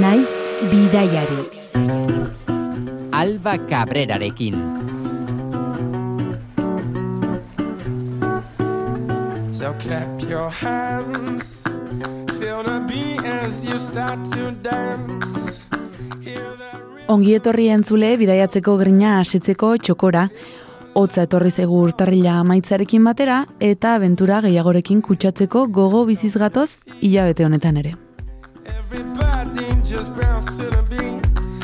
naiz 0.00 0.28
bidaiari. 0.70 1.40
Alba 3.12 3.58
Cabrerarekin. 3.58 4.56
So 9.52 9.72
clap 9.78 10.22
your 10.28 10.50
hands, 10.50 11.64
feel 12.38 12.62
the 12.64 12.80
beat 12.88 13.24
as 13.24 13.64
you 13.64 13.78
start 13.78 14.18
to 14.32 14.50
dance. 14.62 15.66
Ongi 17.12 17.34
etorri 17.36 17.66
entzule 17.68 18.14
bidaiatzeko 18.16 18.76
grina 18.80 19.18
hasitzeko 19.20 19.74
txokora. 19.76 20.28
Hotza 20.96 21.26
etorri 21.26 21.50
zegu 21.50 21.80
urtarrila 21.86 22.38
amaitzarekin 22.40 23.04
batera 23.04 23.42
eta 23.60 23.96
abentura 23.98 24.40
gehiagorekin 24.44 25.02
kutsatzeko 25.04 25.66
gogo 25.80 26.06
biziz 26.08 26.34
gatoz 26.36 26.70
hilabete 27.00 27.44
honetan 27.48 27.82
ere. 27.84 27.94
Just 29.92 30.16
bounce 30.16 30.46
to 30.56 30.70
the 30.70 30.82
beats. 30.88 31.60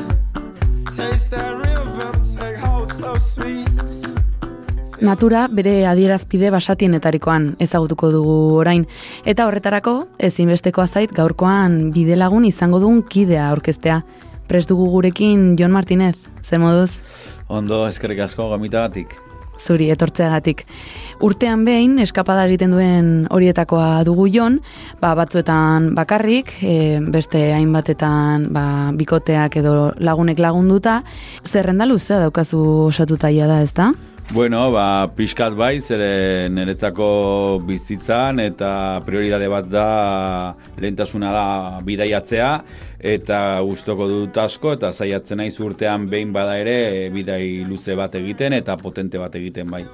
Taste 0.95 1.31
that 1.31 1.57
rhythm, 1.57 2.21
take 2.37 2.59
hold 2.61 2.93
so 2.93 3.15
sweet. 3.17 3.65
Natura 5.01 5.47
bere 5.49 5.87
adierazpide 5.89 6.51
basatienetarikoan 6.53 7.55
ezagutuko 7.65 8.11
dugu 8.13 8.35
orain. 8.59 8.85
Eta 9.25 9.47
horretarako, 9.49 9.95
ezinbestekoa 10.29 10.85
zait 10.87 11.15
gaurkoan 11.17 11.79
bidelagun 11.95 12.45
izango 12.45 12.83
duen 12.85 13.01
kidea 13.01 13.47
aurkeztea. 13.49 14.03
Prest 14.45 14.69
dugu 14.69 14.91
gurekin 14.93 15.55
Jon 15.57 15.73
Martinez, 15.73 16.19
zer 16.45 16.61
moduz? 16.61 17.01
Ondo, 17.49 17.87
eskerrik 17.89 18.21
asko 18.27 18.51
gomitagatik. 18.53 19.17
Zuri 19.59 19.91
etortzeagatik. 19.93 20.65
Urtean 21.25 21.65
behin 21.67 21.99
eskapada 22.03 22.47
egiten 22.47 22.75
duen 22.75 23.09
horietakoa 23.35 24.05
dugu 24.07 24.29
jon, 24.33 24.61
ba, 25.03 25.15
batzuetan 25.19 25.93
bakarrik, 25.99 26.55
e, 26.63 26.99
beste 27.15 27.49
hainbatetan 27.57 28.49
ba, 28.55 28.67
bikoteak 28.99 29.59
edo 29.63 29.91
lagunek 29.99 30.39
lagunduta, 30.39 31.03
zerrenda 31.45 31.87
luzea 31.87 32.23
daukazu 32.27 32.63
osatuta 32.89 33.33
da, 33.33 33.63
ezta? 33.63 33.93
Bueno, 34.31 34.71
ba, 34.71 35.09
pixkat 35.17 35.55
bai, 35.57 35.79
zere 35.81 36.51
niretzako 36.53 37.63
bizitzan 37.65 38.43
eta 38.43 39.01
prioridade 39.07 39.49
bat 39.49 39.71
da 39.73 39.85
lehentasuna 40.77 41.31
da 41.33 41.47
bidaiatzea 41.87 42.51
eta 43.15 43.39
gustoko 43.65 44.05
dut 44.11 44.37
asko 44.37 44.75
eta 44.77 44.93
saiatzen 44.93 45.41
naiz 45.41 45.55
urtean 45.65 46.05
behin 46.13 46.37
bada 46.37 46.59
ere 46.61 47.09
bidai 47.15 47.65
luze 47.65 47.97
bat 47.97 48.21
egiten 48.21 48.53
eta 48.53 48.77
potente 48.77 49.17
bat 49.17 49.35
egiten 49.41 49.73
bai. 49.73 49.87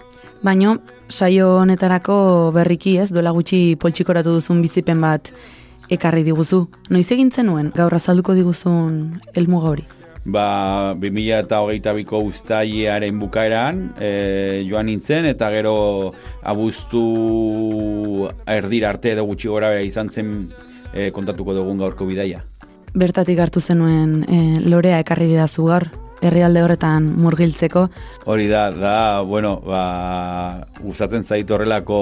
Baino, 0.43 0.81
saio 1.09 1.61
honetarako 1.63 2.51
berriki 2.59 2.99
ez, 2.99 3.13
duela 3.15 3.31
gutxi 3.31 3.77
poltsikoratu 3.79 4.35
duzun 4.35 4.67
bizipen 4.67 5.01
bat 5.01 5.31
ekarri 5.95 6.27
diguzu. 6.27 6.65
Noiz 6.91 7.07
egin 7.15 7.31
zenuen, 7.31 7.71
gaur 7.77 7.95
azalduko 7.95 8.35
diguzun 8.35 9.21
helmuga 9.37 9.77
hori? 9.77 9.87
Ba, 10.25 10.95
2000 10.97 11.41
eta 11.45 11.59
hogeita 11.61 11.93
biko 11.93 12.23
ustailearen 12.25 13.19
bukaeran 13.21 13.83
e, 14.01 14.65
joan 14.65 14.89
nintzen, 14.89 15.29
eta 15.29 15.51
gero 15.53 15.75
abuztu 16.41 18.31
erdir 18.49 18.87
arte 18.89 19.13
edo 19.13 19.27
gutxi 19.29 19.53
gora 19.53 19.69
bera 19.75 19.85
izan 19.85 20.09
zen 20.09 20.33
e, 20.95 21.11
kontatuko 21.13 21.59
dugun 21.61 21.85
gaurko 21.85 22.09
bidaia. 22.09 22.41
Bertatik 22.95 23.43
hartu 23.43 23.61
zenuen 23.61 24.23
e, 24.25 24.41
lorea 24.65 25.03
ekarri 25.05 25.29
didazu 25.29 25.69
gaur, 25.69 25.91
herrialde 26.25 26.63
horretan 26.65 27.07
murgiltzeko. 27.21 27.85
Hori 28.31 28.47
da, 28.49 28.69
da, 28.73 28.97
bueno, 29.29 29.59
ba, 29.67 29.85
gustatzen 30.81 31.25
zait 31.29 31.51
horrelako 31.51 31.99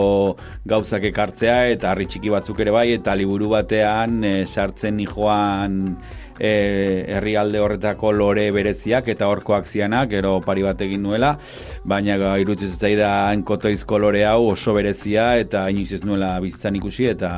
gauzak 0.69 1.09
ekartzea 1.11 1.57
eta 1.75 1.91
harri 1.91 2.07
txiki 2.07 2.31
batzuk 2.31 2.61
ere 2.63 2.75
bai, 2.75 2.93
eta 3.01 3.17
liburu 3.19 3.51
batean 3.57 4.23
e, 4.23 4.35
sartzen 4.47 5.01
nijoan 5.01 5.81
e, 5.91 6.22
herrialde 6.43 7.61
horretako 7.63 8.13
lore 8.13 8.49
bereziak 8.55 9.09
eta 9.09 9.29
horkoak 9.31 9.67
zianak, 9.67 10.11
gero 10.11 10.41
pari 10.45 10.65
bat 10.67 10.81
egin 10.83 11.03
nuela, 11.03 11.37
baina 11.85 12.19
ga, 12.19 12.35
irutzen 12.43 12.75
zaidan 12.75 13.45
kotoizko 13.47 13.99
lore 14.03 14.25
hau 14.27 14.51
oso 14.51 14.75
berezia 14.75 15.33
eta 15.39 15.69
inoiz 15.71 15.93
ez 15.93 16.03
nuela 16.05 16.35
bizitzan 16.43 16.77
ikusi 16.81 17.09
eta 17.13 17.33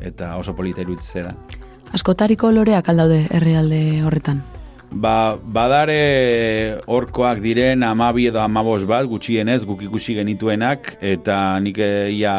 eta 0.00 0.36
oso 0.36 0.54
polita 0.58 0.82
irutzen 0.82 1.30
da. 1.30 1.34
Askotariko 1.94 2.50
loreak 2.52 2.88
aldaude 2.90 3.24
herrialde 3.32 3.82
horretan. 4.04 4.42
Ba, 4.88 5.36
badare 5.36 6.80
horkoak 6.88 7.42
diren 7.44 7.82
amabi 7.84 8.28
edo 8.30 8.40
amabos 8.40 8.86
bat, 8.88 9.04
gutxienez, 9.08 9.60
guk 9.68 9.82
ikusi 9.84 10.16
genituenak, 10.16 10.94
eta 11.04 11.58
nik 11.60 11.80
eh, 11.84 12.08
ia 12.16 12.34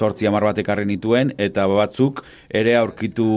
sortzi 0.00 0.28
amar 0.28 0.48
bat 0.48 0.58
ekarri 0.62 0.88
nituen, 0.88 1.34
eta 1.38 1.68
batzuk 1.68 2.24
ere 2.62 2.76
aurkitu 2.80 3.28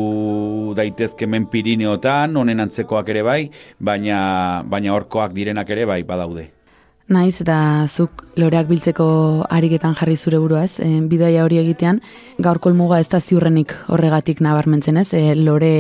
daitezke 0.79 1.27
men 1.27 1.49
Pirineotan, 1.51 2.35
honen 2.39 2.63
antzekoak 2.63 3.13
ere 3.13 3.23
bai, 3.27 3.39
baina, 3.79 4.17
baina 4.65 4.95
horkoak 4.95 5.35
direnak 5.35 5.69
ere 5.75 5.87
bai 5.89 6.01
badaude. 6.07 6.49
Naiz 7.11 7.41
eta 7.43 7.57
zuk 7.91 8.23
loreak 8.39 8.69
biltzeko 8.69 9.05
ariketan 9.51 9.95
jarri 9.99 10.15
zure 10.15 10.39
burua 10.39 10.63
ez, 10.63 10.77
e, 10.79 11.01
bidaia 11.11 11.43
hori 11.43 11.59
egitean, 11.59 11.99
gaurko 12.39 12.71
helmuga 12.71 13.01
ez 13.03 13.09
da 13.11 13.19
ziurrenik 13.19 13.75
horregatik 13.91 14.39
nabarmentzen 14.41 15.01
ez, 15.01 15.09
e, 15.13 15.35
lore 15.35 15.73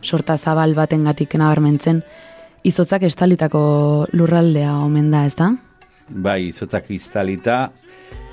sorta 0.00 0.38
zabal 0.38 0.76
batengatik 0.78 1.34
nabarmentzen, 1.40 2.04
izotzak 2.62 3.02
estalitako 3.10 3.64
lurraldea 4.14 4.76
omen 4.84 5.10
da, 5.10 5.24
ez 5.26 5.34
da? 5.34 5.50
Bai, 6.08 6.50
izotzak 6.52 6.90
istalita, 6.94 7.58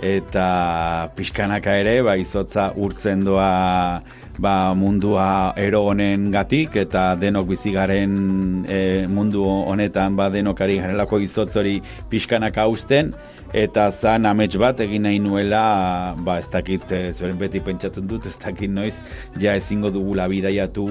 eta 0.02 1.12
pixkanaka 1.16 1.76
ere, 1.78 2.02
bai, 2.02 2.22
izotza 2.26 2.72
urtzen 2.76 3.24
doa 3.26 4.02
ba, 4.42 4.74
mundua 4.74 5.54
ero 5.62 5.84
honen 5.92 6.30
gatik, 6.34 6.76
eta 6.82 7.12
denok 7.22 7.52
bizigaren 7.54 8.66
e, 8.66 8.82
mundu 9.08 9.46
honetan 9.46 10.18
ba, 10.18 10.30
denok 10.34 10.64
ari 10.66 10.80
garelako 10.82 11.22
izotz 11.22 11.54
hori 11.62 11.78
pixkanaka 12.10 12.66
hausten, 12.66 13.14
eta 13.54 13.90
zan 13.92 14.26
amets 14.26 14.58
bat 14.58 14.80
egin 14.82 15.06
nahi 15.06 15.20
nuela, 15.22 16.16
ba, 16.26 16.40
ez 16.42 16.50
dakit, 16.52 16.92
e, 16.92 17.14
zuen 17.14 17.38
beti 17.38 17.62
pentsatzen 17.64 18.08
dut, 18.10 18.26
ez 18.26 18.38
dakit 18.42 18.72
noiz, 18.74 18.96
ja 19.40 19.56
ezingo 19.60 19.94
dugula 19.94 20.28
bidaiatu 20.32 20.88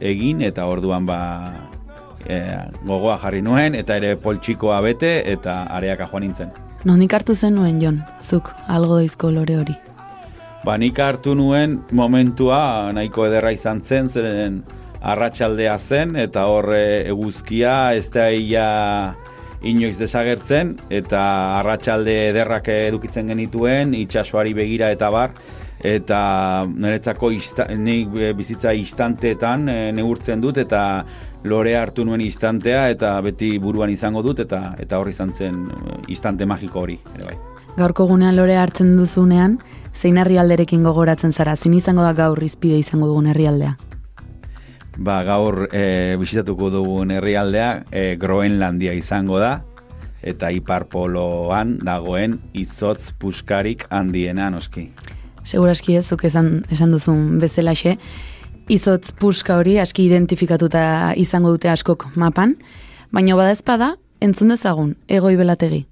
egin, 0.00 0.40
eta 0.48 0.64
orduan 0.70 1.08
ba, 1.08 1.20
e, 2.24 2.40
gogoa 2.86 3.18
jarri 3.20 3.44
nuen, 3.44 3.76
eta 3.76 4.00
ere 4.00 4.16
poltsikoa 4.22 4.80
bete, 4.86 5.18
eta 5.36 5.66
areaka 5.76 6.08
joan 6.08 6.28
nintzen. 6.30 6.65
Nondik 6.84 7.14
hartu 7.14 7.34
zenuen, 7.34 7.80
Jon, 7.80 8.02
zuk 8.22 8.52
algo 8.68 9.00
izko 9.00 9.30
lore 9.30 9.56
hori? 9.58 9.74
Ba, 10.64 10.76
nik 10.76 10.98
hartu 10.98 11.34
nuen 11.38 11.78
momentua 11.94 12.92
nahiko 12.94 13.26
ederra 13.28 13.52
izan 13.54 13.80
zen, 13.82 14.10
zeren 14.10 14.60
arratsaldea 15.00 15.78
zen, 15.78 16.16
eta 16.18 16.46
horre 16.50 17.06
eguzkia 17.06 17.94
ez 17.94 18.08
da 18.10 18.28
ia 18.30 18.68
inoiz 19.66 19.96
desagertzen, 19.98 20.74
eta 20.90 21.20
arratsalde 21.60 22.16
ederrak 22.30 22.68
edukitzen 22.74 23.30
genituen, 23.32 23.94
itsasoari 23.94 24.54
begira 24.54 24.90
eta 24.94 25.10
bar, 25.10 25.32
eta 25.86 26.18
niretzako 26.66 27.30
ista, 27.36 27.66
nik 27.76 28.12
bizitza 28.36 28.72
istanteetan 28.74 29.68
e, 29.68 29.78
neurtzen 29.96 30.42
dut, 30.42 30.58
eta 30.58 30.82
lore 31.46 31.76
hartu 31.76 32.04
nuen 32.04 32.20
istantea, 32.20 32.88
eta 32.90 33.14
beti 33.24 33.56
buruan 33.62 33.90
izango 33.90 34.22
dut, 34.22 34.42
eta 34.44 34.74
eta 34.82 34.98
horri 34.98 35.14
izan 35.16 35.32
zen 35.34 35.66
e, 35.70 35.96
istante 36.12 36.46
magiko 36.46 36.82
hori, 36.84 36.98
ere 37.14 37.30
bai. 37.30 37.36
Gaurko 37.76 38.06
gunean 38.08 38.36
lore 38.36 38.56
hartzen 38.56 38.96
duzunean, 38.96 39.58
zein 39.94 40.18
herrialderekin 40.20 40.84
gogoratzen 40.84 41.32
zara, 41.32 41.56
zin 41.56 41.74
izango 41.74 42.04
da 42.04 42.12
gaur 42.16 42.42
izpide 42.42 42.78
izango 42.80 43.08
dugun 43.10 43.30
herrialdea? 43.32 43.76
Ba, 44.96 45.20
gaur 45.28 45.66
e, 45.72 46.16
bisitatuko 46.20 46.70
dugun 46.72 47.10
herrialdea 47.12 47.70
e, 47.90 48.04
Groenlandia 48.20 48.94
izango 48.96 49.40
da, 49.40 49.58
eta 50.26 50.50
ipar 50.50 50.88
poloan 50.90 51.76
dagoen 51.84 52.38
izotz 52.56 53.12
puskarik 53.20 53.86
handiena 53.90 54.48
noski. 54.50 54.88
Seguraski 55.46 55.94
ez, 55.94 56.06
zuk 56.08 56.24
esan, 56.26 56.64
esan 56.74 56.90
duzun 56.90 57.36
bezalaxe, 57.38 57.96
izotz 58.68 59.12
puska 59.12 59.56
hori 59.56 59.78
aski 59.80 60.06
identifikatuta 60.06 61.12
izango 61.16 61.54
dute 61.54 61.70
askok 61.70 62.08
mapan, 62.16 62.56
baina 63.12 63.36
bada 63.36 63.52
ezpada, 63.54 63.94
entzun 64.20 64.54
dezagun, 64.54 64.96
egoi 65.08 65.36
belategi. 65.36 65.84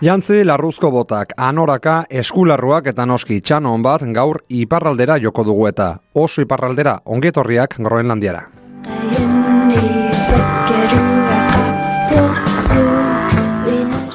Jantzi 0.00 0.46
larruzko 0.48 0.88
botak, 0.94 1.34
anoraka, 1.36 2.06
eskularruak 2.08 2.86
eta 2.88 3.04
noski 3.04 3.42
txanon 3.44 3.82
bat 3.84 4.00
gaur 4.16 4.38
iparraldera 4.48 5.18
joko 5.20 5.44
dugu 5.44 5.66
eta 5.68 5.90
oso 6.14 6.40
iparraldera 6.40 6.94
ongetorriak 7.04 7.76
Groenlandiara. 7.76 8.46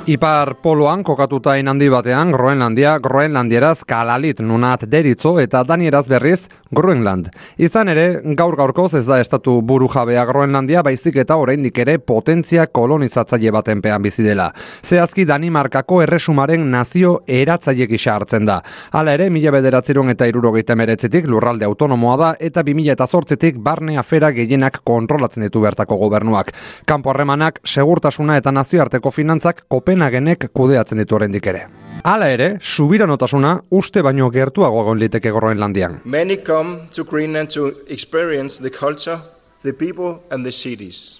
Ipar 0.05 0.51
poloan 0.61 1.01
kokatutain 1.03 1.67
handi 1.67 1.87
batean 1.89 2.29
Groenlandia, 2.29 2.99
Groenlandieraz 3.01 3.79
kalalit 3.89 4.37
nunat 4.39 4.83
deritzo 4.85 5.39
eta 5.41 5.63
danieraz 5.65 6.05
berriz 6.05 6.45
Groenland. 6.71 7.29
Izan 7.61 7.89
ere, 7.91 8.05
gaur 8.37 8.55
gaurkoz 8.57 8.95
ez 8.97 9.03
da 9.05 9.19
estatu 9.21 9.59
buru 9.61 9.87
jabea 9.93 10.23
Groenlandia 10.25 10.81
baizik 10.83 11.19
eta 11.21 11.37
oraindik 11.37 11.77
ere 11.83 11.97
potentzia 11.99 12.65
kolonizatzaile 12.67 13.51
baten 13.53 13.83
pean 13.85 14.01
bizi 14.01 14.25
dela. 14.25 14.49
Zehazki 14.83 15.27
Danimarkako 15.29 16.01
erresumaren 16.07 16.65
nazio 16.71 17.19
eratzaile 17.27 17.87
gisa 17.91 18.15
hartzen 18.15 18.49
da. 18.49 18.61
Hala 18.91 19.13
ere, 19.13 19.29
mila 19.29 19.53
bederatziron 19.53 20.09
eta 20.09 20.25
irurogeita 20.31 20.75
meretzitik 20.75 21.29
lurralde 21.29 21.69
autonomoa 21.69 22.17
da 22.17 22.33
eta 22.39 22.63
bi 22.63 22.73
mila 22.73 22.97
eta 22.97 23.07
zortzitik 23.07 23.61
barne 23.61 23.97
afera 24.01 24.31
gehienak 24.33 24.81
kontrolatzen 24.83 25.45
ditu 25.45 25.61
bertako 25.61 26.01
gobernuak. 26.01 26.53
Kampo 26.85 27.13
harremanak, 27.13 27.61
segurtasuna 27.63 28.41
eta 28.41 28.51
nazioarteko 28.51 29.11
finantzak 29.11 29.65
Kopenhagenek 29.69 30.49
kudeatzen 30.53 30.97
ditu 30.97 31.21
oraindik 31.21 31.53
ere. 31.53 31.67
Hala 32.05 32.27
ere, 32.29 32.59
subiranotasuna 32.61 33.51
uste 33.73 34.03
baino 34.05 34.27
gertuago 34.29 34.83
egon 34.83 34.99
liteke 35.01 35.31
Groenlandian. 35.33 35.95
Many 36.05 36.35
come 36.37 36.87
to 36.93 37.03
Greenland 37.03 37.49
to 37.55 37.73
experience 37.89 38.59
the 38.59 38.69
culture, 38.69 39.19
the 39.63 39.73
people, 39.73 40.21
and 40.29 40.45
the 40.45 40.51
cities. 40.51 41.19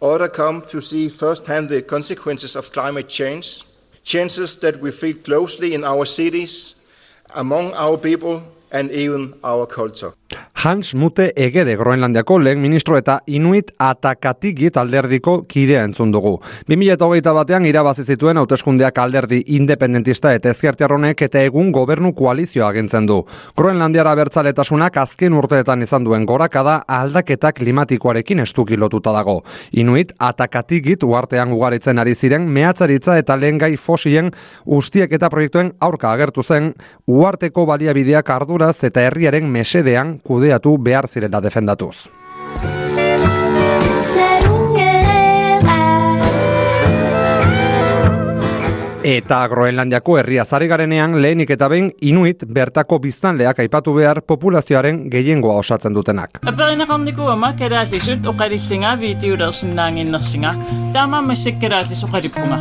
Others 0.00 0.30
come 0.32 0.62
to 0.68 0.80
see 0.80 1.08
firsthand 1.08 1.70
the 1.70 1.82
consequences 1.82 2.54
of 2.54 2.70
climate 2.70 3.08
change, 3.08 3.64
changes 4.04 4.54
that 4.60 4.78
we 4.80 4.92
feel 4.92 5.16
closely 5.24 5.74
in 5.74 5.82
our 5.82 6.06
cities, 6.06 6.76
among 7.34 7.72
our 7.74 7.98
people, 7.98 8.44
and 8.72 8.90
even 8.90 9.34
our 9.42 9.66
culture. 9.66 10.12
Hans 10.54 10.94
Mute 10.94 11.32
Egede 11.36 11.74
Groenlandiako 11.76 12.36
lehen 12.38 12.60
ministro 12.62 12.96
eta 12.96 13.16
Inuit 13.26 13.72
Atakatigit 13.82 14.76
alderdiko 14.78 15.42
kidea 15.50 15.82
entzun 15.82 16.12
dugu. 16.14 16.36
2008 16.68 17.32
batean 17.34 17.66
irabazi 17.66 18.04
zituen 18.04 18.38
hauteskundeak 18.38 18.98
alderdi 19.02 19.40
independentista 19.56 20.30
eta 20.36 20.52
ezkertiarronek 20.54 21.24
eta 21.26 21.42
egun 21.42 21.72
gobernu 21.74 22.12
koalizioa 22.14 22.68
agintzen 22.68 23.08
du. 23.10 23.18
Groenlandiara 23.58 24.14
bertzaletasunak 24.14 25.00
azken 25.02 25.34
urteetan 25.34 25.82
izan 25.82 26.06
duen 26.06 26.26
gorakada 26.30 26.76
aldaketa 26.86 27.52
klimatikoarekin 27.52 28.44
estuki 28.46 28.78
lotuta 28.78 29.12
dago. 29.12 29.40
Inuit 29.72 30.14
Atakatigit 30.18 31.02
uartean 31.02 31.52
ugaritzen 31.52 31.98
ari 31.98 32.14
ziren 32.14 32.46
mehatzaritza 32.46 33.18
eta 33.18 33.36
lehengai 33.36 33.74
fosien 33.76 34.30
ustiek 34.64 35.10
eta 35.12 35.28
proiektuen 35.32 35.74
aurka 35.80 36.12
agertu 36.12 36.42
zen 36.46 36.72
uarteko 37.08 37.66
baliabideak 37.66 38.30
arduraz 38.62 38.84
eta 38.84 39.00
herriaren 39.00 39.46
mesedean 39.50 40.18
kudeatu 40.22 40.76
behar 40.78 41.08
zirela 41.08 41.40
defendatuz. 41.40 42.08
Eta 49.02 49.40
Groenlandiako 49.50 50.18
herria 50.18 50.44
zari 50.44 50.68
garenean 50.70 51.16
lehenik 51.22 51.50
eta 51.50 51.68
behin 51.68 51.88
inuit 52.00 52.44
bertako 52.46 53.00
biztanleak 53.02 53.58
aipatu 53.58 53.94
behar 53.96 54.20
populazioaren 54.22 55.08
gehiengoa 55.10 55.56
osatzen 55.58 55.94
dutenak. 55.94 56.38
Aperinakandiko 56.46 57.26
ama 57.30 57.52
kerätisut 57.58 58.26
okaritsinga 58.26 58.94
viitiudelsinnan 59.00 59.98
innersinga. 59.98 60.54
Tämä 60.92 61.22
me 61.22 61.36
sekkeratis 61.36 62.04
okaripunga. 62.04 62.58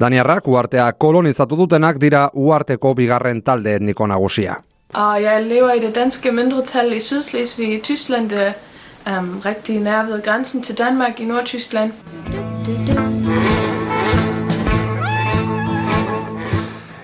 Daniarrak 0.00 0.48
uartea 0.48 0.92
kolonizatu 0.92 1.56
dutenak 1.56 2.00
dira 2.00 2.30
uarteko 2.32 2.94
bigarren 2.94 3.42
talde 3.42 3.74
etniko 3.74 4.06
nagusia. 4.06 4.56
Og 4.92 5.22
jeg 5.22 5.42
lever 5.42 5.72
i 5.72 5.78
det 5.78 5.94
danske 5.94 6.32
mindretal 6.32 6.92
i 6.92 7.00
Sydslesvig 7.00 7.74
i 7.74 7.80
Tyskland, 7.80 8.30
det 8.30 8.52
er 9.04 9.18
um, 9.18 9.42
rigtig 9.44 9.80
nær 9.80 10.02
ved 10.02 10.22
grænsen 10.22 10.62
til 10.62 10.78
Danmark 10.78 11.20
i 11.20 11.24
Nordtyskland. 11.24 11.92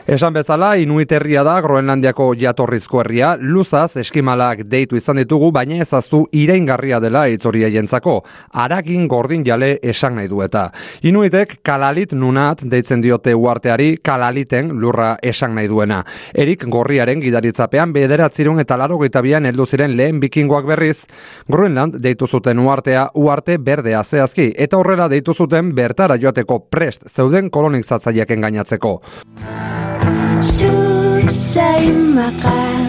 Esan 0.06 0.36
bezala, 0.36 0.76
Inuit 0.78 1.10
herria 1.10 1.42
da 1.42 1.56
Groenlandiako 1.58 2.28
jatorrizko 2.38 3.00
herria, 3.00 3.32
luzaz 3.40 3.96
eskimalak 3.98 4.60
deitu 4.70 4.94
izan 4.94 5.18
ditugu, 5.18 5.48
baina 5.50 5.80
ezaztu 5.82 6.20
iraingarria 6.30 7.00
dela 7.02 7.24
itzoria 7.26 7.66
jentzako. 7.74 8.20
Aragin 8.54 9.08
gordin 9.10 9.42
jale 9.42 9.72
esan 9.82 10.14
nahi 10.14 10.30
du 10.30 10.44
eta. 10.46 10.68
Inuitek 11.02 11.56
kalalit 11.66 12.14
nunat 12.14 12.62
deitzen 12.62 13.02
diote 13.02 13.34
uarteari 13.34 13.96
kalaliten 13.98 14.70
lurra 14.78 15.16
esan 15.26 15.58
nahi 15.58 15.66
duena. 15.66 16.04
Erik 16.32 16.62
gorriaren 16.70 17.18
gidaritzapean 17.26 17.90
bederatzirun 17.98 18.62
eta 18.62 18.78
laro 18.78 19.00
bian 19.22 19.44
heldu 19.44 19.66
ziren 19.66 19.96
lehen 19.96 20.20
bikingoak 20.20 20.66
berriz, 20.66 21.06
Groenland 21.50 21.98
deitu 21.98 22.28
zuten 22.28 22.60
uartea 22.60 23.10
uarte 23.14 23.58
berdea 23.58 24.04
zehazki, 24.04 24.52
eta 24.56 24.76
horrela 24.76 25.08
deitu 25.08 25.34
zuten 25.34 25.74
bertara 25.74 26.14
joateko 26.16 26.60
prest 26.70 27.08
zeuden 27.10 27.50
kolonizatzaileak 27.50 28.30
engainatzeko. 28.30 29.00
susah 30.42 31.80
makan 32.12 32.88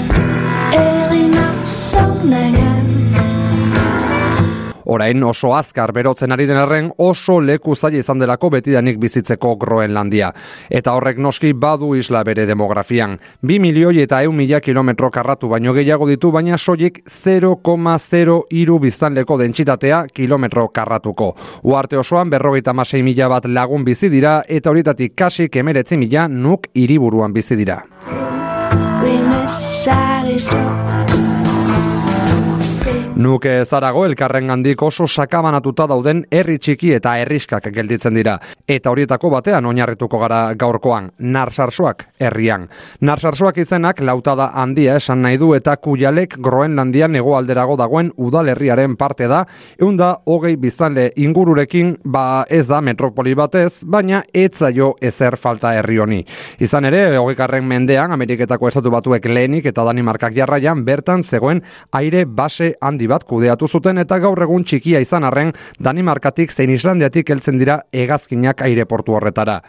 erina 0.75 1.47
sonangan 1.63 3.06
Orain 4.87 5.23
oso 5.23 5.51
azkar 5.55 5.91
berotzen 5.91 6.31
ari 6.31 6.45
den 6.47 6.57
arren 6.57 6.91
oso 7.03 7.41
leku 7.43 7.75
zaila 7.75 7.99
izan 7.99 8.19
delako 8.19 8.49
betidanik 8.53 8.99
bizitzeko 9.01 9.55
Groenlandia. 9.59 10.29
Eta 10.69 10.93
horrek 10.95 11.17
noski 11.19 11.51
badu 11.53 11.93
isla 11.99 12.23
bere 12.23 12.45
demografian. 12.47 13.17
2 13.43 13.59
milioi 13.59 13.99
eta 14.05 14.21
eun 14.23 14.35
mila 14.35 14.61
kilometro 14.63 15.09
karratu 15.11 15.49
baino 15.51 15.73
gehiago 15.75 16.07
ditu, 16.07 16.31
baina 16.31 16.57
soilik 16.57 17.01
0,0 17.09 18.79
biztanleko 18.79 19.37
dentsitatea 19.37 20.05
kilometro 20.13 20.67
karratuko. 20.69 21.33
Uarte 21.63 21.97
osoan 21.97 22.29
berrogeita 22.29 22.73
masei 22.73 23.03
mila 23.03 23.27
bat 23.27 23.45
lagun 23.45 23.83
bizi 23.83 24.09
dira 24.09 24.43
eta 24.47 24.69
horitatik 24.69 25.15
kasik 25.15 25.55
emeretzi 25.55 25.97
mila 25.97 26.27
nuk 26.27 26.71
hiriburuan 26.73 27.33
bizi 27.33 27.55
dira. 27.59 27.81
Nuke 33.17 33.63
zarago 33.65 34.03
elkarren 34.05 34.51
gandik 34.51 34.81
oso 34.85 35.07
sakabanatuta 35.09 35.87
dauden 35.89 36.19
herri 36.29 36.59
txiki 36.61 36.91
eta 36.93 37.15
herriskak 37.17 37.65
gelditzen 37.73 38.13
dira. 38.13 38.35
Eta 38.69 38.91
horietako 38.91 39.31
batean 39.33 39.65
oinarrituko 39.65 40.19
gara 40.21 40.41
gaurkoan, 40.53 41.07
narsarsoak 41.17 42.03
herrian. 42.21 42.67
Narsarsoak 43.01 43.57
izenak 43.63 44.03
lautada 44.05 44.51
handia 44.53 44.99
esan 45.01 45.23
nahi 45.25 45.39
du 45.41 45.55
eta 45.57 45.73
kujalek 45.81 46.35
Groenlandian 46.37 47.15
alderago 47.17 47.75
dagoen 47.75 48.11
udalerriaren 48.17 48.95
parte 48.95 49.25
da, 49.27 49.47
eunda 49.81 50.19
hogei 50.25 50.55
biztanle 50.55 51.09
ingururekin 51.15 51.97
ba 52.05 52.45
ez 52.49 52.67
da 52.67 52.81
metropoli 52.81 53.33
batez, 53.33 53.81
baina 53.83 54.21
etzaio 54.31 54.93
ezer 55.01 55.37
falta 55.37 55.73
herri 55.73 55.97
honi. 55.97 56.23
Izan 56.59 56.85
ere, 56.85 57.17
hogekarren 57.17 57.65
mendean, 57.65 58.11
Ameriketako 58.11 58.67
esatu 58.67 58.91
batuek 58.91 59.25
lehenik 59.25 59.65
eta 59.65 59.83
Danimarkak 59.89 60.35
jarraian 60.37 60.85
bertan 60.85 61.23
zegoen 61.23 61.63
aire 61.91 62.25
base 62.25 62.75
handi 62.79 63.06
bat 63.07 63.23
kudeatu 63.23 63.67
zuten 63.67 63.97
eta 63.97 64.19
gaur 64.19 64.41
egun 64.43 64.63
txikia 64.63 65.01
izan 65.03 65.23
arren 65.23 65.53
Danimarkatik 65.79 66.51
zein 66.51 66.69
Islandiatik 66.75 67.29
heltzen 67.29 67.57
dira 67.57 67.81
hegazkinak 67.93 68.61
aireportu 68.61 69.17
horretara. 69.17 69.61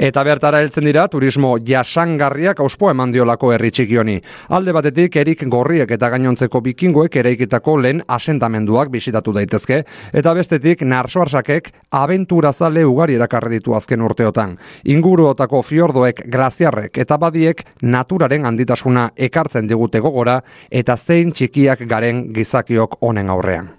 Eta 0.00 0.22
bertara 0.24 0.62
heltzen 0.64 0.86
dira 0.88 1.02
turismo 1.12 1.58
jasangarriak 1.60 2.62
auspo 2.64 2.88
eman 2.88 3.10
diolako 3.12 3.50
herri 3.52 3.68
txiki 3.68 3.98
honi. 4.00 4.14
Alde 4.56 4.72
batetik 4.72 5.18
erik 5.20 5.42
gorriek 5.52 5.90
eta 5.92 6.08
gainontzeko 6.14 6.62
bikingoek 6.64 7.18
eraikitako 7.20 7.74
lehen 7.84 8.00
asentamenduak 8.08 8.88
bisitatu 8.88 9.34
daitezke, 9.36 9.82
eta 10.16 10.32
bestetik 10.38 10.86
narsoarsakek 10.88 11.68
abenturazale 12.00 12.86
ugari 12.88 13.18
erakarri 13.20 13.58
ditu 13.58 13.76
azken 13.76 14.00
urteotan. 14.00 14.56
Inguruotako 14.88 15.60
fiordoek, 15.68 16.24
glaziarrek 16.32 16.96
eta 17.04 17.20
badiek 17.20 17.60
naturaren 17.82 18.48
handitasuna 18.48 19.10
ekartzen 19.28 19.68
digute 19.68 20.00
gogora 20.00 20.40
eta 20.70 20.96
zein 20.96 21.34
txikiak 21.36 21.84
garen 21.84 22.30
gizakiok 22.32 23.02
honen 23.04 23.28
aurrean. 23.28 23.74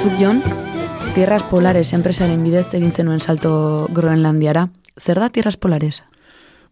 Zubjon, 0.00 0.40
Tierras 1.16 1.44
Polares 1.44 1.94
enpresaren 1.96 2.42
bidez 2.44 2.74
egin 2.76 2.90
zenuen 2.92 3.22
salto 3.24 3.88
Groenlandiara. 3.96 4.66
Zer 5.00 5.16
da 5.16 5.30
Tierras 5.32 5.56
Polares? 5.56 6.02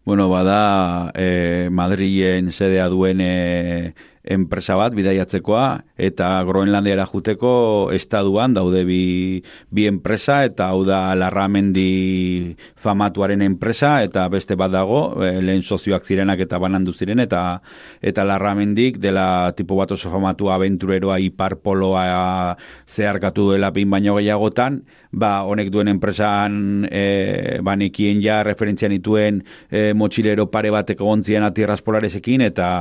Bueno, 0.05 0.29
bada 0.29 1.11
eh, 1.15 1.69
Madrilen 1.71 2.51
sedea 2.51 2.85
duen 2.93 3.23
eh, 3.25 3.95
enpresa 4.25 4.75
bat 4.79 4.93
bidaiatzekoa 4.97 5.65
eta 6.01 6.27
Groenlandiara 6.47 7.05
juteko 7.05 7.91
estaduan 7.93 8.55
daude 8.57 8.81
bi, 8.87 9.41
bi 9.69 9.85
enpresa 9.87 10.41
eta 10.47 10.71
hau 10.73 10.83
da 10.87 11.13
Larramendi 11.15 12.55
famatuaren 12.81 13.43
enpresa 13.45 13.99
eta 14.03 14.25
beste 14.33 14.57
bat 14.57 14.73
dago 14.73 15.21
e, 15.21 15.31
lehen 15.45 15.63
sozioak 15.63 16.05
zirenak 16.05 16.41
eta 16.45 16.59
banandu 16.61 16.93
ziren 16.93 17.21
eta 17.21 17.61
eta 18.01 18.25
Larramendik 18.25 18.97
dela 19.01 19.53
tipo 19.57 19.77
bat 19.77 19.93
oso 19.93 20.09
famatua 20.09 20.55
aventureroa 20.57 21.19
iparpoloa 21.21 22.57
zeharkatu 22.89 23.51
duela 23.51 23.71
pin 23.73 23.89
baino 23.89 24.17
gehiagotan 24.17 24.81
ba 25.11 25.43
honek 25.45 25.69
duen 25.71 25.87
enpresan 25.87 26.87
e, 26.89 27.59
banikien 27.61 28.21
ja 28.23 28.41
referentzian 28.43 28.91
dituen 28.91 29.43
e, 29.69 29.93
motxilero 29.93 30.49
pare 30.51 30.73
bateko 30.73 31.05
gontzien 31.05 31.45
atierraz 31.45 31.81
polaresekin 31.85 32.41
eta 32.41 32.71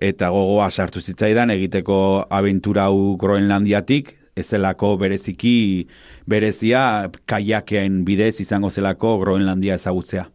eta 0.00 0.28
gogoa 0.34 0.70
sartu 0.70 1.00
zitzaidan 1.00 1.50
egiteko 1.50 2.26
abentura 2.30 2.86
hau 2.90 3.16
Groenlandiatik, 3.20 4.14
ezelako 4.36 4.96
bereziki 5.00 5.86
berezia 6.28 7.10
kaiakean 7.26 8.04
bidez 8.04 8.40
izango 8.44 8.70
zelako 8.70 9.16
Groenlandia 9.22 9.80
ezagutzea. 9.80 10.26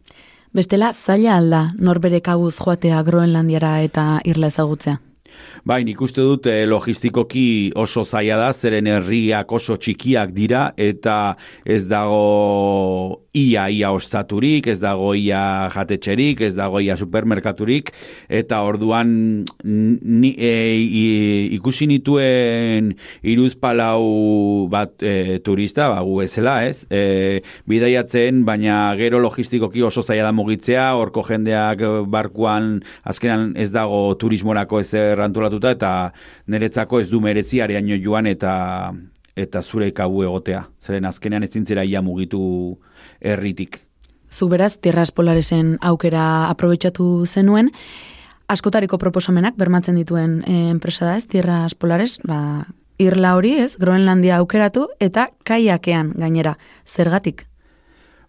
Bestela, 0.52 0.92
zaila 0.92 1.38
alda 1.38 1.62
norbere 1.78 2.20
kabuz 2.20 2.56
joatea 2.58 3.00
Groenlandiara 3.06 3.78
eta 3.86 4.20
irla 4.28 4.50
ezagutzea. 4.52 4.98
Bai, 5.64 5.82
nik 5.86 6.00
uste 6.02 6.20
dut 6.20 6.46
eh, 6.50 6.64
logistikoki 6.68 7.72
oso 7.78 8.02
zaila 8.04 8.36
da, 8.40 8.50
zeren 8.52 8.88
herriak 8.90 9.52
oso 9.54 9.78
txikiak 9.80 10.32
dira, 10.34 10.72
eta 10.76 11.36
ez 11.64 11.86
dago 11.88 13.22
ia 13.34 13.70
ia 13.72 13.88
ostaturik, 13.92 14.66
ez 14.68 14.78
dago 14.80 15.14
ia 15.16 15.70
jatetxerik, 15.72 16.40
ez 16.44 16.54
dago 16.54 16.80
ia 16.84 16.98
supermerkaturik, 17.00 17.88
eta 18.28 18.58
orduan 18.62 19.46
ni, 19.64 20.34
e, 20.36 20.50
i- 20.76 21.48
ikusi 21.56 21.86
nituen 21.88 22.90
iruz 23.22 23.54
palau 23.56 24.68
bat 24.68 25.00
e, 25.00 25.38
turista, 25.40 25.88
ba, 25.88 26.02
gu 26.04 26.20
ezela, 26.26 26.58
ez? 26.68 26.84
E, 26.92 27.40
bidaiatzen, 27.66 28.44
baina 28.44 28.92
gero 29.00 29.18
logistikoki 29.24 29.80
oso 29.82 30.02
zaila 30.04 30.28
da 30.28 30.32
mugitzea, 30.36 30.90
horko 31.00 31.24
jendeak 31.24 31.80
e, 31.80 31.92
barkuan 32.12 32.82
azkenan 33.02 33.54
ez 33.56 33.70
dago 33.72 34.10
turismorako 34.20 34.80
ezer 34.84 35.20
antolatuta, 35.24 35.72
eta 35.72 36.12
niretzako 36.52 37.00
ez 37.00 37.08
du 37.08 37.20
merezi 37.24 37.64
areaino 37.64 37.96
joan 37.96 38.26
eta 38.28 38.92
eta 39.34 39.62
zure 39.64 39.86
kabu 39.96 40.20
egotea. 40.26 40.66
Zeren 40.84 41.06
azkenean 41.08 41.46
ezin 41.46 41.64
zera 41.64 41.86
ia 41.88 42.02
mugitu 42.04 42.76
herritik. 43.22 43.80
Zu 44.32 44.48
beraz, 44.48 44.78
Tierras 44.80 45.12
Polaresen 45.12 45.76
aukera 45.80 46.50
aprobetxatu 46.50 47.26
zenuen, 47.26 47.70
askotariko 48.48 48.98
proposamenak 48.98 49.56
bermatzen 49.56 49.96
dituen 50.00 50.40
eh, 50.46 50.70
enpresa 50.72 51.06
da 51.06 51.16
ez, 51.16 51.26
Tierras 51.28 51.74
Polares, 51.74 52.18
ba, 52.28 52.66
irla 52.98 53.36
hori 53.36 53.54
ez, 53.60 53.76
Groenlandia 53.80 54.38
aukeratu 54.40 54.88
eta 55.00 55.28
kaiakean 55.48 56.14
gainera, 56.16 56.56
zergatik? 56.86 57.46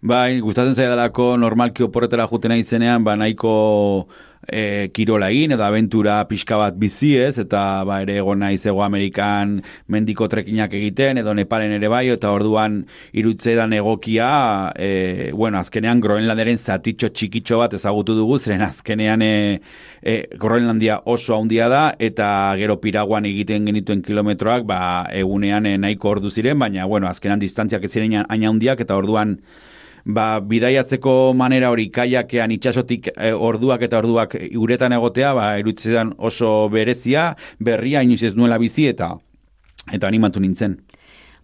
Bai, 0.03 0.41
gustatzen 0.43 0.75
zaidalako 0.75 1.38
normalki 1.39 1.85
oporretara 1.85 2.27
jutena 2.27 2.57
izenean, 2.59 3.05
ba 3.07 3.15
nahiko 3.15 4.07
e, 4.47 4.89
kirola 4.93 5.29
egin 5.31 5.53
edo 5.55 5.63
abentura 5.65 6.17
pixka 6.29 6.57
bat 6.59 6.75
bizi 6.79 7.13
ez, 7.19 7.38
eta 7.41 7.83
ba 7.88 8.00
ere 8.03 8.17
egon 8.21 8.43
naiz 8.43 8.65
ego 8.65 8.83
Amerikan 8.83 9.57
mendiko 9.88 10.27
trekinak 10.31 10.73
egiten, 10.77 11.19
edo 11.21 11.33
Nepalen 11.33 11.73
ere 11.77 11.89
bai, 11.91 12.07
eta 12.13 12.31
orduan 12.33 12.81
irutzeidan 13.13 13.73
egokia, 13.77 14.29
e, 14.75 15.31
bueno, 15.33 15.59
azkenean 15.59 16.01
Groenlanderen 16.03 16.57
zatitxo 16.57 17.09
txikitxo 17.09 17.59
bat 17.63 17.75
ezagutu 17.79 18.15
dugu, 18.17 18.39
zeren 18.39 18.63
azkenean 18.65 19.21
e, 19.25 19.33
e, 20.01 20.17
Groenlandia 20.39 21.01
oso 21.05 21.38
handia 21.38 21.69
da, 21.71 21.83
eta 22.00 22.27
gero 22.59 22.79
piraguan 22.81 23.27
egiten 23.29 23.67
genituen 23.69 24.03
kilometroak, 24.05 24.67
ba, 24.69 24.79
egunean 25.12 25.67
e, 25.69 25.77
nahiko 25.77 26.15
ordu 26.15 26.31
ziren, 26.31 26.59
baina, 26.59 26.85
bueno, 26.85 27.09
azkenean 27.09 27.41
distantziak 27.43 27.83
ez 27.83 27.93
ziren 27.93 28.23
hain 28.27 28.50
handiak, 28.50 28.83
eta 28.83 28.97
orduan, 28.97 29.38
ba, 30.05 30.39
bidaiatzeko 30.39 31.33
manera 31.38 31.72
hori 31.72 31.89
kaiakean 31.91 32.51
itxasotik 32.55 33.10
e, 33.13 33.31
orduak 33.33 33.83
eta 33.88 34.00
orduak 34.00 34.36
uretan 34.60 34.93
egotea, 34.93 35.33
ba, 35.33 35.50
irutzetan 35.60 36.13
oso 36.17 36.69
berezia, 36.69 37.33
berria 37.60 38.03
inoiz 38.03 38.24
ez 38.24 38.36
nuela 38.36 38.57
bizi 38.57 38.88
eta 38.91 39.13
eta 39.91 40.07
animatu 40.07 40.39
nintzen. 40.39 40.77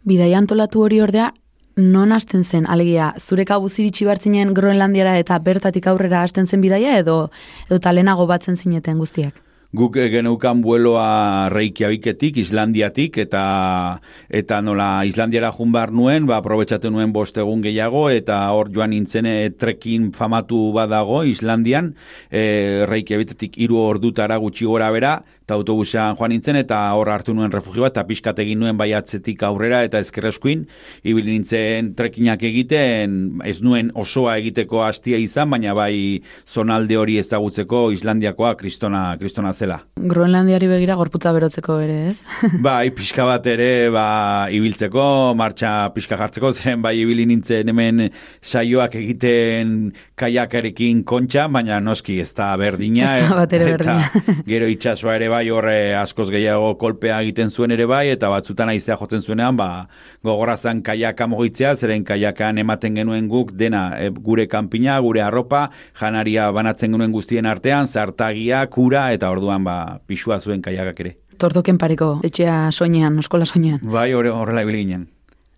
Bidaia 0.08 0.38
antolatu 0.40 0.82
hori 0.86 1.02
ordea, 1.04 1.34
non 1.80 2.12
hasten 2.12 2.44
zen, 2.44 2.66
alegia, 2.68 3.14
zure 3.20 3.46
kabuz 3.46 3.74
iritsi 3.80 4.08
bartzinen 4.08 4.54
Groenlandiara 4.54 5.18
eta 5.20 5.40
bertatik 5.40 5.88
aurrera 5.88 6.24
hasten 6.24 6.48
zen 6.48 6.62
bidaia 6.62 6.98
edo, 7.00 7.30
edo 7.70 7.80
talenago 7.80 8.28
batzen 8.28 8.56
zineten 8.56 8.98
guztiak? 8.98 9.49
Guk 9.70 10.00
eh, 10.02 10.08
geneukan 10.10 10.64
bueloa 10.66 11.46
Reykjaviketik, 11.54 12.40
Islandiatik, 12.42 13.20
eta 13.22 14.02
eta 14.34 14.58
nola 14.66 15.04
Islandiara 15.06 15.52
jun 15.54 15.70
behar 15.76 15.92
nuen, 15.94 16.26
ba, 16.26 16.40
aprobetsatu 16.42 16.90
nuen 16.90 17.14
bost 17.14 17.38
egun 17.38 17.62
gehiago, 17.62 18.08
eta 18.10 18.40
hor 18.50 18.72
joan 18.74 18.90
nintzen 18.96 19.30
e, 19.30 19.36
trekin 19.54 20.10
famatu 20.18 20.72
badago 20.74 21.22
Islandian, 21.22 21.92
e, 22.34 22.88
Reykjaviketik 22.90 23.60
hiru 23.62 23.78
ordutara 23.84 24.40
gutxi 24.42 24.66
gora 24.66 24.88
bera, 24.90 25.20
eta 25.46 25.54
autobusean 25.60 26.18
joan 26.18 26.34
nintzen, 26.34 26.58
eta 26.58 26.82
hor 26.98 27.14
hartu 27.14 27.38
nuen 27.38 27.54
refugio 27.54 27.86
bat, 27.86 27.94
eta 27.94 28.08
pixkat 28.10 28.42
egin 28.42 28.66
nuen 28.66 28.78
baiatzetik 28.78 29.46
aurrera, 29.46 29.84
eta 29.86 30.02
ezkerreskuin, 30.02 30.66
ibili 31.04 31.38
nintzen 31.38 31.94
trekinak 31.98 32.42
egiten, 32.50 33.16
ez 33.46 33.60
nuen 33.62 33.94
osoa 33.94 34.40
egiteko 34.42 34.82
hastia 34.86 35.22
izan, 35.22 35.54
baina 35.54 35.78
bai 35.78 36.26
zonalde 36.50 36.98
hori 36.98 37.22
ezagutzeko 37.22 37.92
Islandiakoa 37.94 38.56
kristona, 38.58 39.06
kristona 39.22 39.54
zela. 39.60 39.80
Groenlandiari 40.00 40.70
begira 40.72 40.96
gorputza 41.00 41.32
berotzeko 41.36 41.76
ere, 41.84 41.98
ez? 42.12 42.18
bai, 42.68 42.92
pixka 42.96 43.26
bat 43.28 43.46
ere, 43.52 43.90
ba, 43.94 44.06
ibiltzeko, 44.56 45.04
martxa 45.40 45.74
pixka 45.96 46.18
jartzeko, 46.20 46.52
zen 46.60 46.84
bai 46.86 46.96
ibili 47.02 47.26
nintzen 47.30 47.72
hemen 47.74 48.06
saioak 48.40 48.96
egiten 49.02 49.92
kaiakarekin 50.20 51.04
kontxa, 51.08 51.48
baina 51.52 51.80
noski 51.84 52.20
ez 52.24 52.32
da 52.38 52.52
berdina. 52.60 53.16
Ez 53.20 53.28
da 53.28 53.40
bat 53.42 53.56
ere 53.58 53.74
eta 53.76 53.98
gero 54.52 54.70
itxasua 54.72 55.18
ere 55.20 55.30
bai 55.32 55.44
horre 55.54 55.78
askoz 56.00 56.30
gehiago 56.34 56.74
kolpea 56.82 57.20
egiten 57.26 57.52
zuen 57.52 57.76
ere 57.76 57.88
bai, 57.90 58.06
eta 58.16 58.32
batzutan 58.32 58.72
aizea 58.74 58.98
jotzen 59.00 59.26
zuenean, 59.26 59.58
ba, 59.60 59.70
gogorazan 60.26 60.84
kaiaka 60.86 61.28
mogitzea, 61.30 61.76
zeren 61.76 62.06
kaiakan 62.08 62.64
ematen 62.64 62.98
genuen 63.02 63.28
guk 63.32 63.54
dena, 63.60 63.84
e, 64.00 64.10
gure 64.10 64.48
kanpina, 64.52 65.00
gure 65.04 65.24
arropa, 65.26 65.68
janaria 66.00 66.50
banatzen 66.56 66.96
genuen 66.96 67.14
guztien 67.16 67.48
artean, 67.50 67.88
zartagia, 67.88 68.64
kura, 68.72 69.10
eta 69.16 69.30
orduan 69.32 69.49
ba, 69.58 70.00
pixua 70.08 70.40
zuen 70.40 70.62
kaiakak 70.62 71.00
ere. 71.00 71.18
Tortoken 71.40 71.78
pareko, 71.78 72.20
etxea 72.24 72.72
soinean, 72.72 73.18
eskola 73.20 73.46
soinean. 73.46 73.80
Bai, 73.82 74.12
hor- 74.14 74.28
horrela 74.28 74.62
ibili 74.62 74.84
ginen. 74.86 75.08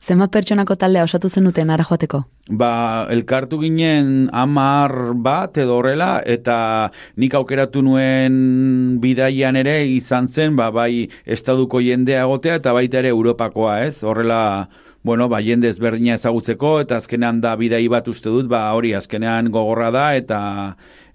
Zenbat 0.02 0.32
pertsonako 0.34 0.76
taldea 0.82 1.04
osatu 1.04 1.30
zenuten 1.30 1.70
ara 1.70 1.84
joateko? 1.86 2.24
Ba, 2.50 3.06
elkartu 3.14 3.60
ginen 3.62 4.30
amar 4.34 5.14
bat 5.14 5.58
edo 5.62 5.76
horrela, 5.78 6.22
eta 6.26 6.92
nik 7.18 7.34
aukeratu 7.38 7.84
nuen 7.86 8.98
bidaian 9.02 9.56
ere 9.56 9.86
izan 9.86 10.28
zen, 10.28 10.56
ba, 10.56 10.72
bai 10.72 11.10
estaduko 11.26 11.82
jendea 11.86 12.24
egotea 12.26 12.56
eta 12.56 12.74
baita 12.74 12.98
ere 12.98 13.10
Europakoa, 13.14 13.84
ez? 13.86 14.02
Horrela, 14.04 14.70
bueno, 15.04 15.30
ba, 15.30 15.40
jende 15.42 15.70
ezberdina 15.70 16.16
ezagutzeko, 16.18 16.80
eta 16.82 16.98
azkenean 16.98 17.40
da 17.42 17.56
bidai 17.56 17.88
bat 17.88 18.08
uste 18.08 18.30
dut, 18.30 18.48
ba, 18.50 18.72
hori 18.74 18.94
azkenean 18.98 19.52
gogorra 19.54 19.92
da, 19.92 20.16
eta 20.16 20.42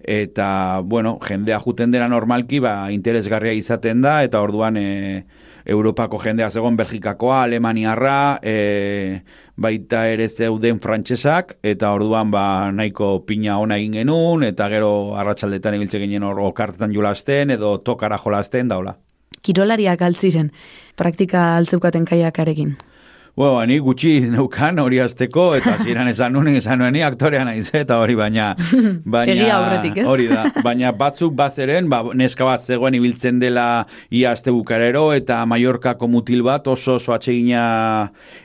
eta, 0.07 0.81
bueno, 0.85 1.19
jendea 1.21 1.59
juten 1.61 1.91
dena 1.91 2.09
normalki, 2.09 2.61
ba, 2.63 2.93
interesgarria 2.95 3.53
izaten 3.59 4.01
da, 4.01 4.23
eta 4.25 4.41
orduan, 4.41 4.79
e, 4.79 5.25
Europako 5.67 6.21
jendea 6.23 6.47
zegoen 6.51 6.77
Belgikakoa, 6.79 7.43
Alemaniarra, 7.43 8.39
e, 8.43 9.23
baita 9.57 10.05
ere 10.07 10.29
zeuden 10.29 10.79
frantsesak, 10.81 11.57
eta 11.67 11.91
orduan 11.97 12.31
ba, 12.31 12.71
nahiko 12.71 13.25
pina 13.27 13.59
ona 13.59 13.81
egin 13.81 13.99
genuen, 13.99 14.47
eta 14.47 14.71
gero 14.71 15.17
arratsaldetan 15.19 15.75
ibiltze 15.75 15.99
ginen 15.99 16.23
hor 16.23 16.39
okartetan 16.53 16.95
jolasten, 16.95 17.51
edo 17.51 17.79
tokara 17.83 18.21
jolasten, 18.23 18.71
daula. 18.71 18.95
Kirolariak 19.43 20.03
altziren, 20.03 20.53
praktika 20.97 21.57
altzeukaten 21.57 22.07
kaiakarekin. 22.07 22.77
Bueno, 23.37 23.67
ni 23.67 23.77
gutxi 23.85 24.21
neukan 24.33 24.79
hori 24.81 24.97
azteko, 25.05 25.51
eta 25.59 25.75
ziren 25.85 26.09
esan 26.09 26.33
nuen, 26.33 26.55
esan 26.57 26.81
nuen, 26.81 26.95
ni 26.97 27.03
aktorea 27.05 27.43
naiz, 27.45 27.69
eta 27.77 27.99
hori 28.01 28.15
baina... 28.17 28.55
baina 29.17 29.51
aurretik, 29.59 29.99
ez? 30.01 30.07
Hori 30.09 30.31
da, 30.31 30.47
baina 30.65 30.95
batzuk 30.97 31.35
bazeren, 31.37 31.91
ba, 31.93 32.01
neska 32.17 32.49
bat 32.49 32.65
zegoen 32.65 32.97
ibiltzen 32.97 33.37
dela 33.43 33.85
ia 34.09 34.33
aste 34.33 34.55
bukarero, 34.57 35.11
eta 35.13 35.43
Mallorcako 35.45 36.09
mutil 36.09 36.41
bat 36.47 36.65
oso 36.73 36.97
oso 36.97 37.13
atsegina 37.13 37.67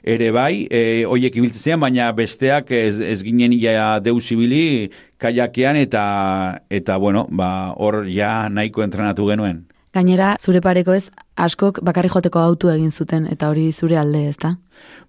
ere 0.03 0.27
bai, 0.35 0.67
e, 0.67 1.05
hoiek 1.07 1.39
ibiltzen 1.39 1.63
ziren, 1.63 1.83
baina 1.87 2.11
besteak 2.11 2.75
ez, 2.75 2.97
ez 2.99 3.21
ginen 3.23 3.55
ia 3.55 3.93
deus 4.03 4.25
ibili 4.35 4.91
kaiakean, 5.23 5.79
eta, 5.79 6.03
eta 6.67 6.99
bueno, 6.99 7.29
ba, 7.31 7.71
hor 7.79 8.03
ja 8.11 8.49
nahiko 8.51 8.83
entrenatu 8.83 9.31
genuen. 9.31 9.69
Gainera, 9.95 10.37
zure 10.39 10.59
pareko 10.63 10.93
ez, 10.95 11.09
askok 11.35 11.79
bakarri 11.83 12.11
joteko 12.11 12.39
autu 12.39 12.69
egin 12.71 12.91
zuten, 12.91 13.25
eta 13.31 13.49
hori 13.51 13.69
zure 13.71 13.97
alde, 13.99 14.27
ezta? 14.27 14.57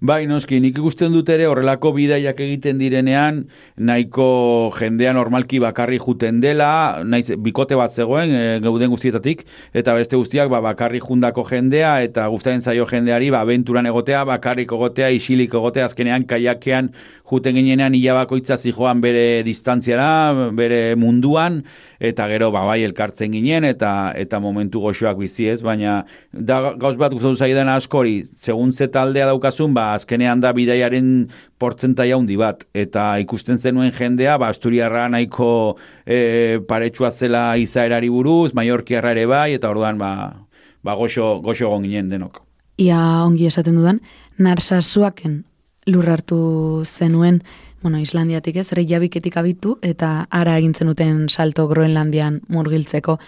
Bai, 0.03 0.25
noski, 0.27 0.59
nik 0.59 0.79
ikusten 0.81 1.13
dut 1.15 1.29
ere 1.31 1.45
horrelako 1.47 1.93
bidaiak 1.95 2.41
egiten 2.43 2.81
direnean, 2.81 3.45
nahiko 3.79 4.73
jendea 4.75 5.13
normalki 5.15 5.61
bakarri 5.63 6.01
juten 6.03 6.41
dela, 6.43 7.05
naiz, 7.07 7.29
bikote 7.39 7.79
bat 7.79 7.95
zegoen, 7.95 8.33
e, 8.35 8.59
gauden 8.65 8.91
guztietatik, 8.91 9.45
eta 9.79 9.95
beste 9.95 10.19
guztiak 10.19 10.51
ba, 10.51 10.59
bakarri 10.65 10.99
jundako 11.05 11.45
jendea, 11.47 11.93
eta 12.03 12.27
guztaren 12.35 12.65
zaio 12.67 12.89
jendeari, 12.91 13.31
ba, 13.31 13.45
abenturan 13.47 13.87
egotea, 13.87 14.25
bakarrik 14.27 14.75
egotea, 14.75 15.13
isilik 15.15 15.55
egotea, 15.55 15.87
azkenean 15.87 16.27
kaiakean 16.27 16.91
juten 17.31 17.55
ginenean 17.57 17.95
hilabakoitza 17.95 18.59
zijoan 18.59 19.01
bere 19.01 19.45
distantziara, 19.47 20.51
bere 20.59 20.97
munduan, 20.99 21.63
eta 22.03 22.27
gero 22.29 22.51
ba, 22.51 22.65
bai 22.67 22.83
elkartzen 22.83 23.33
ginen, 23.39 23.65
eta 23.71 24.13
eta 24.19 24.43
momentu 24.43 24.83
goxoak 24.83 25.17
bizi 25.23 25.47
ez, 25.53 25.61
baina 25.63 26.03
da 26.33 26.75
gauz 26.75 26.97
bat 26.99 27.15
gustatu 27.15 27.39
zaidan 27.39 27.71
askori, 27.71 28.25
segun 28.35 28.75
ze 28.75 28.91
taldea 28.91 29.31
daukazun, 29.63 29.75
ba, 29.75 29.95
azkenean 29.95 30.41
da 30.41 30.53
bidaiaren 30.53 31.31
portzentai 31.59 32.13
handi 32.13 32.37
bat, 32.37 32.65
eta 32.75 33.19
ikusten 33.19 33.59
zenuen 33.59 33.93
jendea, 33.93 34.39
ba, 34.39 34.49
Asturiarra 34.49 35.09
nahiko 35.09 35.77
e, 36.07 36.61
paretsua 36.67 37.11
zela 37.11 37.57
izaerari 37.57 38.09
buruz, 38.09 38.53
Mallorquiarra 38.55 39.13
ere 39.13 39.27
bai, 39.27 39.55
eta 39.55 39.71
orduan, 39.71 39.99
ba, 39.99 40.47
ba 40.83 40.95
goxo, 40.95 41.41
goxo 41.43 41.67
egon 41.67 41.83
ginen 41.85 42.11
denok. 42.11 42.43
Ia 42.79 43.25
ongi 43.25 43.47
esaten 43.47 43.77
dudan, 43.77 44.01
narsarsuaken 44.39 45.45
lurrartu 45.87 46.85
zenuen, 46.85 47.43
bueno, 47.83 47.99
Islandiatik 47.99 48.57
ez, 48.57 48.73
Reykjaviketik 48.73 49.37
abitu, 49.37 49.79
eta 49.83 50.27
ara 50.31 50.57
egintzen 50.59 50.87
duten 50.87 51.29
salto 51.29 51.67
Groenlandian 51.69 52.41
murgiltzeko. 52.49 53.19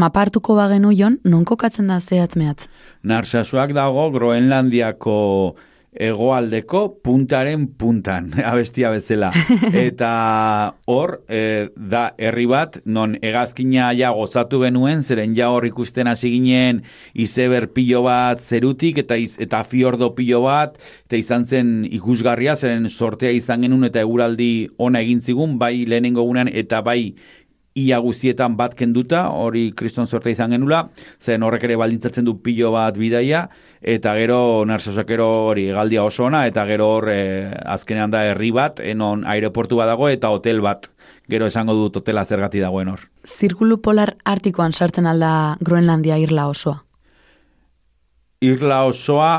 Mapartuko 0.00 0.56
bagenu 0.56 0.92
jon, 0.96 1.18
non 1.24 1.44
kokatzen 1.44 1.90
da 1.92 2.00
zehatz 2.00 2.36
mehatz? 2.40 2.68
Narsasuak 3.04 3.74
dago 3.76 4.08
Groenlandiako 4.14 5.18
hegoaldeko 5.90 6.84
puntaren 7.02 7.66
puntan, 7.78 8.30
abestia 8.50 8.92
bezala. 8.94 9.30
Eta 9.74 10.10
hor, 10.86 11.16
e, 11.28 11.70
da 11.74 12.04
herri 12.18 12.46
bat, 12.50 12.78
non 12.84 13.16
hegazkina 13.20 13.90
ja 13.98 14.12
gozatu 14.14 14.62
genuen, 14.62 15.02
zeren 15.02 15.34
ja 15.36 15.50
hor 15.50 15.66
ikusten 15.66 16.10
hasi 16.10 16.30
ginen 16.36 16.84
izeber 17.14 17.68
pilo 17.74 18.04
bat 18.06 18.40
zerutik, 18.40 19.02
eta 19.02 19.18
iz, 19.18 19.34
eta 19.42 19.64
fiordo 19.66 20.12
pilo 20.14 20.44
bat, 20.46 20.78
eta 21.08 21.18
izan 21.18 21.44
zen 21.44 21.74
ikusgarria, 21.90 22.54
zeren 22.56 22.88
sortea 22.90 23.34
izan 23.34 23.66
genuen 23.66 23.90
eta 23.90 24.04
eguraldi 24.04 24.70
ona 24.78 25.02
egin 25.02 25.20
zigun, 25.20 25.58
bai 25.58 25.74
lehenengo 25.90 26.22
gunean, 26.26 26.50
eta 26.54 26.84
bai 26.86 27.16
ia 27.80 27.98
guztietan 28.02 28.56
bat 28.58 28.74
kenduta, 28.78 29.26
hori 29.32 29.70
kriston 29.76 30.06
sorte 30.06 30.32
izan 30.32 30.54
genula, 30.54 30.84
zen 31.20 31.42
horrek 31.46 31.64
ere 31.68 31.78
baldintzatzen 31.80 32.26
du 32.26 32.36
pilo 32.44 32.72
bat 32.74 32.96
bidaia, 32.98 33.46
eta 33.80 34.14
gero 34.18 34.40
narsosakero 34.68 35.28
hori 35.50 35.68
galdia 35.74 36.04
oso 36.04 36.26
ona, 36.28 36.44
eta 36.50 36.66
gero 36.68 36.88
hor 36.96 37.08
e, 37.12 37.20
azkenean 37.74 38.12
da 38.12 38.24
herri 38.30 38.50
bat, 38.56 38.80
enon 38.80 39.24
aireportu 39.28 39.80
bat 39.80 39.90
dago, 39.90 40.08
eta 40.08 40.32
hotel 40.34 40.62
bat, 40.64 40.90
gero 41.30 41.48
esango 41.50 41.76
dut 41.78 42.00
hotela 42.00 42.24
zergati 42.24 42.62
dagoen 42.62 42.92
hor. 42.92 43.06
Zirkulu 43.26 43.80
polar 43.84 44.16
artikoan 44.24 44.72
sartzen 44.72 45.06
alda 45.06 45.56
Groenlandia 45.60 46.18
irla 46.20 46.48
osoa? 46.50 46.80
Irla 48.40 48.84
osoa, 48.88 49.32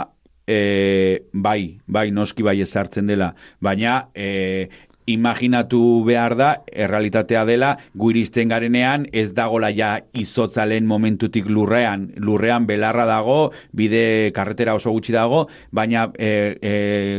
e, 0.47 1.27
bai, 1.33 1.79
bai, 1.87 2.09
noski 2.11 2.45
bai 2.45 2.59
ezartzen 2.61 3.09
dela, 3.09 3.31
baina 3.61 4.07
e, 4.13 4.69
imaginatu 5.09 6.03
behar 6.05 6.35
da, 6.37 6.49
errealitatea 6.67 7.43
dela, 7.45 7.71
guiristen 7.97 8.51
garenean 8.51 9.07
ez 9.11 9.31
dagola 9.37 9.71
ja 9.73 9.93
izotzalen 10.17 10.85
momentutik 10.87 11.47
lurrean. 11.49 12.09
Lurrean 12.21 12.67
belarra 12.69 13.05
dago, 13.09 13.51
bide 13.77 14.31
karretera 14.35 14.75
oso 14.77 14.93
gutxi 14.93 15.15
dago, 15.15 15.45
baina 15.71 16.07
e, 16.17 16.57
e, 16.61 16.73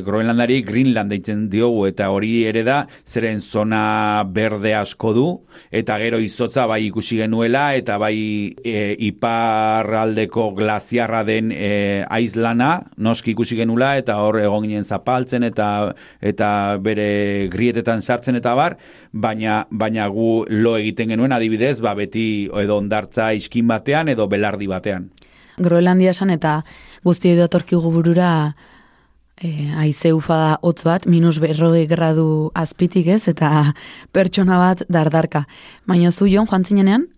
Groenlandari 0.06 0.60
Greenland 0.66 1.12
deitzen 1.12 1.48
diogu, 1.52 1.86
eta 1.90 2.10
hori 2.12 2.44
ere 2.48 2.62
da, 2.66 2.82
zeren 3.06 3.40
zona 3.40 4.24
berde 4.28 4.74
asko 4.78 5.12
du, 5.16 5.26
eta 5.72 5.98
gero 6.02 6.20
izotza 6.22 6.66
bai 6.70 6.82
ikusi 6.86 7.18
genuela, 7.22 7.72
eta 7.78 7.98
bai 8.00 8.16
e, 8.64 8.94
iparraldeko 9.08 10.50
glaziarra 10.58 11.22
den 11.28 11.52
e, 11.52 12.04
aizlana, 12.10 12.72
noski 12.96 13.34
ikusi 13.36 13.58
genula, 13.58 13.96
eta 14.00 14.18
hor 14.22 14.40
egon 14.42 14.68
ginen 14.68 14.84
zapaltzen, 14.86 15.46
eta 15.48 15.68
eta 16.22 16.78
bere 16.82 17.48
griete 17.52 17.71
horietan 17.72 18.02
sartzen 18.02 18.38
eta 18.38 18.54
bar, 18.58 18.76
baina 19.12 19.66
baina 19.70 20.08
gu 20.12 20.44
lo 20.48 20.76
egiten 20.78 21.12
genuen 21.14 21.32
adibidez, 21.32 21.78
ba 21.80 21.94
beti 21.98 22.48
edo 22.62 22.78
ondartza 22.78 23.32
iskin 23.34 23.66
batean 23.68 24.12
edo 24.12 24.28
belardi 24.28 24.68
batean. 24.70 25.10
Groenlandia 25.58 26.12
esan 26.14 26.30
eta 26.30 26.62
guzti 27.04 27.32
edo 27.34 27.44
atorkigu 27.48 27.92
burura 27.92 28.54
e, 29.42 29.70
aize 29.76 30.12
ufada 30.12 30.58
hotz 30.62 30.82
bat, 30.86 31.06
minus 31.06 31.38
berrogei 31.42 31.86
gradu 31.90 32.50
azpitik 32.54 33.08
ez, 33.16 33.26
eta 33.28 33.72
pertsona 34.12 34.58
bat 34.58 34.84
dardarka. 34.88 35.46
Baina 35.86 36.12
zu 36.12 36.28
joan 36.30 36.46
joan 36.46 36.64
zinenean, 36.64 37.08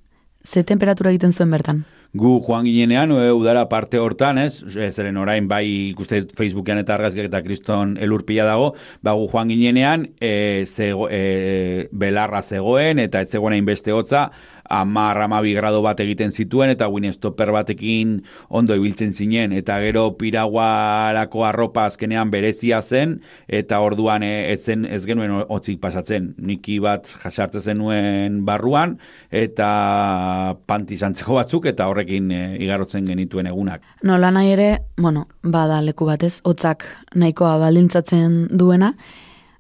ze 0.45 0.65
temperatura 0.65 1.11
egiten 1.11 1.33
zuen 1.33 1.51
bertan? 1.51 1.85
Gu 2.15 2.39
joan 2.47 2.65
ginenean, 2.65 3.11
e, 3.11 3.31
udara 3.35 3.67
parte 3.69 3.99
hortan, 3.99 4.39
ez, 4.39 4.63
zeren 4.95 5.19
orain 5.19 5.49
bai 5.51 5.65
ikuste 5.91 6.23
Facebookean 6.39 6.79
eta 6.81 6.95
argazkiak 6.95 7.29
eta 7.31 7.43
kriston 7.43 7.97
elurpila 7.99 8.47
dago, 8.47 8.73
ba 9.03 9.17
gu 9.19 9.27
joan 9.33 9.51
ginenean, 9.51 10.09
e, 10.21 10.65
zego, 10.67 11.09
e, 11.11 11.89
belarra 11.91 12.43
zegoen, 12.43 13.03
eta 13.03 13.25
ez 13.25 13.33
zegoen 13.35 13.59
hainbeste 13.59 13.93
hotza, 13.93 14.29
amar, 14.71 15.19
amabi 15.23 15.55
grado 15.55 15.83
bat 15.83 16.01
egiten 16.01 16.33
zituen, 16.33 16.71
eta 16.73 16.87
guin 16.91 17.07
stopper 17.13 17.53
batekin 17.55 18.17
ondo 18.49 18.77
ibiltzen 18.77 19.13
zinen, 19.13 19.53
eta 19.53 19.79
gero 19.83 20.07
piraguarako 20.19 21.45
arropa 21.45 21.87
azkenean 21.91 22.31
berezia 22.31 22.81
zen, 22.83 23.19
eta 23.49 23.81
orduan 23.81 24.23
e, 24.23 24.53
ez, 24.53 24.61
zen, 24.65 24.85
ez 24.85 25.05
genuen 25.07 25.35
hotzik 25.49 25.81
pasatzen. 25.83 26.33
Niki 26.39 26.79
bat 26.83 27.09
jasartzen 27.23 27.75
zenuen 27.75 28.41
barruan, 28.45 28.99
eta 29.31 30.57
panti 30.67 30.99
zantzeko 30.99 31.39
batzuk, 31.41 31.69
eta 31.71 31.89
horrekin 31.91 32.31
e, 32.31 32.43
igarotzen 32.65 33.05
genituen 33.09 33.51
egunak. 33.51 33.85
Nola 34.03 34.31
nahi 34.35 34.55
ere, 34.55 34.71
bueno, 34.97 35.27
bada 35.43 35.81
leku 35.85 36.09
batez, 36.09 36.39
hotzak 36.45 36.87
nahikoa 37.15 37.57
baldintzatzen 37.63 38.47
duena, 38.53 38.95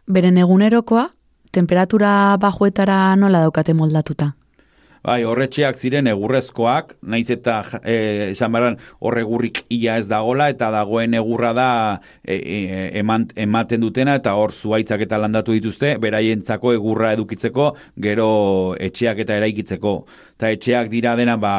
beren 0.07 0.38
egunerokoa, 0.38 1.09
temperatura 1.55 2.37
bajuetara 2.40 3.14
nola 3.16 3.44
daukate 3.44 3.74
moldatuta? 3.74 4.33
Bai, 5.05 5.19
horretxeak 5.29 5.77
ziren 5.77 6.07
egurrezkoak, 6.09 6.95
naiz 7.12 7.27
eta 7.29 7.59
e, 7.83 7.97
esan 8.31 8.55
barran 8.55 8.79
horre 9.05 9.21
gurrik 9.29 9.59
ia 9.77 9.99
ez 10.01 10.07
dagola, 10.09 10.47
eta 10.55 10.71
dagoen 10.73 11.12
egurra 11.19 11.51
da 11.53 11.67
e, 12.25 12.38
e, 12.38 13.03
ematen 13.45 13.85
dutena, 13.85 14.14
eta 14.17 14.33
hor 14.40 14.55
zuaitzak 14.57 15.05
eta 15.05 15.19
landatu 15.21 15.53
dituzte, 15.53 15.99
beraientzako 16.01 16.73
egurra 16.79 17.12
edukitzeko, 17.19 17.75
gero 18.07 18.31
etxeak 18.81 19.21
eta 19.27 19.37
eraikitzeko. 19.43 19.95
Eta 20.35 20.51
etxeak 20.51 20.88
dira 20.90 21.14
dena, 21.14 21.37
ba, 21.38 21.53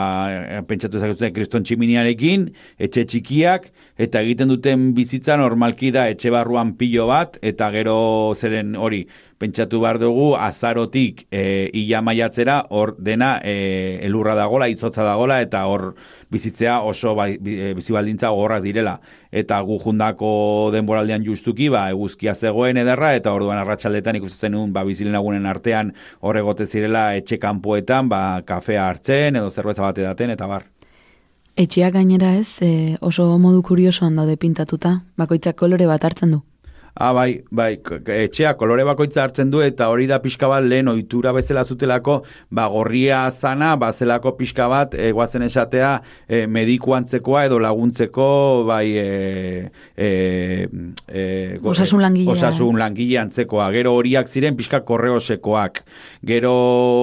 pentsatu 0.68 1.00
ezagutzen 1.00 1.32
kriston 1.36 1.64
tximiniarekin, 1.64 2.50
etxe 2.78 3.06
txikiak, 3.08 3.70
eta 3.96 4.20
egiten 4.26 4.52
duten 4.52 4.90
bizitza 4.98 5.38
normalki 5.40 5.94
da 5.96 6.10
etxe 6.12 6.34
barruan 6.34 6.74
pilo 6.80 7.08
bat, 7.08 7.40
eta 7.42 7.70
gero 7.72 7.96
zeren 8.36 8.76
hori, 8.76 9.06
pentsatu 9.38 9.82
behar 9.84 10.00
dugu 10.00 10.34
azarotik 10.40 11.26
e, 11.32 11.70
ila 11.76 12.02
maiatzera 12.06 12.62
hor 12.72 12.96
dena 13.00 13.36
e, 13.44 14.00
elurra 14.08 14.36
dagola, 14.36 14.70
izotza 14.72 15.04
dagola 15.04 15.42
eta 15.44 15.66
hor 15.68 15.94
bizitzea 16.32 16.80
oso 16.88 17.14
bai, 17.16 17.36
e, 17.36 17.74
bizibaldintza 17.76 18.32
gogorrak 18.32 18.64
direla. 18.64 18.96
Eta 19.36 19.60
gu 19.68 19.78
jundako 19.84 20.30
denboraldean 20.72 21.26
justuki, 21.28 21.68
ba, 21.70 21.90
eguzkia 21.92 22.36
zegoen 22.36 22.80
ederra, 22.80 23.12
eta 23.20 23.34
orduan 23.36 23.60
arratsaldetan 23.60 24.16
ikusten 24.22 24.54
zenun, 24.54 24.72
ba, 24.74 24.86
bizilinagunen 24.88 25.46
artean 25.50 25.92
horregote 26.22 26.68
zirela 26.68 27.10
etxe 27.20 27.40
kanpoetan, 27.42 28.08
ba, 28.12 28.22
kafea 28.65 28.88
hartzen 28.89 29.36
edo 29.38 29.51
zerbeza 29.51 29.84
bat 29.86 29.97
edaten, 29.97 30.34
eta 30.34 30.47
bar. 30.47 30.65
Etxeak 31.56 31.93
gainera 31.93 32.34
ez, 32.36 32.60
e, 32.62 32.97
oso 33.01 33.38
modu 33.39 33.62
kuriosoan 33.63 34.15
daude 34.15 34.36
pintatuta, 34.36 35.01
bakoitzak 35.17 35.56
kolore 35.56 35.86
bat 35.88 36.04
hartzen 36.04 36.32
du. 36.32 36.41
Ah, 36.98 37.12
bai, 37.12 37.42
bai, 37.52 37.74
etxea 38.16 38.54
kolore 38.56 38.86
bakoitza 38.88 39.26
hartzen 39.26 39.50
du 39.52 39.60
eta 39.60 39.90
hori 39.92 40.06
da 40.08 40.22
pixka 40.24 40.48
bat 40.48 40.64
lehen 40.64 40.88
ohitura 40.88 41.34
bezala 41.36 41.66
zutelako, 41.68 42.22
ba 42.56 42.70
gorria 42.72 43.26
zana, 43.32 43.74
bazelako 43.76 44.32
pixka 44.38 44.70
bat 44.72 44.96
e, 44.96 45.10
guazen 45.12 45.44
esatea 45.44 45.90
e, 46.24 46.46
mediku 46.48 46.96
antzekoa 46.96 47.42
edo 47.50 47.58
laguntzeko 47.60 48.28
bai 48.70 48.86
e, 49.02 49.10
e, 49.92 50.08
e, 51.12 51.26
osasun 51.68 52.06
langile 52.06 52.32
osasun 52.32 52.80
langile 52.80 53.20
antzekoa. 53.26 53.68
Gero 53.76 53.92
horiak 54.00 54.32
ziren 54.32 54.56
pixka 54.56 54.80
korreosekoak. 54.88 55.84
Gero 56.24 56.56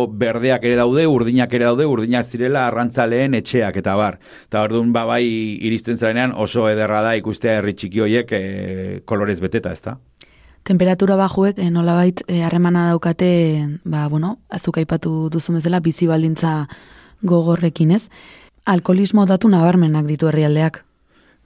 berdeak 0.09 0.65
ere 0.65 0.81
daude, 0.81 1.05
urdinak 1.05 1.53
ere 1.53 1.69
daude, 1.69 1.85
urdinak 1.85 2.25
zirela 2.25 2.65
arrantzaleen 2.71 3.37
etxeak 3.43 3.77
eta 3.85 4.01
bar. 4.01 4.17
Eta 4.49 4.65
orduan 4.65 4.97
ba 4.97 5.05
bai 5.13 5.21
iristen 5.69 6.01
zarenean 6.01 6.33
oso 6.33 6.65
ederra 6.73 7.05
da 7.05 7.13
ikustea 7.21 7.61
herri 7.61 7.77
txiki 7.77 8.07
hoiek 8.09 8.37
e, 8.41 8.43
kolorez 9.05 9.37
beteta, 9.45 9.77
ezta? 9.83 9.99
Temperatura 10.63 11.17
bajuek 11.19 11.59
eh, 11.59 11.71
nolabait 11.71 12.23
eh, 12.29 12.45
harremana 12.47 12.89
daukate, 12.93 13.81
ba, 13.85 14.07
bueno, 14.09 14.39
azuk 14.49 14.79
aipatu 14.79 15.29
duzu 15.29 15.57
bezala 15.57 15.81
bizi 15.83 16.07
baldintza 16.07 16.69
gogorrekin, 17.23 17.91
ez? 17.91 18.09
Alkoholismo 18.65 19.27
datu 19.27 19.51
nabarmenak 19.51 20.07
ditu 20.07 20.31
herrialdeak. 20.31 20.85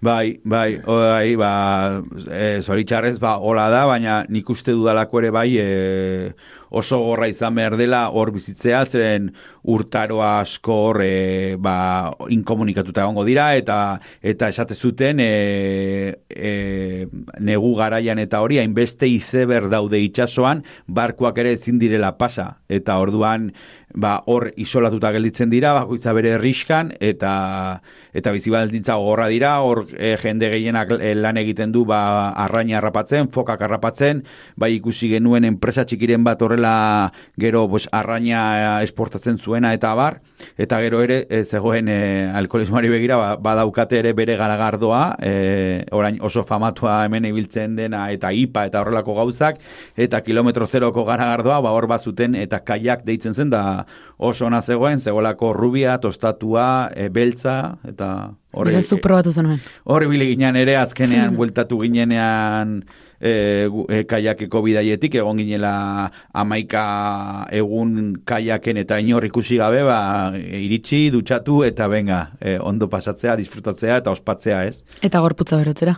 Bai, 0.05 0.41
bai, 0.45 0.77
bai, 0.85 1.37
ba, 1.41 2.03
e, 2.29 2.61
zoritxarrez, 2.61 3.17
ba, 3.19 3.39
hola 3.41 3.71
da, 3.73 3.87
baina 3.89 4.27
nik 4.29 4.51
uste 4.53 4.75
dudalako 4.77 5.23
ere 5.23 5.31
bai, 5.33 5.57
e, 5.57 6.35
oso 6.71 6.99
gorra 7.03 7.29
izan 7.29 7.55
behar 7.55 7.77
dela 7.77 8.07
hor 8.11 8.33
bizitzea, 8.35 8.85
zeren 8.87 9.31
urtaro 9.67 10.21
asko 10.23 10.75
hor 10.89 11.01
e, 11.05 11.57
ba, 11.59 12.13
inkomunikatuta 12.33 13.05
egongo 13.05 13.25
dira, 13.27 13.49
eta 13.59 13.99
eta 14.23 14.51
esate 14.53 14.75
zuten 14.75 15.21
e, 15.21 15.31
e, 16.31 17.07
negu 17.41 17.75
garaian 17.79 18.21
eta 18.23 18.43
hori, 18.45 18.61
hainbeste 18.63 19.09
izeber 19.11 19.69
daude 19.73 20.01
itsasoan 20.03 20.65
barkuak 20.87 21.39
ere 21.43 21.57
ezin 21.57 21.81
direla 21.83 22.15
pasa, 22.19 22.57
eta 22.69 22.99
orduan 23.03 23.51
ba, 23.97 24.21
hor 24.27 24.51
isolatuta 24.61 25.11
gelditzen 25.15 25.51
dira, 25.51 25.73
bakoitza 25.77 26.13
bere 26.17 26.37
erriskan, 26.37 26.93
eta 27.01 27.33
eta 28.17 28.33
bizi 28.33 28.53
baldintza 28.53 28.97
gogorra 29.01 29.27
dira, 29.33 29.57
hor 29.65 29.85
e, 29.97 30.15
jende 30.21 30.51
gehienak 30.53 30.93
e, 31.01 31.15
lan 31.17 31.41
egiten 31.41 31.73
du 31.73 31.85
ba, 31.89 32.33
arraina 32.45 32.79
harrapatzen, 32.79 33.31
fokak 33.33 33.63
harrapatzen, 33.67 34.23
bai 34.57 34.75
ikusi 34.77 35.11
genuen 35.13 35.49
enpresa 35.49 35.87
txikiren 35.89 36.25
bat 36.27 36.43
horrela 36.57 37.13
gero 37.39 37.69
pues, 37.69 37.89
arraina 37.93 38.83
esportatzen 38.83 39.39
zuena 39.39 39.73
eta 39.75 39.93
bar, 39.95 40.21
eta 40.57 40.81
gero 40.81 41.03
ere 41.05 41.27
e, 41.29 41.45
zegoen 41.45 41.89
e, 41.89 41.99
alkoholismoari 42.35 42.89
begira 42.89 43.17
ba, 43.21 43.29
badaukate 43.37 44.01
ere 44.01 44.13
bere 44.17 44.37
garagardoa, 44.37 45.17
e, 45.21 45.85
orain 45.93 46.19
oso 46.25 46.45
famatua 46.45 47.05
hemen 47.05 47.29
ibiltzen 47.29 47.77
dena 47.77 48.07
eta 48.13 48.33
ipa 48.33 48.67
eta 48.67 48.81
horrelako 48.81 49.15
gauzak, 49.21 49.61
eta 49.97 50.23
kilometro 50.25 50.67
zeroko 50.67 51.05
garagardoa, 51.05 51.61
ba 51.61 51.75
hor 51.77 51.87
bazuten 51.87 52.35
eta 52.35 52.63
kaiak 52.65 53.05
deitzen 53.05 53.35
zen 53.35 53.51
da 53.51 53.87
oso 54.17 54.47
ona 54.47 54.63
zegoen, 54.63 55.01
zegoelako 55.01 55.53
rubia, 55.53 55.99
tostatua, 56.01 56.91
e, 56.97 57.09
beltza, 57.13 57.77
eta 57.87 58.33
horre... 58.53 58.73
Bera 58.73 58.83
zu 58.83 58.99
probatu 59.03 59.33
zenuen. 59.33 59.61
Horri 59.85 60.09
bile 60.09 60.29
ginen 60.31 60.57
ere, 60.57 60.79
azkenean 60.81 61.37
bueltatu 61.39 61.83
ginenean 61.83 62.81
e, 63.21 63.69
e, 63.89 64.03
kaiakeko 64.09 64.63
bidaietik, 64.65 65.17
egon 65.21 65.41
ginela 65.41 66.11
amaika 66.35 67.47
egun 67.55 68.17
kaiaken 68.25 68.83
eta 68.83 68.99
inor 69.03 69.27
ikusi 69.29 69.61
gabe, 69.61 69.83
ba, 69.87 70.01
iritsi, 70.37 71.07
dutxatu, 71.15 71.63
eta 71.69 71.89
benga, 71.93 72.21
e, 72.41 72.59
ondo 72.59 72.91
pasatzea, 72.93 73.37
disfrutatzea 73.41 74.01
eta 74.03 74.13
ospatzea, 74.15 74.65
ez? 74.69 74.83
Eta 75.03 75.23
gorputza 75.25 75.59
berotzera. 75.61 75.97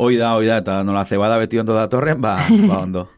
Hoi 0.00 0.16
da, 0.16 0.34
hoi 0.38 0.46
da, 0.48 0.60
eta 0.62 0.82
nola 0.86 1.04
zebada 1.04 1.38
beti 1.42 1.60
ondo 1.60 1.76
datorren, 1.76 2.20
ba, 2.20 2.36
ba 2.70 2.80
ondo. 2.80 3.08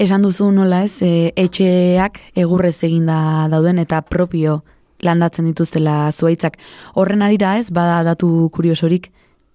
Esan 0.00 0.24
duzu 0.26 0.48
nola 0.50 0.82
ez, 0.88 0.98
e, 1.06 1.30
etxeak 1.38 2.18
egurrez 2.40 2.76
eginda 2.82 3.46
dauden 3.52 3.78
eta 3.78 4.00
propio 4.02 4.62
landatzen 5.04 5.46
dituztela 5.46 6.08
zuaitzak. 6.12 6.58
Horren 6.98 7.22
arira 7.22 7.58
ez, 7.60 7.68
bada 7.70 8.02
datu 8.06 8.48
kuriosorik, 8.54 9.10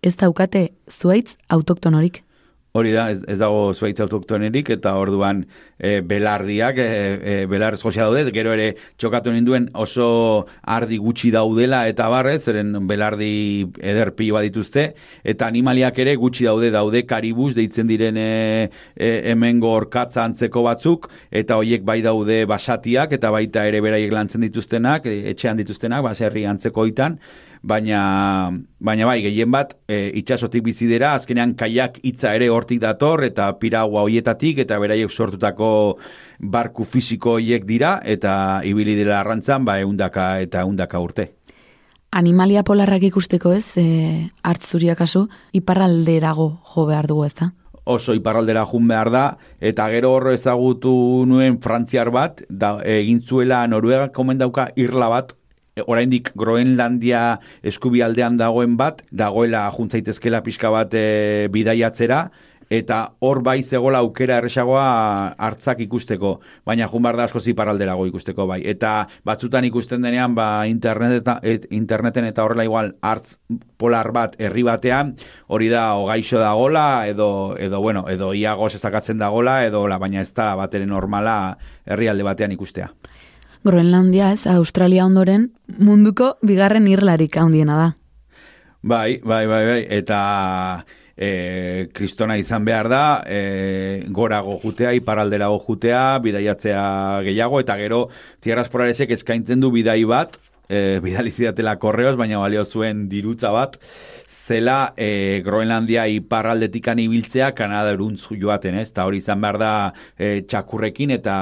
ez 0.05 0.15
daukate 0.15 0.69
zuaitz 0.87 1.35
autoktonorik. 1.49 2.23
Hori 2.79 2.93
da, 2.95 3.09
ez, 3.11 3.19
ez 3.27 3.37
dago 3.41 3.73
zuaitz 3.73 3.99
autoktonerik, 4.05 4.69
eta 4.77 4.93
orduan 4.95 5.41
e, 5.77 5.99
belardiak, 6.05 6.77
e, 6.79 6.85
e, 6.85 7.33
belarrez 7.51 7.81
josia 7.81 8.05
daude, 8.07 8.31
gero 8.35 8.53
ere 8.55 8.69
txokatu 8.99 9.33
ninduen 9.35 9.67
oso 9.75 10.45
ardi 10.63 10.99
gutxi 11.01 11.31
daudela 11.35 11.81
eta 11.91 12.07
barrez, 12.11 12.39
zeren 12.47 12.71
belardi 12.87 13.31
ederpi 13.91 14.29
bat 14.35 14.47
dituzte, 14.47 14.85
eta 15.23 15.49
animaliak 15.51 15.99
ere 15.99 16.15
gutxi 16.19 16.47
daude, 16.47 16.71
daude 16.71 17.03
karibus 17.09 17.51
deitzen 17.57 17.89
diren 17.89 18.19
e, 18.19 18.29
hemengo 18.95 19.73
orkatza 19.81 20.23
antzeko 20.23 20.63
batzuk, 20.69 21.09
eta 21.31 21.59
hoiek 21.59 21.83
bai 21.87 21.99
daude 22.05 22.45
basatiak, 22.49 23.17
eta 23.19 23.33
baita 23.35 23.67
ere 23.67 23.83
beraiek 23.83 24.15
lantzen 24.15 24.47
dituztenak, 24.47 25.05
etxean 25.33 25.59
dituztenak, 25.59 26.05
baserri 26.07 26.47
antzeko 26.47 26.87
oitan, 26.87 27.19
baina, 27.61 28.51
baina 28.79 29.05
bai, 29.05 29.19
gehien 29.23 29.51
bat, 29.51 29.75
e, 29.87 30.09
itxasotik 30.21 30.63
bizi 30.63 30.87
dira, 30.87 31.13
azkenean 31.17 31.55
kaiak 31.59 31.99
hitza 32.03 32.33
ere 32.35 32.49
hortik 32.49 32.79
dator, 32.83 33.23
eta 33.27 33.51
piragua 33.59 34.05
hoietatik, 34.07 34.61
eta 34.65 34.79
beraiek 34.79 35.11
sortutako 35.11 35.97
barku 36.39 36.83
fisiko 36.83 37.37
hoiek 37.37 37.65
dira, 37.67 37.99
eta 38.03 38.61
ibili 38.63 38.95
dira 38.95 39.19
arrantzan, 39.19 39.65
ba, 39.65 39.79
eundaka 39.83 40.39
eta 40.45 40.63
eundaka 40.67 40.99
urte. 41.03 41.31
Animalia 42.11 42.63
polarrak 42.65 43.03
ikusteko 43.11 43.53
ez, 43.53 43.77
e, 43.77 44.29
hartzuriak 44.41 44.97
kasu, 44.97 45.27
iparralderago 45.53 46.51
jo 46.73 46.85
behar 46.89 47.07
dugu 47.07 47.25
ez 47.27 47.35
da? 47.35 47.51
oso 47.89 48.13
iparraldera 48.13 48.67
jun 48.69 48.85
behar 48.87 49.09
da, 49.09 49.23
eta 49.59 49.87
gero 49.89 50.11
horro 50.13 50.29
ezagutu 50.35 50.91
nuen 51.25 51.57
frantziar 51.63 52.11
bat, 52.13 52.43
da, 52.49 52.75
egin 52.85 53.23
zuela 53.25 53.63
Noruega 53.67 54.11
komen 54.13 54.37
dauka 54.37 54.67
irla 54.77 55.09
bat, 55.09 55.33
oraindik 55.85 56.31
Groenlandia 56.35 57.39
eskubialdean 57.63 58.37
dagoen 58.37 58.77
bat, 58.77 59.03
dagoela 59.11 59.67
juntzaitezkela 59.75 60.43
pixka 60.45 60.71
bat 60.73 60.93
e, 60.93 61.47
bidaiatzera, 61.53 62.27
eta 62.69 62.99
hor 63.25 63.41
bai 63.43 63.63
zegola 63.63 63.99
aukera 64.03 64.37
erresagoa 64.37 64.85
hartzak 65.41 65.81
ikusteko, 65.83 66.35
baina 66.65 66.87
jun 66.87 67.03
behar 67.03 67.17
da 67.17 67.25
asko 67.25 67.41
ziparalderago 67.41 68.05
ikusteko 68.07 68.45
bai. 68.47 68.59
Eta 68.69 69.07
batzutan 69.25 69.65
ikusten 69.65 70.05
denean 70.05 70.35
ba, 70.37 70.67
internet 70.69 71.23
eta, 71.23 71.39
et, 71.41 71.65
interneten 71.73 72.29
eta 72.29 72.45
horrela 72.45 72.67
igual 72.67 72.93
hartz 73.01 73.37
polar 73.81 74.11
bat 74.13 74.35
herri 74.37 74.63
batean, 74.63 75.15
hori 75.47 75.69
da 75.73 75.95
o 75.97 76.05
gaixo 76.11 76.39
dagola, 76.39 77.07
edo, 77.09 77.57
edo, 77.57 77.81
bueno, 77.81 78.05
edo 78.09 78.33
iagoz 78.37 78.75
ezakatzen 78.75 79.17
dagola, 79.17 79.63
edo 79.65 79.87
la, 79.87 79.97
baina 79.97 80.21
ez 80.21 80.33
da 80.33 80.53
bat 80.59 80.73
ere 80.77 80.85
normala 80.85 81.57
herrialde 81.89 82.27
batean 82.27 82.53
ikustea. 82.53 82.93
Groenlandia 83.65 84.31
ez, 84.31 84.45
Australia 84.47 85.05
ondoren 85.05 85.49
munduko 85.79 86.37
bigarren 86.41 86.87
irlarik 86.87 87.35
handiena 87.37 87.75
da. 87.77 87.89
Bai, 88.81 89.19
bai, 89.19 89.43
bai, 89.47 89.63
bai, 89.67 89.81
eta 89.91 90.19
e, 91.19 91.89
kristona 91.93 92.37
izan 92.39 92.63
behar 92.63 92.87
da, 92.91 93.03
e, 93.27 94.03
gorago 94.15 94.55
jutea, 94.63 94.93
iparalderago 94.95 95.59
jutea, 95.65 96.03
bidaiatzea 96.23 96.85
gehiago, 97.27 97.59
eta 97.59 97.75
gero 97.81 98.05
tierras 98.39 98.71
polaresek 98.71 99.11
eskaintzen 99.17 99.59
du 99.59 99.73
bidai 99.75 99.99
bat, 100.07 100.39
e, 100.69 101.01
bidali 101.03 101.33
zidatela 101.35 101.75
korreoz, 101.81 102.15
baina 102.15 102.39
balio 102.39 102.63
zuen 102.63 103.09
dirutza 103.11 103.51
bat, 103.51 103.75
zela 104.49 104.93
e, 104.97 105.41
Groenlandia 105.45 106.07
iparraldetikan 106.09 106.99
ibiltzea 107.03 107.51
Kanada 107.57 107.93
eruntz 107.93 108.25
joaten, 108.31 108.79
ez? 108.81 108.89
Eta 108.89 109.05
hori 109.05 109.21
izan 109.21 109.41
behar 109.43 109.59
da 109.61 109.71
e, 110.17 110.41
txakurrekin 110.49 111.13
eta, 111.19 111.37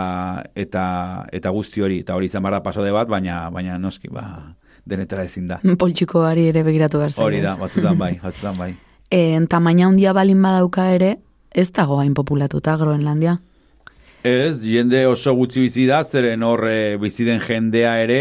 eta, 0.56 0.84
eta 1.32 1.54
guzti 1.56 1.86
hori, 1.86 2.02
eta 2.04 2.18
hori 2.18 2.28
izan 2.28 2.44
behar 2.44 2.58
da 2.60 2.64
pasode 2.66 2.92
bat, 2.92 3.08
baina, 3.12 3.46
baina 3.54 3.78
noski, 3.80 4.12
ba, 4.12 4.26
denetara 4.88 5.24
ezin 5.28 5.48
da. 5.48 5.62
Poltsikoari 5.80 6.50
ere 6.52 6.66
begiratu 6.68 7.00
behar 7.00 7.16
Hori 7.24 7.40
da, 7.44 7.56
batzutan 7.60 7.98
bai, 8.00 8.18
batzutan 8.24 8.60
bai. 8.60 8.74
E, 9.08 9.40
tamaina 9.48 9.86
handia 9.88 10.12
balin 10.12 10.42
badauka 10.44 10.90
ere, 10.92 11.14
ez 11.56 11.70
dago 11.72 12.02
hain 12.02 12.12
populatuta 12.12 12.74
Groenlandia. 12.76 13.38
Ez, 14.28 14.58
jende 14.60 15.06
oso 15.08 15.32
gutxi 15.38 15.62
bizi 15.64 15.86
da, 15.88 16.02
zeren 16.04 16.44
hor 16.44 16.66
e, 16.68 16.98
bizi 17.00 17.24
den 17.24 17.40
jendea 17.40 17.94
ere, 18.04 18.18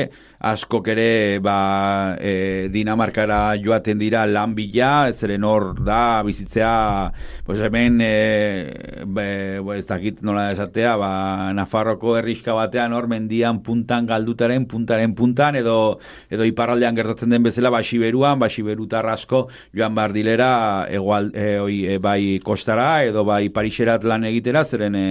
askok 0.53 0.89
ere 0.93 1.39
ba, 1.43 2.17
e, 2.21 2.69
Dinamarkara 2.73 3.57
joaten 3.63 3.99
dira 3.99 4.25
lan 4.29 4.55
bila, 4.57 5.11
zeren 5.13 5.45
hor 5.47 5.73
da 5.85 6.23
bizitzea, 6.27 7.13
pues 7.47 7.61
hemen, 7.65 7.99
e, 8.05 9.03
be, 9.07 9.27
be, 9.65 9.79
ez 9.79 9.87
dakit 9.89 10.23
nola 10.27 10.49
esatea, 10.53 10.95
ba, 11.01 11.11
Nafarroko 11.57 12.17
herriska 12.21 12.55
batean 12.57 12.95
hor 12.97 13.09
mendian 13.11 13.63
puntan 13.67 14.07
galdutaren, 14.07 14.69
puntaren 14.71 15.17
puntan, 15.19 15.59
edo, 15.59 15.99
edo 16.31 16.47
iparraldean 16.47 16.99
gertatzen 16.99 17.35
den 17.35 17.47
bezala, 17.47 17.73
ba, 17.75 17.83
Siberuan, 17.83 18.39
ba, 18.43 18.51
Siberutar 18.53 19.09
asko 19.11 19.47
joan 19.77 19.97
behar 19.99 20.15
dilera, 20.15 20.51
egual, 20.91 21.33
e, 21.35 21.49
oi, 21.63 21.81
e, 21.97 21.99
bai 22.03 22.39
kostara, 22.45 23.03
edo 23.09 23.27
bai 23.27 23.49
Pariserat 23.51 24.07
lan 24.07 24.29
egitera, 24.31 24.65
zeren 24.65 24.95
e, 24.95 25.07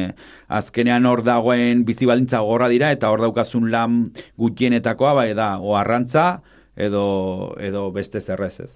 azkenean 0.48 1.06
hor 1.10 1.26
dagoen 1.26 1.84
bizi 1.88 2.08
baldintza 2.08 2.40
gorra 2.46 2.70
dira, 2.72 2.92
eta 2.96 3.12
hor 3.12 3.26
daukazun 3.26 3.70
lan 3.74 4.00
gutienetakoa, 4.40 5.14
bai 5.18 5.25
da, 5.34 5.58
o 5.60 5.76
arrantza, 5.78 6.42
edo, 6.76 7.56
edo 7.60 7.92
beste 7.92 8.22
zerrez 8.22 8.60
ez. 8.60 8.72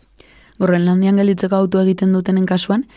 Groenlandian 0.59 1.19
gelditzeko 1.19 1.55
auto 1.55 1.81
egiten 1.81 2.11
dutenen 2.13 2.45
kasuan, 2.45 2.87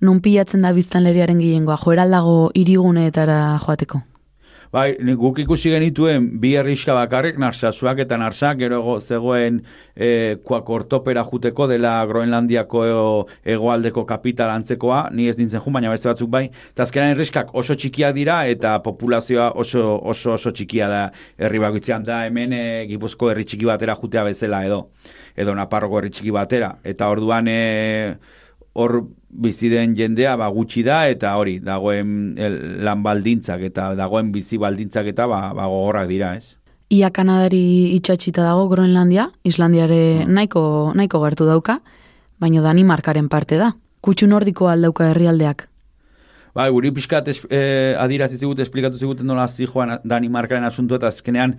nun 0.00 0.20
pilatzen 0.20 0.62
da 0.62 0.72
biztanleriaren 0.72 1.40
gehiengoa, 1.42 1.78
joeraldago 1.82 2.50
iriguneetara 2.54 3.58
joateko. 3.64 4.02
Bai, 4.72 4.96
guk 5.16 5.38
ikusi 5.40 5.70
genituen 5.72 6.26
bi 6.42 6.50
herriska 6.60 6.92
bakarrik, 6.92 7.38
narsasuak 7.40 8.02
eta 8.04 8.18
narsak, 8.20 8.58
gero 8.60 8.80
ego- 8.82 8.96
zegoen 9.00 9.62
e, 9.96 10.36
kuakortopera 10.44 11.22
juteko 11.24 11.66
dela 11.70 11.94
Groenlandiako 12.10 12.82
ego- 12.84 13.26
hegoaldeko 13.48 14.04
kapital 14.06 14.50
antzekoa, 14.52 15.06
ni 15.16 15.28
ez 15.32 15.38
nintzen 15.38 15.62
jun, 15.64 15.72
baina 15.72 15.88
beste 15.94 16.10
batzuk 16.10 16.28
bai, 16.28 16.44
eta 16.74 16.84
azkenan 16.84 17.14
herriskak 17.14 17.54
oso 17.56 17.74
txikiak 17.80 18.12
dira, 18.14 18.42
eta 18.46 18.74
populazioa 18.84 19.54
oso 19.56 19.86
oso, 20.02 20.34
oso 20.36 20.52
txikia 20.52 20.88
da 20.92 21.00
herri 21.38 21.58
bakoitzean, 21.64 22.04
da 22.04 22.26
hemen 22.26 22.52
e, 22.52 22.62
Gipuzko 22.92 23.30
herri 23.32 23.46
txiki 23.48 23.64
batera 23.72 23.96
jutea 23.96 24.26
bezala 24.28 24.66
edo, 24.68 24.90
edo 25.34 25.54
Naparroko 25.56 26.02
herri 26.02 26.10
txiki 26.12 26.30
batera, 26.36 26.74
eta 26.84 27.08
orduan 27.08 27.48
e, 27.48 28.18
hor 28.74 29.08
bizi 29.28 29.68
den 29.68 29.94
jendea 29.96 30.36
ba, 30.36 30.48
gutxi 30.48 30.82
da 30.82 31.06
eta 31.08 31.34
hori 31.36 31.58
dagoen 31.60 32.34
el, 32.38 32.58
lan 32.84 33.02
baldintzak 33.02 33.62
eta 33.70 33.94
dagoen 33.98 34.32
bizi 34.32 34.58
baldintzak 34.58 35.06
eta 35.12 35.26
ba, 35.26 35.40
ba 35.54 35.66
gogorrak 35.66 36.08
dira, 36.08 36.34
ez? 36.36 36.54
Ia 36.90 37.10
Kanadari 37.12 37.94
itxatxita 37.98 38.46
dago 38.46 38.68
Groenlandia, 38.70 39.28
Islandiare 39.44 40.24
nahiko, 40.24 40.92
nahiko 40.96 41.20
gertu 41.26 41.44
dauka, 41.44 41.80
baina 42.40 42.62
Danimarkaren 42.64 43.28
parte 43.28 43.58
da. 43.60 43.74
Kutsu 44.00 44.28
nordikoa 44.30 44.72
aldauka 44.72 45.10
herrialdeak. 45.10 45.66
Bai, 46.56 46.70
guri 46.72 46.90
pixkat 46.90 47.28
es, 47.28 47.42
eh, 47.50 47.94
adirazi 48.00 48.38
zigut, 48.38 48.58
esplikatu 48.58 48.98
ziguten 48.98 49.26
nola 49.26 49.46
joan 49.48 49.98
Danimarkaren 50.02 50.64
asuntu 50.64 50.96
eta 50.96 51.06
azkenean 51.06 51.58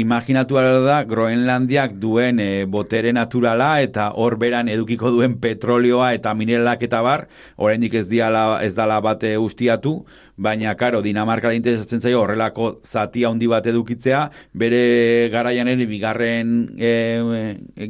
imaginatu 0.00 0.58
da 0.84 1.02
Groenlandiak 1.04 1.94
duen 2.02 2.40
e, 2.40 2.64
botere 2.66 3.12
naturala 3.12 3.80
eta 3.82 4.10
hor 4.14 4.36
beran 4.36 4.68
edukiko 4.68 5.10
duen 5.10 5.38
petrolioa 5.40 6.12
eta 6.14 6.34
mineralak 6.34 6.82
eta 6.82 7.02
bar, 7.02 7.26
oraindik 7.56 7.94
ez 7.94 8.08
diala 8.08 8.60
ez 8.62 8.74
dala 8.74 9.00
bate 9.00 9.36
ustiatu, 9.38 10.04
baina 10.36 10.74
karo 10.74 11.00
Dinamarka 11.02 11.52
interesatzen 11.54 12.00
zaio 12.00 12.20
horrelako 12.22 12.80
zati 12.84 13.24
handi 13.24 13.46
bat 13.46 13.66
edukitzea, 13.70 14.24
bere 14.52 15.28
garaian 15.30 15.68
ere 15.70 15.86
bigarren 15.86 16.54
e, 16.78 16.92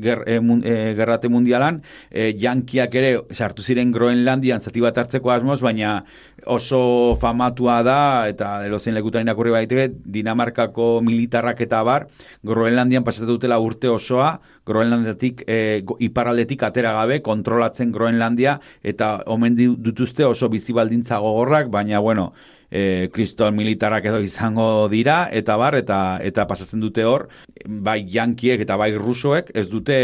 ger, 0.02 0.24
e, 0.26 0.38
mun, 0.40 0.60
e, 0.64 0.92
gerrate 0.98 1.30
mundialan, 1.32 1.80
e, 2.10 2.32
jankiak 2.40 2.94
ere 3.00 3.14
sartu 3.32 3.64
ziren 3.64 3.92
Groenlandian 3.92 4.60
zati 4.60 4.84
bat 4.84 4.98
hartzeko 4.98 5.32
asmoz, 5.32 5.60
baina 5.64 6.02
oso 6.46 7.16
famatua 7.20 7.82
da 7.82 7.98
eta 8.28 8.64
elozein 8.66 8.94
lekutan 8.94 9.26
irakurri 9.26 9.52
baiteke 9.54 9.88
Dinamarkako 10.16 11.00
militarrak 11.04 11.60
eta 11.66 11.82
bar 11.86 12.08
Groenlandian 12.46 13.04
pasatu 13.04 13.36
dutela 13.36 13.58
urte 13.58 13.88
osoa 13.88 14.38
Groenlandiatik 14.66 15.44
e, 15.46 15.84
iparraldetik 16.06 16.62
atera 16.62 16.92
gabe 16.96 17.20
kontrolatzen 17.22 17.92
Groenlandia 17.92 18.58
eta 18.82 19.16
omen 19.26 19.56
dituzte 19.56 20.24
oso 20.24 20.48
bizi 20.48 20.72
baldintza 20.72 21.18
gogorrak 21.18 21.70
baina 21.72 22.00
bueno 22.00 22.32
e, 22.70 23.08
kriston 23.12 23.54
militarak 23.56 24.06
edo 24.10 24.20
izango 24.24 24.88
dira, 24.92 25.28
eta 25.32 25.56
bar, 25.60 25.76
eta 25.78 26.18
eta 26.22 26.46
pasatzen 26.50 26.82
dute 26.82 27.04
hor, 27.08 27.28
bai 27.66 28.00
jankiek 28.10 28.64
eta 28.64 28.76
bai 28.80 28.92
rusoek, 28.96 29.50
ez 29.54 29.66
dute... 29.70 29.98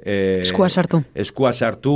E, 0.00 0.16
eskua 0.44 0.68
sartu. 0.68 1.02
Eskua 1.14 1.52
sartu, 1.52 1.94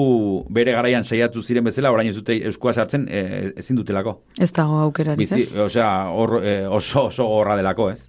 bere 0.51 0.75
garaian 0.77 1.05
saiatu 1.05 1.43
ziren 1.43 1.67
bezala, 1.69 1.93
orain 1.95 2.11
ez 2.11 2.17
dute 2.17 2.37
eskua 2.53 2.75
sartzen, 2.75 3.09
e, 3.09 3.25
ezin 3.57 3.79
dutelako. 3.79 4.21
Ez 4.39 4.53
dago 4.53 4.83
aukerarik, 4.85 5.33
ez? 5.33 5.51
Osea, 5.69 5.91
or, 6.13 6.39
e, 6.45 6.61
oso, 6.67 7.09
oso 7.13 7.27
gorra 7.29 7.57
delako, 7.59 7.93
ez? 7.97 8.09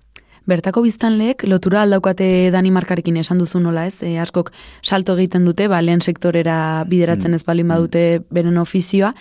Bertako 0.49 0.81
biztanleek 0.81 1.43
lotura 1.45 1.83
aldaukate 1.85 2.49
Danimarkarekin 2.53 3.19
esan 3.21 3.41
duzu 3.41 3.59
nola 3.61 3.85
ez, 3.89 3.99
e, 4.01 4.15
askok 4.21 4.49
salto 4.81 5.13
egiten 5.19 5.45
dute, 5.45 5.67
ba, 5.69 5.81
lehen 5.85 6.01
sektorera 6.01 6.85
bideratzen 6.89 7.35
mm. 7.35 7.37
ez 7.37 7.45
balin 7.45 7.69
badute 7.69 8.03
beren 8.33 8.57
ofizioa, 8.57 9.13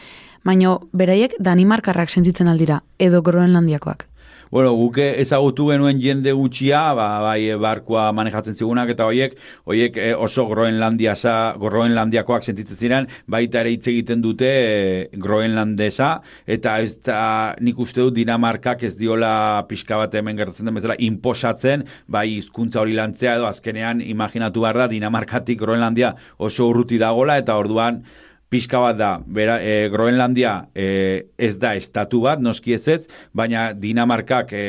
baino 0.44 0.78
beraiek 0.92 1.34
Danimarkarrak 1.38 2.10
sentitzen 2.10 2.48
aldira, 2.48 2.82
edo 2.98 3.22
Groenlandiakoak. 3.22 4.08
Bueno, 4.50 4.72
guke 4.72 5.10
ezagutu 5.20 5.66
genuen 5.68 5.98
jende 6.00 6.32
gutxia, 6.32 6.80
ba, 6.96 7.08
bai 7.20 7.52
barkoa 7.60 8.06
manejatzen 8.16 8.56
zigunak 8.56 8.88
eta 8.94 9.04
hoiek, 9.04 9.34
hoiek 9.68 9.96
eh, 10.00 10.14
oso 10.16 10.46
Groenlandia 10.48 11.12
sa, 11.16 11.34
Groenlandiakoak 11.60 12.46
sentitzen 12.46 12.78
ziren, 12.80 13.08
baita 13.28 13.60
ere 13.60 13.74
hitz 13.74 13.90
egiten 13.92 14.22
dute 14.24 14.48
e, 14.48 15.18
Groenlandesa 15.20 16.14
eta 16.48 16.78
ez 16.80 16.94
da 17.04 17.20
nik 17.60 17.80
uste 17.84 18.00
dut 18.06 18.16
Dinamarkak 18.16 18.86
ez 18.88 18.94
diola 18.96 19.66
pixka 19.68 19.98
bat 20.00 20.16
hemen 20.16 20.40
gertatzen 20.40 20.70
den 20.70 20.78
bezala 20.80 20.96
inposatzen, 20.96 21.84
bai 22.08 22.24
hizkuntza 22.38 22.80
hori 22.80 22.96
lantzea 22.96 23.36
edo 23.36 23.50
azkenean 23.50 24.00
imaginatu 24.00 24.64
behar 24.64 24.80
da 24.84 24.88
Dinamarkatik 24.94 25.60
Groenlandia 25.60 26.14
oso 26.38 26.70
urruti 26.72 26.96
dagola 27.02 27.36
eta 27.42 27.58
orduan 27.60 28.00
pixka 28.48 28.80
bat 28.80 28.96
da, 28.96 29.10
bera, 29.26 29.58
e, 29.60 29.88
Groenlandia 29.92 30.68
e, 30.74 31.28
ez 31.36 31.58
da 31.60 31.74
estatu 31.76 32.22
bat, 32.24 32.40
noski 32.40 32.72
ez 32.76 32.82
ez, 32.88 33.00
baina 33.36 33.72
Dinamarkak 33.76 34.54
e, 34.56 34.62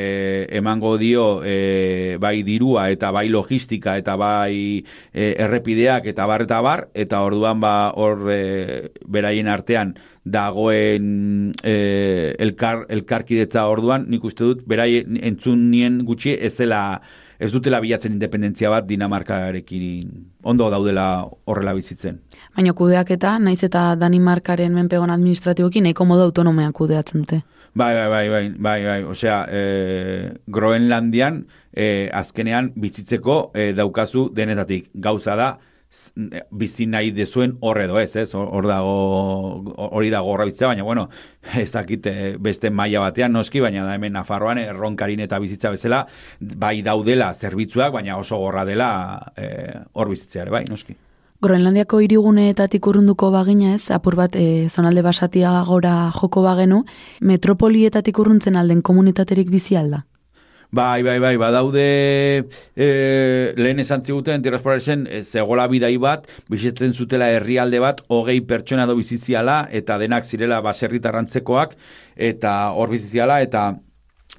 emango 0.59 0.97
dio 0.99 1.41
e, 1.45 2.17
bai 2.19 2.41
dirua 2.43 2.89
eta 2.91 3.11
bai 3.15 3.27
logistika 3.31 3.95
eta 4.01 4.17
bai 4.19 4.83
e, 5.13 5.31
errepideak 5.31 6.09
eta 6.11 6.27
bar 6.27 6.43
eta 6.43 6.59
bar, 6.65 6.87
eta 6.93 7.23
orduan 7.23 7.63
ba 7.63 7.73
hor 7.95 8.27
e, 8.33 8.41
beraien 9.07 9.47
artean 9.47 9.95
dagoen 10.27 11.55
e, 11.63 12.35
elkar, 12.37 12.83
elkarkidetza 12.91 13.63
orduan, 13.71 14.09
nik 14.11 14.27
uste 14.27 14.43
dut, 14.43 14.67
beraien 14.67 15.17
entzun 15.23 15.69
nien 15.71 16.03
gutxi 16.05 16.35
ez 16.35 16.53
zela 16.59 16.83
ez 17.39 17.53
dutela 17.53 17.79
bilatzen 17.79 18.17
independentzia 18.17 18.69
bat 18.69 18.85
Dinamarkarekin 18.87 20.11
ondo 20.43 20.67
daudela 20.69 21.07
horrela 21.47 21.73
bizitzen. 21.77 22.19
Baina 22.57 22.73
kudeak 22.73 23.12
eta, 23.15 23.38
naiz 23.39 23.62
eta 23.63 23.93
Danimarkaren 23.99 24.73
menpegon 24.75 25.13
administratibokin, 25.13 25.85
nahiko 25.88 26.05
modu 26.05 26.25
autonomeak 26.27 26.73
kudeatzen 26.75 27.23
dute. 27.23 27.43
Bai, 27.77 27.93
bai, 27.95 28.09
bai, 28.09 28.29
bai, 28.29 28.43
bai, 28.57 28.79
bai, 28.85 28.99
osea, 29.07 29.45
e, 29.47 30.33
Groenlandian, 30.47 31.43
e, 31.71 32.09
azkenean, 32.13 32.73
bizitzeko 32.75 33.39
e, 33.53 33.71
daukazu 33.77 34.29
denetatik. 34.35 34.89
Gauza 34.93 35.35
da, 35.38 35.49
bizi 36.51 36.85
nahi 36.89 37.13
dezuen 37.13 37.55
horre 37.65 37.85
edo 37.88 37.99
ez, 38.01 38.12
ez? 38.19 38.27
Hor 38.38 38.67
dago 38.69 38.95
hori 39.88 40.12
dago 40.13 40.33
horra 40.33 40.45
bizitza, 40.49 40.67
baina 40.69 40.83
bueno, 40.85 41.07
ez 41.63 41.71
dakit 41.71 42.09
beste 42.41 42.69
maila 42.69 43.05
batean 43.07 43.33
noski, 43.33 43.62
baina 43.63 43.85
da 43.88 43.95
hemen 43.97 44.13
Nafarroan 44.17 44.62
erronkarin 44.62 45.25
eta 45.25 45.39
bizitza 45.41 45.73
bezala 45.73 46.03
bai 46.39 46.81
daudela 46.85 47.33
zerbitzuak, 47.33 47.93
baina 47.93 48.17
oso 48.21 48.38
gorra 48.38 48.65
dela 48.69 48.89
hor 49.93 50.13
bizitzea 50.13 50.45
ere 50.45 50.59
bai, 50.59 50.65
noski. 50.69 50.97
Groenlandiako 51.39 52.02
iriguneetatik 52.04 52.88
urrunduko 52.91 53.30
bagina 53.32 53.69
ez, 53.78 53.86
apur 53.95 54.17
bat 54.19 54.34
e, 54.36 54.67
zonalde 54.67 54.99
basatia 55.06 55.54
gora 55.63 56.12
joko 56.17 56.43
bagenu, 56.43 56.82
metropolietatik 57.23 58.19
urruntzen 58.19 58.60
alden 58.60 58.82
komunitaterik 58.84 59.47
bizi 59.47 59.78
alda? 59.80 60.02
Bai, 60.75 60.99
bai, 61.02 61.15
bai, 61.23 61.32
badaude 61.39 61.86
e, 62.75 62.89
lehen 63.56 63.80
esan 63.80 64.04
ziguten, 64.04 64.43
tirrasporazen, 64.43 65.08
e, 65.08 65.23
zegoela 65.23 65.69
bidai 65.71 65.95
bat, 65.97 66.28
bizitzen 66.52 66.91
zutela 66.93 67.32
herrialde 67.32 67.80
bat, 67.82 68.04
hogei 68.12 68.41
pertsona 68.45 68.86
do 68.86 68.99
biziziala, 68.99 69.62
eta 69.71 69.97
denak 69.97 70.28
zirela 70.28 70.60
baserritarrantzekoak, 70.67 71.80
eta 72.19 72.58
hor 72.75 72.91
biziziala, 72.91 73.39
eta 73.47 73.69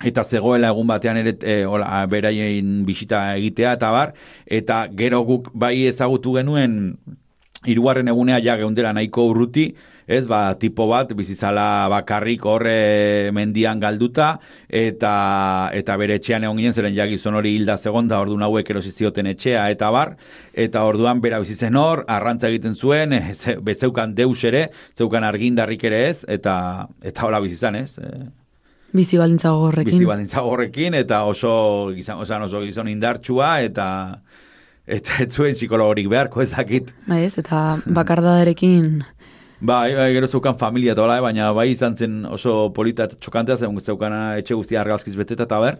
eta 0.05 0.25
zegoela 0.25 0.73
egun 0.73 0.89
batean 0.89 1.21
ere 1.21 1.37
e, 1.43 1.63
ola, 1.67 2.05
beraien 2.11 2.85
bisita 2.89 3.37
egitea, 3.37 3.75
eta 3.79 3.91
bar, 3.93 4.15
eta 4.47 4.87
gero 4.97 5.23
guk 5.29 5.51
bai 5.53 5.75
ezagutu 5.91 6.39
genuen, 6.39 6.79
hirugarren 7.69 8.09
egunea 8.09 8.41
ja 8.41 8.57
geundela 8.57 8.95
nahiko 8.97 9.27
urruti, 9.29 9.71
ez, 10.11 10.25
ba, 10.27 10.57
tipo 10.59 10.89
bat, 10.91 11.13
bizizala 11.15 11.87
bakarrik 11.93 12.47
horre 12.49 13.31
mendian 13.37 13.79
galduta, 13.79 14.33
eta 14.67 15.13
eta 15.77 15.97
bere 16.01 16.17
etxean 16.19 16.49
egon 16.49 16.59
ginen, 16.59 16.75
zeren 16.75 16.97
jagizon 16.97 17.37
hori 17.39 17.53
hilda 17.55 17.77
segon, 17.79 18.09
da 18.11 18.19
orduan 18.25 18.43
hauek 18.49 18.73
erosizioten 18.75 19.29
etxea, 19.31 19.69
eta 19.71 19.93
bar, 19.95 20.17
eta 20.67 20.83
orduan 20.89 21.21
bera 21.23 21.39
bizitzen 21.45 21.79
hor, 21.79 22.07
arrantza 22.09 22.49
egiten 22.49 22.75
zuen, 22.75 23.13
ez, 23.21 23.45
bezeukan 23.63 24.17
deus 24.17 24.41
ere, 24.49 24.71
zeukan 24.99 25.29
argindarrik 25.29 25.85
ere 25.93 26.07
ez, 26.09 26.25
eta 26.27 26.57
eta 27.05 27.29
hola 27.29 27.45
bizizan 27.45 27.79
ez, 27.85 27.93
e, 28.01 28.40
Bizi 28.93 29.19
baldintza 29.21 29.53
gogorrekin. 29.55 29.95
Bizi 29.95 30.09
baldintza 30.09 30.43
gogorrekin, 30.43 30.97
eta 30.99 31.23
oso 31.29 31.53
gizan, 31.95 32.19
oso, 32.23 32.41
oso 32.49 32.63
gizon 32.67 32.89
indartsua, 32.91 33.61
eta 33.63 33.87
eta 34.91 35.23
ez 35.23 35.31
zuen 35.31 35.55
psikologorik 35.55 36.09
beharko 36.11 36.43
ez 36.43 36.51
dakit. 36.51 36.91
Bai 37.07 37.25
ez, 37.29 37.37
eta 37.39 37.79
bakardadarekin 37.87 39.03
Bai, 39.61 39.95
bai, 39.95 40.13
gero 40.15 40.27
zeukan 40.27 40.57
familia 40.57 40.95
tola, 40.97 41.19
eh, 41.19 41.21
baina 41.21 41.51
bai 41.53 41.67
izan 41.75 41.93
zen 41.97 42.25
oso 42.25 42.73
polita 42.73 43.05
eta 43.05 43.19
txokantea, 43.21 43.59
zen 43.59 43.77
zeukana 43.81 44.39
etxe 44.41 44.55
guztia 44.57 44.81
argazkiz 44.81 45.13
beteta 45.17 45.45
eta 45.45 45.59
ber, 45.61 45.77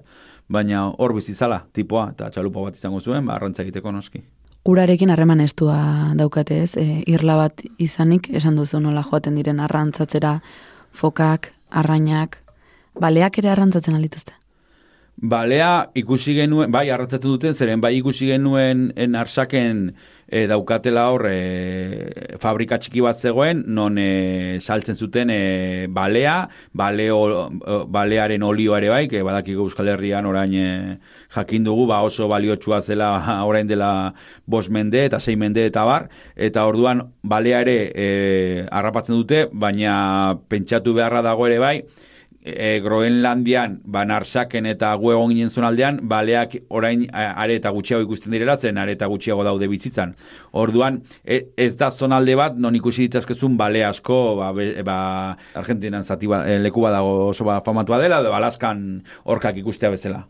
baina 0.49 0.83
hor 0.99 1.15
bizizala, 1.17 1.63
tipoa, 1.73 2.11
eta 2.13 2.29
txalupa 2.31 2.67
bat 2.67 2.77
izango 2.77 3.01
zuen, 3.01 3.25
ba, 3.25 3.39
arrantza 3.39 3.63
egiteko 3.63 3.91
noski. 3.91 4.21
Urarekin 4.69 5.09
harreman 5.09 5.41
estua 5.41 6.13
daukate 6.15 6.61
ez, 6.63 6.77
e, 6.77 7.03
irla 7.09 7.39
bat 7.41 7.65
izanik, 7.79 8.29
esan 8.37 8.61
duzu 8.61 8.83
nola 8.85 9.03
joaten 9.03 9.35
diren 9.41 9.65
arrantzatzera, 9.65 10.43
fokak, 10.93 11.55
arrainak, 11.71 12.37
baleak 12.95 13.39
ere 13.39 13.51
arrantzatzen 13.51 13.95
alituzte? 13.95 14.35
Balea 15.21 15.91
ikusi 16.01 16.33
genuen, 16.33 16.71
bai, 16.73 16.87
arrantzatzen 16.89 17.29
duten, 17.29 17.53
zeren 17.53 17.83
bai 17.83 17.93
ikusi 17.99 18.31
genuen 18.31 18.87
en 18.97 19.19
arsaken, 19.21 19.91
e, 20.31 20.47
daukatela 20.49 21.03
hor 21.13 21.27
e, 21.29 22.39
fabrika 22.41 22.79
txiki 22.81 23.03
bat 23.05 23.19
zegoen, 23.19 23.61
non 23.67 23.99
e, 24.01 24.59
saltzen 24.63 24.97
zuten 24.97 25.29
e, 25.35 25.87
balea, 25.93 26.49
baleo, 26.73 27.21
balearen 27.93 28.47
olioa 28.47 28.79
ere 28.81 28.89
bai, 28.95 29.05
que 29.13 29.21
badakiko 29.27 29.67
Euskal 29.69 29.93
Herrian 29.93 30.25
orain 30.31 30.55
e, 30.55 30.99
jakin 31.37 31.69
dugu, 31.69 31.85
ba 31.91 32.01
oso 32.07 32.29
baliotsua 32.31 32.81
zela 32.81 33.13
orain 33.51 33.69
dela 33.69 34.15
bos 34.47 34.71
mende 34.71 35.05
eta 35.05 35.21
sei 35.21 35.37
mende 35.37 35.67
eta 35.67 35.85
bar, 35.85 36.09
eta 36.37 36.65
orduan 36.65 37.11
balea 37.23 37.61
ere 37.67 37.81
e, 37.93 38.07
harrapatzen 38.71 39.19
dute, 39.19 39.49
baina 39.53 40.39
pentsatu 40.49 40.95
beharra 40.97 41.21
dago 41.27 41.51
ere 41.51 41.59
bai, 41.61 41.81
e, 42.43 42.81
Groenlandian, 42.81 43.81
ba, 43.85 44.05
narsaken 44.09 44.67
eta 44.67 44.93
gue 44.97 45.15
ginen 45.29 45.65
aldean, 45.65 46.01
baleak 46.09 46.57
orain 46.69 47.07
are 47.13 47.55
eta 47.55 47.71
gutxiago 47.71 48.03
ikusten 48.03 48.33
direla, 48.33 48.57
zen 48.57 48.79
are 48.79 48.93
eta 48.93 49.07
gutxiago 49.07 49.45
daude 49.45 49.69
bizitzan. 49.69 50.15
Orduan, 50.53 51.03
e, 51.25 51.53
ez 51.57 51.77
da 51.77 51.91
zonalde 51.91 52.35
bat, 52.37 52.57
non 52.57 52.75
ikusi 52.75 53.09
ditzazkezun 53.09 53.57
bale 53.57 53.85
asko, 53.85 54.37
ba, 54.37 54.53
ba, 54.85 55.37
Argentinan 55.55 56.05
zati 56.05 56.27
ba, 56.27 56.45
e, 56.49 56.59
leku 56.59 56.81
badago 56.81 57.29
oso 57.29 57.45
ba, 57.45 57.61
famatua 57.65 58.01
dela, 58.01 58.21
edo 58.21 58.35
Alaskan 58.35 59.03
orkak 59.25 59.57
ikustea 59.61 59.91
bezala. 59.91 60.27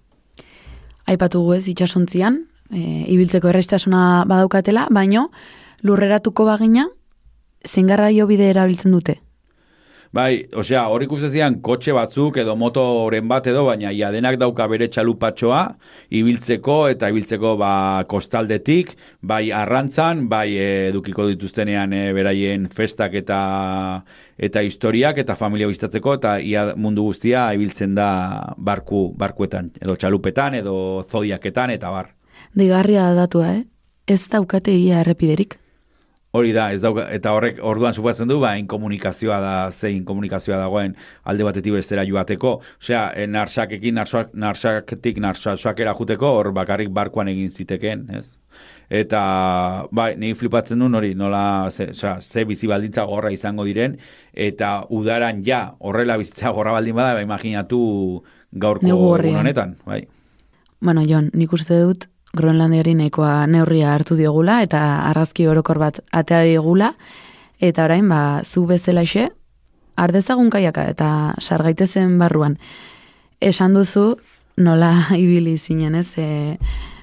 Aipatu 1.07 1.43
ez 1.55 1.67
itxasontzian, 1.69 2.45
e, 2.71 3.07
ibiltzeko 3.15 3.51
errestasuna 3.51 4.25
badaukatela, 4.31 4.89
baino 4.91 5.31
lurreratuko 5.83 6.45
bagina, 6.45 6.89
zengarraio 7.67 8.27
bide 8.27 8.51
erabiltzen 8.51 8.93
dute? 8.93 9.21
Bai, 10.11 10.49
osea, 10.59 10.81
hor 10.91 11.05
ikusten 11.05 11.31
zian 11.31 11.57
kotxe 11.63 11.93
batzuk 11.95 12.41
edo 12.43 12.57
motoren 12.59 13.29
bat 13.31 13.45
edo, 13.47 13.61
baina 13.69 13.93
ja 13.95 14.09
denak 14.11 14.41
dauka 14.43 14.65
bere 14.67 14.89
txalupatxoa, 14.91 15.61
ibiltzeko 16.19 16.79
eta 16.91 17.13
ibiltzeko 17.13 17.53
ba 17.61 17.75
kostaldetik, 18.11 18.97
bai 19.23 19.53
arrantzan, 19.55 20.25
bai 20.33 20.49
edukiko 20.89 21.29
dituztenean 21.29 21.95
e, 21.95 22.03
beraien 22.17 22.67
festak 22.75 23.15
eta 23.23 23.39
eta 24.35 24.65
historiak 24.67 25.23
eta 25.23 25.39
familia 25.39 25.71
biztatzeko 25.71 26.19
eta 26.19 26.35
ia 26.43 26.73
mundu 26.75 27.07
guztia 27.07 27.47
ibiltzen 27.55 27.95
da 27.95 28.11
barku 28.59 29.13
barkuetan 29.15 29.71
edo 29.79 29.95
txalupetan 29.95 30.59
edo 30.59 30.77
zodiaketan 31.07 31.71
eta 31.79 31.95
bar. 31.95 32.11
Digarria 32.59 33.13
datua, 33.15 33.55
eh? 33.61 33.65
Ez 34.11 34.25
daukate 34.27 34.75
ia 34.75 35.05
errepiderik. 35.05 35.60
Hori 36.31 36.53
da, 36.55 36.69
ez 36.71 36.79
dauka, 36.83 37.09
eta 37.11 37.33
horrek 37.35 37.57
orduan 37.67 37.95
supatzen 37.97 38.29
du, 38.31 38.37
ba, 38.43 38.53
inkomunikazioa 38.61 39.41
da, 39.43 39.55
zein 39.75 40.05
komunikazioa 40.07 40.61
dagoen 40.61 40.93
alde 41.27 41.47
batetik 41.47 41.75
bestera 41.75 42.05
joateko. 42.07 42.53
Osea, 42.79 43.09
e, 43.19 43.25
narsakekin, 43.27 43.97
narsak, 43.99 44.31
narsaketik, 44.39 45.19
narsakera 45.23 45.95
juteko, 45.99 46.31
hor 46.39 46.53
bakarrik 46.55 46.93
barkuan 46.95 47.33
egin 47.33 47.51
ziteken, 47.51 48.07
ez? 48.15 48.29
Eta, 49.01 49.23
bai, 49.95 50.13
nire 50.19 50.39
flipatzen 50.39 50.79
du, 50.79 50.87
hori, 51.01 51.17
nola, 51.19 51.43
ze, 51.71 51.89
osea, 51.97 52.17
ze 52.21 52.47
bizi 52.47 52.71
baldintza 52.71 53.09
gorra 53.11 53.35
izango 53.35 53.67
diren, 53.67 53.99
eta 54.35 54.71
udaran 54.91 55.43
ja, 55.47 55.65
horrela 55.79 56.19
bizitza 56.21 56.55
gorra 56.55 56.79
baldin 56.79 56.95
bada, 56.99 57.19
ba, 57.19 57.27
imaginatu 57.27 57.83
gaurko 58.53 59.03
honetan, 59.19 59.77
bai. 59.87 60.05
Bueno, 60.81 61.03
Jon, 61.07 61.29
nik 61.35 61.53
uste 61.53 61.83
dut, 61.83 62.07
Groenlandiari 62.37 62.95
nahikoa 62.95 63.47
neurria 63.51 63.95
hartu 63.95 64.15
diogula 64.17 64.61
eta 64.63 64.81
arrazki 65.09 65.49
orokor 65.51 65.81
bat 65.83 65.99
atea 66.13 66.45
diogula. 66.47 66.95
Eta 67.61 67.85
orain 67.85 68.09
ba 68.09 68.43
zu 68.45 68.65
bezalaxe 68.67 69.29
ardezagun 69.97 70.51
kaiaka 70.51 70.87
eta 70.93 71.09
sargaitezen 71.41 72.19
barruan. 72.19 72.57
Esan 73.41 73.75
duzu 73.75 74.15
nola 74.57 74.93
ibili 75.25 75.57
zinen 75.59 75.95
ez? 75.95 76.15
E, 76.19 76.57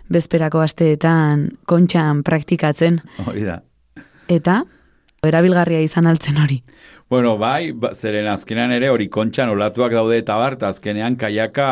bezperako 0.08 0.62
asteetan 0.64 1.50
kontxan 1.68 2.24
praktikatzen. 2.24 3.02
Hori 3.26 3.44
da. 3.44 3.60
Eta 4.32 4.62
erabilgarria 5.28 5.82
izan 5.84 6.08
altzen 6.08 6.40
hori. 6.40 6.62
Bueno, 7.10 7.38
bai, 7.40 7.72
ba, 7.72 7.94
zeren 7.96 8.28
azkenean 8.28 8.72
ere 8.76 8.90
hori 8.92 9.08
kontxan 9.12 9.50
olatuak 9.52 9.94
daude 9.96 10.18
eta 10.20 10.36
bart, 10.40 10.64
azkenean 10.64 11.16
kaiaka 11.20 11.70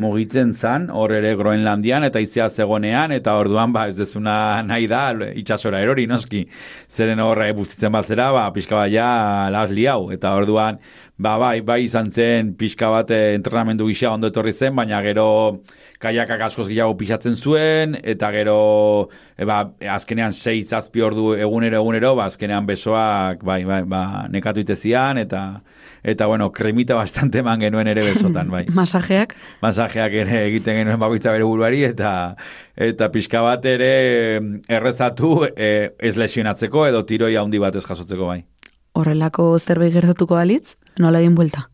mugitzen 0.00 0.54
zan, 0.54 0.88
hor 0.90 1.12
ere 1.12 1.34
Groenlandian, 1.38 2.06
eta 2.08 2.22
izia 2.24 2.48
zegonean, 2.48 3.12
eta 3.12 3.34
orduan, 3.38 3.74
ba, 3.74 3.86
ez 3.90 3.98
dezuna 3.98 4.34
nahi 4.66 4.88
da, 4.90 5.02
itxasora 5.42 5.82
erori, 5.84 6.06
noski, 6.10 6.46
zeren 6.88 7.20
horre 7.20 7.50
bustitzen 7.56 7.92
bat 7.92 8.08
zera, 8.08 8.30
ba, 8.34 8.48
pixka 8.56 8.78
bat 8.80 8.90
ja, 8.92 9.10
las 9.52 9.70
liau, 9.76 10.10
eta 10.14 10.32
orduan, 10.38 10.80
ba, 11.20 11.36
bai, 11.40 11.60
bai 11.60 11.82
izan 11.84 12.10
zen 12.10 12.54
pixka 12.58 12.88
bat 12.92 13.12
eh, 13.12 13.34
entrenamendu 13.36 13.88
gisa 13.90 14.14
ondo 14.14 14.30
etorri 14.32 14.54
zen, 14.56 14.74
baina 14.76 15.02
gero 15.04 15.28
kaiakak 16.00 16.46
askoz 16.48 16.66
gehiago 16.70 16.96
pixatzen 16.96 17.36
zuen, 17.36 17.98
eta 18.00 18.30
gero, 18.32 18.56
e, 19.40 19.46
ba, 19.48 19.60
azkenean 19.96 20.34
sei 20.36 20.60
zazpi 20.62 21.00
ordu 21.00 21.32
egunero 21.32 21.80
egunero, 21.80 22.12
ba, 22.18 22.26
azkenean 22.28 22.68
besoak, 22.68 23.40
bai, 23.46 23.62
bai, 23.64 23.80
ba, 23.88 24.02
nekatu 24.28 24.60
itezian, 24.60 25.18
eta, 25.18 25.62
eta 26.04 26.28
bueno, 26.28 26.50
kremita 26.52 26.98
bastante 26.98 27.40
eman 27.40 27.64
genuen 27.64 27.88
ere 27.88 28.04
besotan, 28.12 28.52
bai. 28.52 28.66
Masajeak? 28.80 29.34
Masajeak 29.64 30.20
ere 30.26 30.44
egiten 30.50 30.82
genuen 30.82 31.00
bakoitza 31.00 31.32
bere 31.32 31.48
buruari, 31.48 31.82
eta 31.88 32.12
eta 32.76 33.10
pixka 33.12 33.40
bat 33.44 33.64
ere 33.64 33.90
errezatu 34.68 35.34
e, 35.56 35.90
ez 35.98 36.16
lesionatzeko 36.20 36.86
edo 36.92 37.04
tiroi 37.08 37.34
handi 37.40 37.60
bat 37.62 37.76
ez 37.80 37.86
jasotzeko 37.88 38.30
bai 38.34 38.42
horrelako 38.92 39.52
zerbait 39.58 39.92
gertatuko 39.94 40.38
balitz, 40.38 40.76
nola 40.98 41.22
egin 41.22 41.36
buelta? 41.38 41.69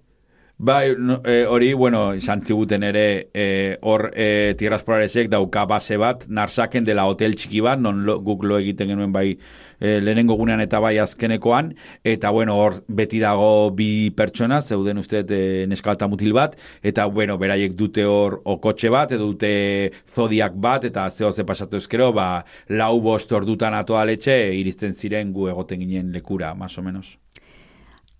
Bai, 0.59 0.97
e, 1.25 1.45
hori, 1.45 1.75
bueno, 1.75 2.15
izan 2.17 2.41
ziguten 2.41 2.83
ere, 2.83 3.29
e, 3.35 3.77
hor 3.83 4.07
e, 4.17 4.57
Polaresek 4.87 5.29
dauka 5.29 5.67
base 5.69 5.99
bat, 6.01 6.25
narsaken 6.29 6.83
dela 6.83 7.05
hotel 7.05 7.35
txiki 7.37 7.61
bat, 7.61 7.79
non 7.79 8.07
lo, 8.07 8.15
guk 8.25 8.43
lo 8.43 8.57
egiten 8.57 8.89
genuen 8.89 9.13
bai 9.13 9.37
e, 9.79 10.01
lehenengo 10.01 10.33
gunean 10.35 10.63
eta 10.65 10.81
bai 10.81 10.97
azkenekoan, 10.97 11.75
eta 12.03 12.31
bueno, 12.31 12.57
hor 12.57 12.79
beti 12.89 13.21
dago 13.21 13.71
bi 13.77 14.09
pertsona, 14.17 14.63
zeuden 14.63 14.97
uste 14.97 15.27
e, 15.29 15.67
neskalta 15.69 16.09
mutil 16.09 16.33
bat, 16.33 16.57
eta 16.83 17.05
bueno, 17.05 17.37
beraiek 17.37 17.77
dute 17.77 18.09
hor 18.09 18.41
okotxe 18.57 18.89
bat, 18.89 19.13
edo 19.13 19.29
dute 19.35 19.93
zodiak 20.09 20.57
bat, 20.57 20.89
eta 20.89 21.11
zeo 21.11 21.35
ze 21.37 21.45
pasatu 21.45 21.77
ezkero, 21.77 22.15
ba, 22.17 22.47
lau 22.69 22.97
bost 23.05 23.31
hor 23.31 23.45
dutan 23.45 23.77
atoa 23.77 24.09
letxe, 24.09 24.41
iristen 24.57 24.97
ziren 24.97 25.37
gu 25.37 25.51
egoten 25.53 25.85
ginen 25.85 26.13
lekura, 26.17 26.55
más 26.55 26.79
o 26.79 26.83
menos 26.83 27.19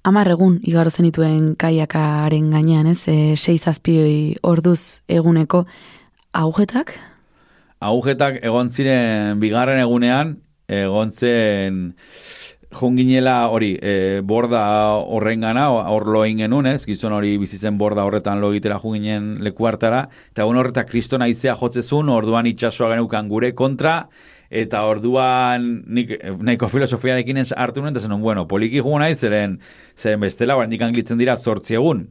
amar 0.07 0.29
egun 0.31 0.61
igaro 0.63 0.91
zenituen 0.91 1.55
kaiakaren 1.59 2.53
gainean, 2.55 2.87
ez? 2.93 3.09
E, 3.11 3.35
sei 3.35 3.59
zazpi 3.59 3.97
orduz 4.47 5.03
eguneko 5.11 5.65
agujetak? 6.37 6.95
Agujetak 7.83 8.39
egon 8.47 8.71
ziren 8.71 9.43
bigarren 9.43 9.83
egunean, 9.83 10.37
egon 10.71 11.11
zen 11.11 11.81
jonginela 12.77 13.35
hori, 13.51 13.73
e, 13.83 14.21
borda 14.27 14.63
horren 15.03 15.43
gana, 15.43 15.67
hor 15.91 16.07
loin 16.13 16.39
genuen, 16.39 16.71
ez? 16.71 16.85
Gizon 16.87 17.15
hori 17.17 17.35
bizitzen 17.43 17.79
borda 17.79 18.07
horretan 18.07 18.41
lo 18.43 18.53
egitera 18.55 18.79
jonginen 18.83 19.37
leku 19.43 19.67
hartara, 19.67 20.07
eta 20.31 20.47
egun 20.47 20.63
horretak 20.63 20.91
kristona 20.91 21.27
izea 21.33 21.57
jotzezun, 21.59 22.11
orduan 22.15 22.47
itxasua 22.47 22.93
genukan 22.95 23.31
gure 23.33 23.55
kontra, 23.59 24.05
eta 24.51 24.83
orduan 24.87 25.69
nik 25.87 26.13
nahiko 26.41 26.69
filosofiarekin 26.71 27.43
ez 27.43 27.53
hartu 27.57 27.83
nuen, 27.83 27.95
eta 27.95 28.05
zen, 28.07 28.17
bueno, 28.23 28.47
poliki 28.49 28.81
jugu 28.81 28.99
nahi, 29.03 29.15
zeren, 29.15 29.61
zeren 29.99 30.21
bestela, 30.21 30.59
nik 30.67 30.83
anglitzen 30.83 31.19
dira 31.19 31.37
zortzi 31.37 31.79
egun. 31.79 32.07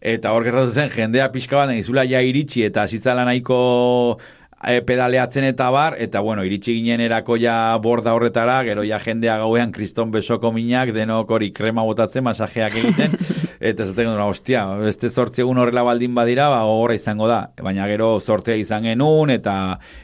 Eta 0.00 0.32
hor 0.32 0.46
gertatu 0.46 0.72
zen, 0.72 0.88
jendea 0.94 1.28
pixka 1.32 1.58
bat, 1.58 1.74
izula 1.76 2.06
ja 2.08 2.22
iritsi, 2.24 2.64
eta 2.64 2.86
zitzala 2.88 3.26
nahiko 3.28 4.18
e, 4.66 4.80
pedaleatzen 4.84 5.44
eta 5.48 5.70
bar, 5.70 5.96
eta 5.98 6.20
bueno, 6.20 6.44
iritsi 6.44 6.74
ginen 6.76 7.00
erako 7.00 7.36
ja 7.40 7.54
borda 7.82 8.12
horretara, 8.16 8.60
gero 8.66 8.84
ja 8.84 8.98
jendea 9.00 9.38
gauean 9.40 9.72
kriston 9.72 10.10
besoko 10.12 10.52
minak, 10.52 10.92
denok 10.94 11.30
hori 11.30 11.50
krema 11.56 11.84
botatzen, 11.86 12.24
masajeak 12.24 12.76
egiten, 12.82 13.16
eta 13.70 13.86
zaten 13.86 14.10
gero, 14.12 14.26
ostia, 14.28 14.64
beste 14.80 15.10
sortzi 15.10 15.44
egun 15.44 15.60
horrela 15.62 15.84
baldin 15.86 16.14
badira, 16.16 16.48
ba, 16.52 16.60
horra 16.68 16.96
izango 16.98 17.28
da, 17.30 17.40
baina 17.62 17.88
gero 17.90 18.12
sortzea 18.20 18.58
izan 18.60 18.88
genuen, 18.90 19.32
eta 19.36 19.56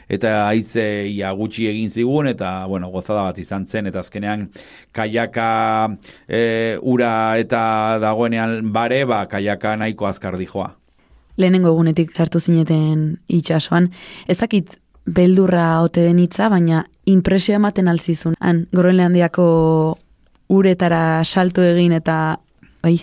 eta 0.09 0.33
aize 0.47 0.87
ia 1.11 1.31
gutxi 1.37 1.69
egin 1.69 1.93
zigun, 1.93 2.31
eta 2.33 2.65
bueno, 2.65 2.89
gozada 2.93 3.27
bat 3.29 3.37
izan 3.39 3.67
zen, 3.67 3.91
eta 3.91 4.01
azkenean 4.01 4.49
kaiaka 4.95 5.51
e, 6.27 6.41
ura 6.81 7.13
eta 7.37 7.61
dagoenean 8.01 8.73
bare, 8.73 9.03
ba, 9.05 9.25
kaiaka 9.29 9.77
nahiko 9.77 10.09
azkar 10.09 10.37
dijoa 10.37 10.73
lehenengo 11.37 11.71
egunetik 11.73 12.11
sartu 12.15 12.39
zineten 12.39 13.17
itxasoan. 13.27 13.91
Ez 14.27 14.39
dakit 14.41 14.77
beldurra 15.07 15.81
ote 15.83 16.03
den 16.03 16.19
hitza, 16.19 16.49
baina 16.51 16.83
impresio 17.05 17.55
ematen 17.55 17.87
alzizun. 17.87 18.35
Han, 18.39 18.65
Groenlandiako 18.75 19.45
uretara 20.53 21.23
salto 21.23 21.63
egin 21.63 21.95
eta, 21.95 22.37
bai, 22.83 22.97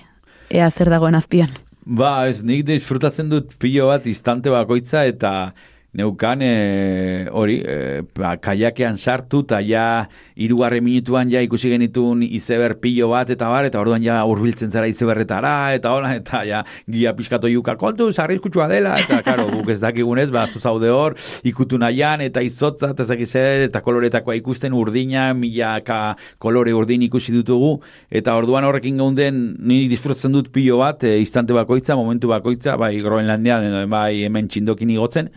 ea 0.50 0.70
zer 0.70 0.90
dagoen 0.92 1.16
azpian. 1.16 1.52
Ba, 1.84 2.28
ez 2.28 2.42
nik 2.44 2.64
disfrutatzen 2.68 3.28
dut 3.28 3.56
pilo 3.60 3.90
bat 3.90 4.06
istante 4.08 4.52
bakoitza 4.52 5.04
eta 5.04 5.52
neukan 5.94 6.42
e, 6.42 7.28
hori, 7.30 7.60
e, 7.62 8.02
ba, 8.18 8.34
kaiakean 8.42 8.98
sartu, 8.98 9.44
eta 9.46 9.60
ja, 9.62 10.08
irugarre 10.34 10.80
minutuan 10.82 11.30
ja 11.30 11.42
ikusi 11.44 11.70
genitun 11.70 12.24
izeber 12.26 12.76
pilo 12.82 13.12
bat, 13.12 13.30
eta 13.30 13.48
bar, 13.50 13.68
eta 13.68 13.78
orduan 13.78 14.02
ja 14.02 14.18
urbiltzen 14.26 14.72
zara 14.74 14.88
izeberretara, 14.90 15.54
eta 15.78 15.92
hola, 15.94 16.10
eta 16.18 16.42
ja, 16.48 16.64
gia 16.90 17.14
pixkatu 17.14 17.50
juka, 17.52 17.76
kontu, 17.78 18.10
zarri 18.12 18.40
dela, 18.42 18.96
eta, 18.98 19.20
karo, 19.22 19.46
guk 19.52 19.70
ez 19.70 19.78
dakigunez, 19.80 20.30
ba, 20.34 20.46
zuzaude 20.48 20.90
hor, 20.90 21.14
ikutu 21.44 21.78
nahian, 21.78 22.20
eta 22.20 22.42
izotza, 22.42 22.90
eta 22.90 23.04
zakizer, 23.04 23.68
eta 23.68 23.80
koloretakoa 23.80 24.34
ikusten 24.34 24.74
urdina, 24.74 25.32
milaka 25.34 26.16
kolore 26.38 26.74
urdin 26.74 27.02
ikusi 27.06 27.32
dutugu, 27.32 27.78
eta 28.10 28.34
orduan 28.34 28.66
horrekin 28.66 28.98
gaunden, 28.98 29.54
ni 29.62 29.86
disfrutatzen 29.88 30.34
dut 30.34 30.50
pilo 30.50 30.80
bat, 30.82 31.06
e, 31.06 31.20
instante 31.22 31.54
bakoitza, 31.54 31.94
momentu 31.94 32.34
bakoitza, 32.34 32.74
bai, 32.80 32.96
Groenlandian, 33.04 33.86
bai, 33.90 34.24
hemen 34.26 34.50
txindokin 34.50 34.90
igotzen, 34.96 35.30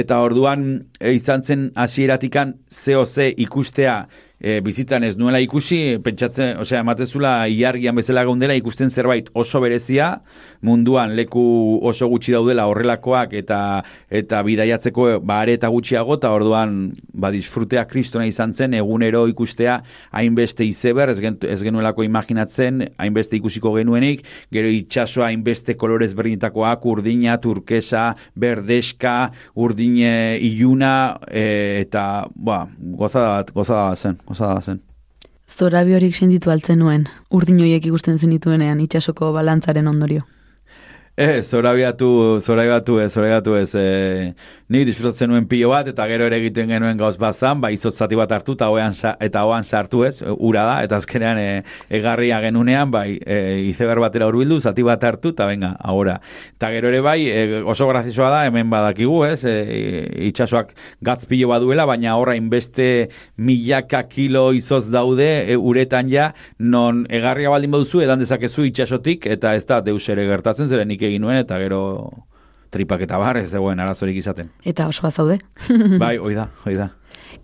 eta 0.00 0.20
orduan 0.24 0.66
e, 0.98 1.14
izan 1.14 1.44
zen 1.44 1.70
hasieratikan 1.76 2.56
ze 2.70 3.32
ikustea 3.36 4.06
e, 4.40 4.60
bizitzan 4.64 5.04
ez 5.04 5.14
nuela 5.20 5.40
ikusi, 5.44 5.98
pentsatzen, 6.02 6.56
osea, 6.62 6.80
ematezula 6.80 7.34
iargian 7.52 7.98
bezala 7.98 8.24
gaundela 8.24 8.56
ikusten 8.56 8.90
zerbait 8.90 9.28
oso 9.36 9.60
berezia, 9.60 10.10
munduan 10.64 11.14
leku 11.16 11.42
oso 11.86 12.08
gutxi 12.10 12.32
daudela 12.34 12.66
horrelakoak 12.70 13.34
eta 13.36 13.60
eta 14.08 14.40
bidaiatzeko 14.46 15.08
bare 15.26 15.58
eta 15.58 15.68
gutxiago, 15.72 16.16
eta 16.18 16.32
orduan 16.32 16.78
ba, 17.12 17.30
disfrutea 17.34 17.84
kristona 17.90 18.26
izan 18.28 18.54
zen, 18.54 18.74
egunero 18.78 19.26
ikustea 19.30 19.80
hainbeste 20.16 20.64
izeber, 20.64 21.12
ez, 21.12 21.20
gen, 21.20 21.36
ez 21.44 21.60
genuelako 21.62 22.06
imaginatzen, 22.06 22.86
hainbeste 22.98 23.36
ikusiko 23.38 23.74
genuenik, 23.76 24.24
gero 24.52 24.72
itxasoa 24.72 25.28
hainbeste 25.28 25.76
kolorez 25.80 26.12
berdintakoak, 26.16 26.86
urdina, 26.88 27.36
turkesa, 27.42 28.14
berdeska, 28.40 29.16
urdine 29.60 30.38
iluna, 30.40 30.94
e, 31.28 31.44
eta, 31.84 32.06
ba, 32.34 32.64
gozada 32.96 33.44
gozada 33.54 33.94
zen 33.96 34.16
osada 34.30 34.60
zen. 34.60 34.80
Zorabi 35.50 35.94
horik 35.96 36.14
senditu 36.14 36.50
altzen 36.50 36.78
nuen, 36.78 37.08
urdin 37.30 37.58
ikusten 37.60 38.18
zenituenean 38.18 38.80
itxasoko 38.80 39.32
balantzaren 39.32 39.88
ondorio. 39.90 40.22
Ez, 41.20 41.50
zorabiatu, 41.50 42.40
zorabiatu 42.40 42.94
ez, 43.02 43.10
zorabiatu 43.12 43.54
ez. 43.58 43.74
E, 43.76 44.32
ni 44.72 44.86
disfrutatzen 44.88 45.28
nuen 45.28 45.44
pilo 45.50 45.68
bat, 45.68 45.90
eta 45.90 46.06
gero 46.08 46.24
ere 46.30 46.38
egiten 46.40 46.70
genuen 46.70 46.96
gauz 46.96 47.18
bazan, 47.20 47.58
ba, 47.60 47.68
izot 47.74 47.92
zati 47.92 48.16
bat 48.16 48.30
hartu, 48.32 48.54
eta 48.56 48.70
hoan, 48.72 48.94
eta 49.26 49.42
hoan 49.44 49.66
sartu 49.66 50.04
ez, 50.06 50.22
ura 50.30 50.62
da, 50.64 50.76
eta 50.86 50.96
azkenean 50.96 51.40
e, 51.42 51.48
egarria 51.98 52.38
genunean, 52.46 52.88
bai, 52.94 53.18
e, 53.20 53.36
izeber 53.66 54.00
batera 54.00 54.30
urbildu, 54.30 54.62
zati 54.62 54.86
bat 54.86 55.04
hartu, 55.04 55.34
eta 55.34 55.48
venga, 55.50 55.74
ahora. 55.84 56.14
Eta 56.54 56.70
gero 56.72 56.88
ere 56.88 57.02
bai, 57.04 57.18
e, 57.28 57.60
oso 57.68 57.90
grazioa 57.90 58.30
da, 58.32 58.40
hemen 58.48 58.72
badakigu, 58.72 59.18
ez, 59.26 59.42
e, 59.44 60.06
itxasoak 60.30 60.72
gatz 61.04 61.26
pilo 61.28 61.52
baduela, 61.52 61.84
baina 61.90 62.16
horra 62.16 62.38
inbeste 62.38 63.10
milaka 63.36 64.06
kilo 64.08 64.46
izoz 64.56 64.86
daude, 64.88 65.28
e, 65.44 65.58
uretan 65.58 66.08
ja, 66.08 66.30
non 66.56 67.04
egarria 67.12 67.52
baldin 67.52 67.76
baduzu, 67.76 68.06
edan 68.06 68.24
dezakezu 68.24 68.70
itxasotik, 68.70 69.28
eta 69.36 69.52
ez 69.58 69.66
da 69.68 69.82
deus 69.84 70.06
ere 70.08 70.24
gertatzen, 70.32 70.72
zeren 70.72 70.88
nik 70.94 71.09
egin 71.10 71.26
nuen, 71.26 71.40
eta 71.42 71.58
gero 71.60 71.82
tripak 72.70 73.04
eta 73.06 73.18
bar, 73.18 73.38
ez 73.40 73.50
dagoen 73.52 73.80
arazorik 73.82 74.18
izaten. 74.20 74.50
Eta 74.64 74.88
oso 74.90 75.02
bazaude. 75.06 75.40
bai, 76.02 76.16
hoi 76.18 76.36
da, 76.38 76.48
hoi 76.64 76.76
da. 76.78 76.92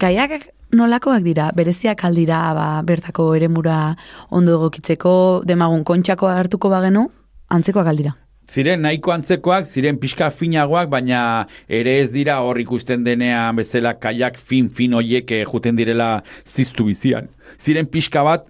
Kaiak 0.00 0.52
nolakoak 0.76 1.24
dira, 1.24 1.50
bereziak 1.56 2.04
aldira, 2.06 2.40
ba, 2.56 2.68
bertako 2.86 3.32
eremura 3.38 3.96
ondo 4.30 4.56
egokitzeko, 4.60 5.16
demagun 5.46 5.84
kontxako 5.86 6.30
hartuko 6.30 6.70
bagenu, 6.72 7.08
antzekoak 7.52 7.90
aldira. 7.92 8.16
Ziren 8.46 8.84
nahiko 8.86 9.10
antzekoak, 9.10 9.66
ziren 9.66 9.96
pixka 9.98 10.28
finagoak, 10.30 10.90
baina 10.90 11.20
ere 11.66 11.96
ez 12.00 12.12
dira 12.14 12.38
hor 12.46 12.60
ikusten 12.62 13.02
denean 13.06 13.56
bezala 13.58 13.96
kaiak 13.98 14.38
fin-fin 14.38 14.94
hoiek 14.94 15.32
eh, 15.34 15.42
juten 15.50 15.78
direla 15.78 16.10
ziztu 16.46 16.86
bizian. 16.86 17.26
Ziren 17.58 17.90
pixka 17.90 18.22
bat, 18.26 18.46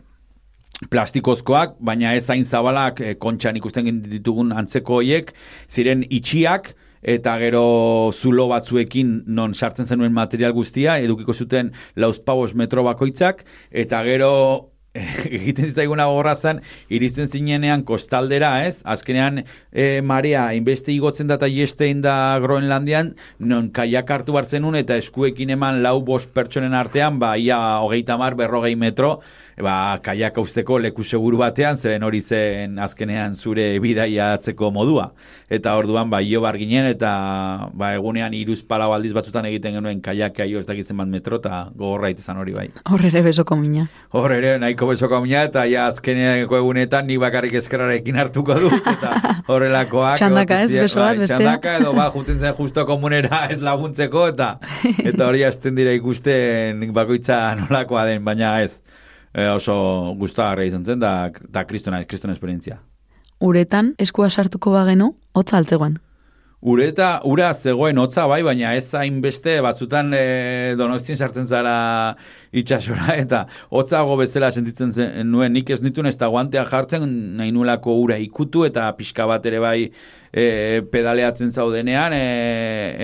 plastikozkoak, 0.90 1.76
baina 1.80 2.14
ez 2.16 2.26
hain 2.30 2.44
zabalak 2.44 3.00
e, 3.00 3.14
kontxan 3.20 3.56
ikusten 3.56 4.02
ditugun 4.04 4.52
antzeko 4.52 5.00
hoiek, 5.00 5.32
ziren 5.72 6.04
itxiak, 6.10 6.74
eta 7.06 7.36
gero 7.38 8.12
zulo 8.12 8.48
batzuekin 8.50 9.20
non 9.26 9.54
sartzen 9.54 9.86
zenuen 9.86 10.14
material 10.14 10.52
guztia, 10.56 10.98
edukiko 10.98 11.34
zuten 11.34 11.72
lauzpabos 11.96 12.54
metro 12.54 12.84
bakoitzak, 12.86 13.44
eta 13.70 14.02
gero 14.04 14.32
egiten 15.38 15.68
zitzaiguna 15.70 16.06
gorra 16.08 16.34
zen, 16.36 16.62
irizten 16.92 17.28
zinenean 17.28 17.84
kostaldera, 17.88 18.52
ez? 18.66 18.80
Azkenean, 18.88 19.42
e, 19.72 20.00
Maria, 20.00 20.48
inbeste 20.56 20.92
igotzen 20.94 21.28
da 21.28 21.36
eta 21.40 21.50
jestein 21.52 22.00
da 22.04 22.14
Groenlandian, 22.42 23.14
non 23.38 23.70
kaiak 23.76 24.10
hartu 24.10 24.36
bartzen 24.36 24.64
eta 24.74 24.96
eskuekin 24.96 25.50
eman 25.50 25.82
lau 25.82 26.00
bost 26.02 26.32
pertsonen 26.34 26.74
artean, 26.74 27.18
ba, 27.18 27.36
ia 27.36 27.58
hogeita 27.84 28.16
mar, 28.16 28.34
berrogei 28.34 28.74
metro, 28.76 29.20
ba, 29.62 29.98
kaiak 30.04 30.36
usteko 30.38 30.76
leku 30.78 31.04
seguru 31.04 31.38
batean, 31.40 31.78
zeren 31.80 32.04
hori 32.04 32.20
zen 32.20 32.78
azkenean 32.82 33.36
zure 33.36 33.64
bidaia 33.80 34.34
atzeko 34.36 34.70
modua. 34.70 35.11
Eta 35.48 35.72
orduan, 35.78 36.11
ba, 36.12 36.20
io 36.20 36.42
barginen, 36.44 36.86
eta 36.90 37.12
ba, 37.72 37.94
egunean 37.96 38.34
iruz 38.36 38.61
pala 38.68 38.88
baldiz 38.90 39.14
batzutan 39.16 39.46
egiten 39.48 39.78
genuen 39.78 40.02
kaiak 40.04 40.40
aio 40.44 40.61
ez 40.61 40.66
dakitzen 40.68 40.96
bat 41.00 41.09
metro, 41.09 41.40
eta 41.40 41.66
gogorra 41.72 42.11
itezan 42.12 42.40
hori 42.42 42.57
bai. 42.57 42.66
Horre 42.90 43.09
ere 43.09 43.22
besoko 43.24 43.57
mina. 43.57 43.86
Horre 44.12 44.40
ere 44.42 44.52
nahiko 44.61 44.90
besoko 44.90 45.22
mina, 45.24 45.46
eta 45.48 45.64
ja 45.70 45.86
azkenean 45.88 46.44
egunetan 46.44 47.09
ni 47.09 47.16
bakarrik 47.22 47.57
eskerrarekin 47.62 48.20
hartuko 48.20 48.59
du, 48.61 48.72
eta 48.94 49.14
horrelakoak. 49.48 50.20
txandaka 50.20 50.61
ez, 50.66 50.70
beso 50.74 51.00
bat, 51.00 51.14
bai, 51.14 51.24
beste. 51.24 51.40
Txandaka 51.40 51.78
edo, 51.80 51.94
ba, 51.96 52.11
juten 52.12 52.42
zen 52.42 52.57
justo 52.61 52.84
komunera 52.88 53.46
ez 53.48 53.62
laguntzeko, 53.64 54.28
eta 54.34 54.52
eta 55.09 55.30
hori 55.30 55.46
azten 55.48 55.78
dira 55.78 55.96
ikusten 55.96 56.84
bakoitza 56.92 57.40
nolakoa 57.62 58.04
den, 58.11 58.24
baina 58.26 58.59
ez 58.66 58.74
e, 59.37 59.47
oso 59.53 59.76
gustagarria 60.16 60.72
izan 60.72 60.84
zen, 60.89 61.03
da, 61.03 61.30
da 61.53 61.66
kristona, 61.68 62.03
kristona 62.09 62.32
esperientzia. 62.37 62.80
Uretan, 63.45 63.93
eskua 64.01 64.30
sartuko 64.32 64.72
bagenu, 64.72 65.12
hotza 65.37 65.61
altzegoen. 65.61 66.01
Ureta, 66.66 67.20
ura 67.28 67.51
zegoen 67.55 67.99
hotza 68.01 68.24
bai, 68.26 68.41
baina 68.43 68.72
ez 68.74 68.89
hainbeste 68.97 69.59
batzutan 69.62 70.09
e, 70.16 70.72
donostien 70.78 71.18
sartzen 71.20 71.45
zara 71.47 71.74
itxasora, 72.57 73.12
eta 73.22 73.43
hotzago 73.68 74.16
bezala 74.18 74.49
sentitzen 74.51 74.91
zen 74.97 75.30
nuen, 75.30 75.53
nik 75.53 75.68
ez 75.70 75.82
nituen 75.84 76.09
ez 76.09 76.16
da 76.16 76.32
guantea 76.32 76.64
jartzen, 76.66 77.05
nahi 77.37 77.53
nuelako 77.53 77.99
ura 78.01 78.16
ikutu, 78.18 78.64
eta 78.66 78.89
pixka 78.97 79.28
bat 79.28 79.47
ere 79.47 79.61
bai 79.61 79.78
e, 80.32 80.82
pedaleatzen 80.91 81.53
zaudenean, 81.53 82.16
e, 82.16 82.26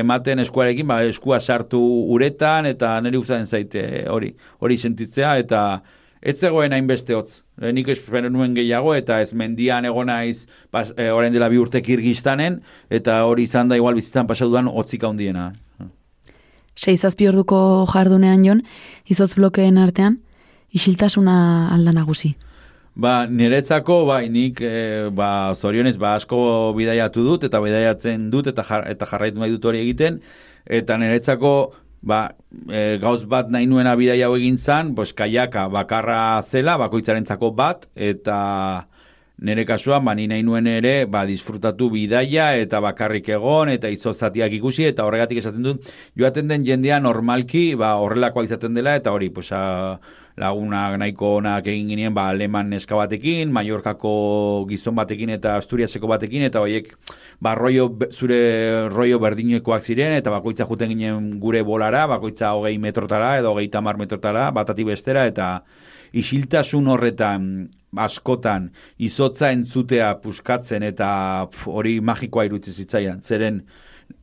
ematen 0.00 0.42
eskuarekin, 0.46 0.88
ba, 0.88 1.02
eskua 1.12 1.38
sartu 1.38 1.82
uretan, 2.16 2.72
eta 2.72 2.96
niri 3.04 3.20
guztaren 3.20 3.46
zaite 3.46 4.06
hori, 4.10 4.32
hori 4.64 4.80
sentitzea, 4.80 5.36
eta 5.44 5.66
ez 6.22 6.38
zegoen 6.38 6.72
hainbeste 6.72 7.16
hotz. 7.18 7.40
E, 7.60 7.72
nik 7.74 7.88
espero 7.92 8.30
nuen 8.30 8.54
gehiago, 8.54 8.94
eta 8.94 9.20
ez 9.20 9.32
mendian 9.34 9.84
egon 9.88 10.08
naiz, 10.08 10.46
pas, 10.70 10.92
e, 10.96 11.10
orain 11.10 11.34
dela 11.34 11.50
bi 11.50 11.58
urte 11.58 11.82
kirgistanen, 11.82 12.60
eta 12.90 13.24
hori 13.26 13.48
izan 13.48 13.68
da 13.68 13.78
igual 13.78 13.98
bizitan 13.98 14.30
pasadudan 14.30 14.70
hotzik 14.70 15.04
handiena. 15.04 15.50
Seizazpi 16.78 17.26
orduko 17.28 17.58
jardunean 17.90 18.46
jon, 18.46 18.62
izoz 19.10 19.34
blokeen 19.36 19.82
artean, 19.82 20.20
isiltasuna 20.72 21.34
alda 21.74 21.92
nagusi. 21.98 22.32
Ba, 22.94 23.26
niretzako, 23.26 24.02
bai, 24.08 24.26
nik, 24.32 24.60
e, 24.60 25.08
ba, 25.16 25.54
zorionez, 25.56 25.96
ba, 26.00 26.14
asko 26.20 26.72
bidaiatu 26.76 27.24
dut, 27.24 27.44
eta 27.48 27.60
bidaiatzen 27.60 28.30
dut, 28.32 28.50
eta, 28.52 28.64
jar, 28.68 28.86
eta 28.88 29.08
jarraitu 29.08 29.40
nahi 29.40 29.54
dut 29.54 29.64
hori 29.68 29.80
egiten, 29.80 30.20
eta 30.80 30.98
niretzako, 31.00 31.52
ba, 32.02 32.34
e, 32.68 32.98
gauz 33.02 33.22
bat 33.30 33.50
nahi 33.50 33.66
nuena 33.70 33.94
bidaia 33.96 34.26
hau 34.28 34.36
egin 34.36 34.58
zan, 34.58 34.94
bos, 34.94 35.12
kaiaka 35.16 35.68
bakarra 35.72 36.42
zela, 36.42 36.76
bakoitzarentzako 36.82 37.52
bat, 37.56 37.86
eta 37.94 38.38
nire 39.42 39.64
kasuan, 39.66 40.04
ba, 40.06 40.14
ni 40.18 40.26
nahi 40.30 40.44
nuen 40.46 40.68
ere, 40.70 41.04
ba, 41.10 41.24
disfrutatu 41.26 41.88
bidaia, 41.94 42.52
eta 42.62 42.82
bakarrik 42.82 43.30
egon, 43.34 43.72
eta 43.72 43.90
izozatiak 43.90 44.54
ikusi, 44.58 44.86
eta 44.90 45.06
horregatik 45.06 45.42
esaten 45.42 45.66
dut, 45.66 45.92
joaten 46.18 46.50
den 46.50 46.66
jendea 46.66 47.00
normalki, 47.02 47.72
ba, 47.78 47.94
horrelakoa 48.02 48.46
izaten 48.50 48.74
dela, 48.78 48.98
eta 48.98 49.14
hori, 49.14 49.30
pues, 49.34 49.50
a, 49.54 49.98
lagunak 50.40 50.96
nahiko 51.00 51.36
onak 51.38 51.66
egin 51.68 51.90
ginen, 51.92 52.14
ba, 52.16 52.28
aleman 52.32 52.70
neska 52.72 52.96
batekin, 52.96 53.52
Mallorcako 53.52 54.12
gizon 54.70 54.96
batekin 54.96 55.32
eta 55.34 55.56
Asturiaseko 55.60 56.08
batekin, 56.08 56.46
eta 56.48 56.62
horiek, 56.62 56.88
ba, 57.40 57.54
rollo, 57.58 57.90
zure 58.10 58.88
rollo 58.88 59.20
berdinekoak 59.22 59.84
ziren, 59.84 60.16
eta 60.16 60.32
bakoitza 60.32 60.66
juten 60.70 60.94
ginen 60.94 61.30
gure 61.42 61.62
bolara, 61.66 62.06
bakoitza 62.10 62.54
hogei 62.56 62.78
metrotara, 62.80 63.36
edo 63.42 63.52
hogei 63.52 63.68
tamar 63.68 64.00
metrotara, 64.00 64.48
batati 64.54 64.88
bestera, 64.88 65.26
eta 65.28 65.52
isiltasun 66.16 66.88
horretan, 66.92 67.46
askotan, 68.00 68.70
izotza 69.04 69.52
entzutea 69.52 70.14
puskatzen, 70.24 70.84
eta 70.84 71.08
hori 71.68 71.98
magikoa 72.00 72.46
irutzi 72.48 72.72
zitzaian, 72.72 73.20
zeren, 73.20 73.62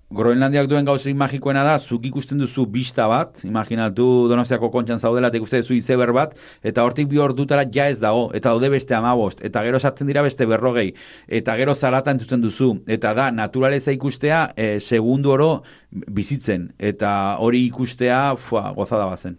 Groenlandiak 0.10 0.66
duen 0.66 0.88
gauzik 0.88 1.14
magikoena 1.14 1.62
da, 1.62 1.76
zuk 1.78 2.06
ikusten 2.10 2.40
duzu 2.42 2.64
bista 2.74 3.06
bat, 3.12 3.44
imaginatu 3.46 4.06
donostiako 4.32 4.72
kontxan 4.74 4.98
zaudela, 4.98 5.30
ikusten 5.38 5.62
duzu 5.62 5.76
izeber 5.76 6.10
bat, 6.18 6.32
eta 6.66 6.82
hortik 6.82 7.06
bi 7.12 7.20
hor 7.22 7.36
dutara 7.38 7.68
ja 7.70 7.86
ez 7.94 8.00
dago, 8.02 8.24
eta 8.34 8.50
daude 8.50 8.72
beste 8.74 8.96
amabost, 8.98 9.44
eta 9.46 9.62
gero 9.68 9.78
sartzen 9.78 10.10
dira 10.10 10.24
beste 10.26 10.48
berrogei, 10.50 10.88
eta 11.28 11.54
gero 11.60 11.76
zarata 11.76 12.16
entzuten 12.16 12.42
duzu, 12.42 12.72
eta 12.90 13.12
da, 13.14 13.28
naturaleza 13.30 13.94
ikustea, 13.94 14.40
e, 14.58 14.80
segundu 14.80 15.30
oro 15.36 15.52
bizitzen, 15.92 16.72
eta 16.80 17.12
hori 17.38 17.62
ikustea, 17.68 18.34
fua, 18.42 18.72
gozada 18.74 19.06
bazen. 19.12 19.38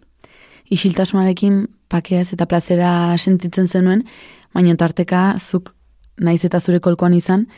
Isiltasunarekin 0.70 1.64
pakeaz 1.90 2.28
eta 2.38 2.46
plazera 2.46 2.92
sentitzen 3.18 3.66
zenuen, 3.66 4.06
baina 4.54 4.78
tarteka 4.78 5.34
zuk 5.40 5.74
naiz 6.22 6.44
eta 6.46 6.62
zure 6.62 6.78
kolkoan 6.78 7.18
izan, 7.18 7.48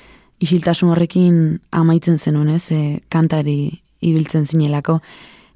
isiltasun 0.42 0.90
horrekin 0.92 1.36
amaitzen 1.70 2.18
zenuen, 2.18 2.50
ez, 2.56 2.70
e, 2.74 3.00
kantari 3.12 3.82
ibiltzen 4.02 4.46
zinelako, 4.46 4.98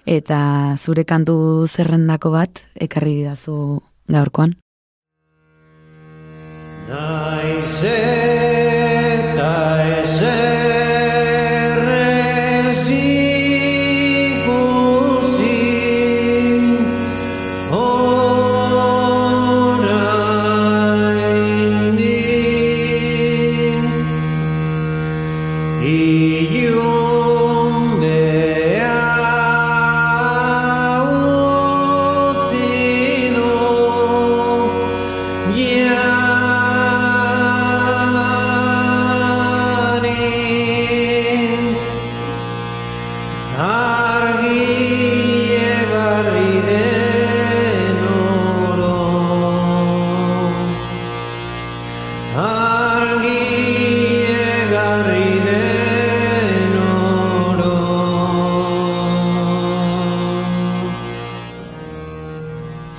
eta 0.07 0.77
zure 0.79 1.05
kantu 1.05 1.67
zerrendako 1.67 2.31
bat 2.31 2.63
ekarri 2.75 3.17
didazu 3.21 3.81
gaurkoan. 4.09 4.55
Naiz 6.87 7.83
eta 7.91 9.76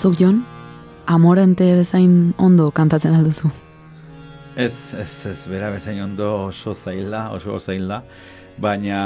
Zuk 0.08 0.22
jon, 0.22 0.38
amorante 1.04 1.66
bezain 1.76 2.12
ondo 2.40 2.70
kantatzen 2.72 3.12
alduzu. 3.18 3.50
Ez, 4.56 4.94
ez, 4.96 5.26
ez, 5.28 5.40
bera 5.52 5.68
bezain 5.74 5.98
ondo 6.00 6.30
oso 6.46 6.72
zaila, 6.72 7.26
oso 7.36 7.58
zaila, 7.60 7.98
baina 8.64 9.00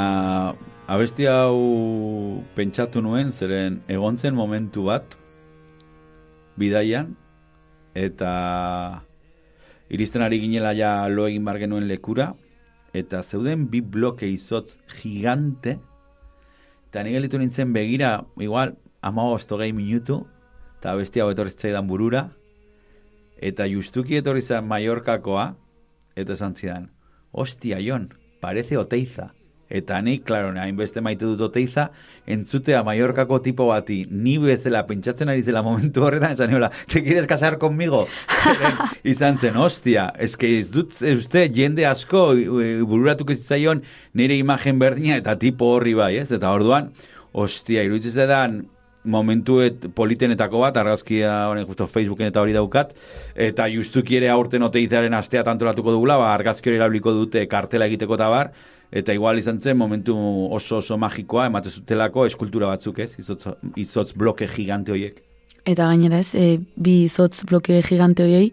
abesti 0.85 1.25
hau 1.25 2.43
pentsatu 2.53 3.01
nuen, 3.01 3.31
zeren 3.33 3.79
egontzen 3.89 4.37
momentu 4.37 4.83
bat, 4.91 5.15
bidaian, 6.61 7.15
eta 7.97 8.33
iristen 9.89 10.21
ari 10.21 10.37
ginela 10.43 10.75
ja 10.77 10.91
lo 11.09 11.25
egin 11.31 11.49
bar 11.49 11.57
genuen 11.63 11.87
lekura, 11.89 12.35
eta 12.93 13.23
zeuden 13.23 13.63
bi 13.73 13.81
bloke 13.81 14.29
izotz 14.29 14.75
gigante, 14.99 15.79
eta 16.91 17.01
ni 17.01 17.17
gelitu 17.17 17.41
nintzen 17.41 17.73
begira, 17.73 18.19
igual, 18.37 18.75
ama 19.01 19.25
gehi 19.41 19.73
minutu, 19.73 20.19
eta 20.81 20.95
besti 20.97 21.21
hau 21.21 21.27
etorri 21.29 21.53
zitzaidan 21.53 21.85
burura, 21.85 22.23
eta 23.37 23.67
justuki 23.69 24.17
etorri 24.17 24.41
zen 24.41 24.65
Mallorcakoa, 24.65 25.51
eta 26.17 26.33
esan 26.33 26.55
zidan, 26.57 26.87
ostia, 27.31 27.77
Jon, 27.85 28.09
parece 28.41 28.79
oteiza. 28.81 29.29
Eta 29.71 30.01
ni, 30.03 30.17
klaro, 30.19 30.49
hainbeste 30.59 30.99
maite 31.05 31.23
dut 31.29 31.45
oteiza, 31.45 31.85
entzutea 32.25 32.81
Mallorcako 32.83 33.39
tipo 33.45 33.69
bati, 33.69 34.01
ni 34.09 34.39
bezala 34.41 34.81
pentsatzen 34.89 35.29
ari 35.31 35.45
zela 35.45 35.61
momentu 35.63 36.01
horretan, 36.03 36.33
esan 36.33 36.49
niola, 36.51 36.71
te 36.89 37.03
quieres 37.05 37.29
casar 37.29 37.59
conmigo? 37.61 38.01
Zeren, 38.41 38.81
izan 39.13 39.37
zen, 39.37 39.61
ostia, 39.61 40.09
eske 40.17 40.49
ez 40.57 40.67
dut, 40.73 40.97
ez 40.97 41.13
uste, 41.21 41.45
jende 41.53 41.85
asko, 41.87 42.25
e, 42.33 42.73
bururatuko 42.81 43.37
zitzaion, 43.37 43.85
nire 44.17 44.41
imagen 44.41 44.81
berdina, 44.81 45.21
eta 45.21 45.37
tipo 45.39 45.71
horri 45.77 45.93
bai, 45.93 46.15
ez? 46.25 46.31
Eta 46.35 46.51
orduan, 46.57 46.89
ostia, 47.31 47.85
iruditzen 47.85 48.25
zedan, 48.25 48.61
momentuet 49.03 49.87
politenetako 49.95 50.61
bat, 50.61 50.77
argazkia 50.77 51.31
honen 51.49 51.65
justo 51.65 51.87
Facebooken 51.87 52.29
eta 52.29 52.41
hori 52.43 52.53
daukat, 52.53 52.93
eta 53.35 53.65
justuki 53.71 54.19
ere 54.19 54.29
aurten 54.29 54.63
oteizaren 54.67 55.13
astea 55.17 55.43
tantolatuko 55.47 55.95
dugula, 55.95 56.19
ba, 56.21 56.33
argazki 56.35 56.69
hori 56.69 56.77
erabiliko 56.77 57.13
dute 57.17 57.45
kartela 57.49 57.87
egiteko 57.89 58.19
eta 58.19 58.29
bar, 58.29 58.51
eta 58.91 59.15
igual 59.15 59.39
izan 59.39 59.59
zen 59.59 59.77
momentu 59.77 60.15
oso 60.51 60.77
oso 60.77 60.97
magikoa, 60.97 61.47
emate 61.49 61.71
zutelako 61.71 62.27
eskultura 62.29 62.69
batzuk 62.73 62.99
ez, 62.99 63.13
izotz, 63.19 63.45
izotz 63.79 64.11
bloke 64.13 64.47
gigante 64.51 64.93
horiek. 64.93 65.21
Eta 65.65 65.87
gainera 65.87 66.19
ez, 66.19 66.35
e, 66.35 66.59
bi 66.75 67.03
izotz 67.05 67.45
bloke 67.49 67.81
gigante 67.87 68.25
horiei, 68.25 68.51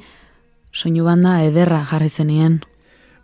soinu 0.73 1.05
banda 1.05 1.41
ederra 1.45 1.83
jarri 1.91 2.09
zenien. 2.09 2.61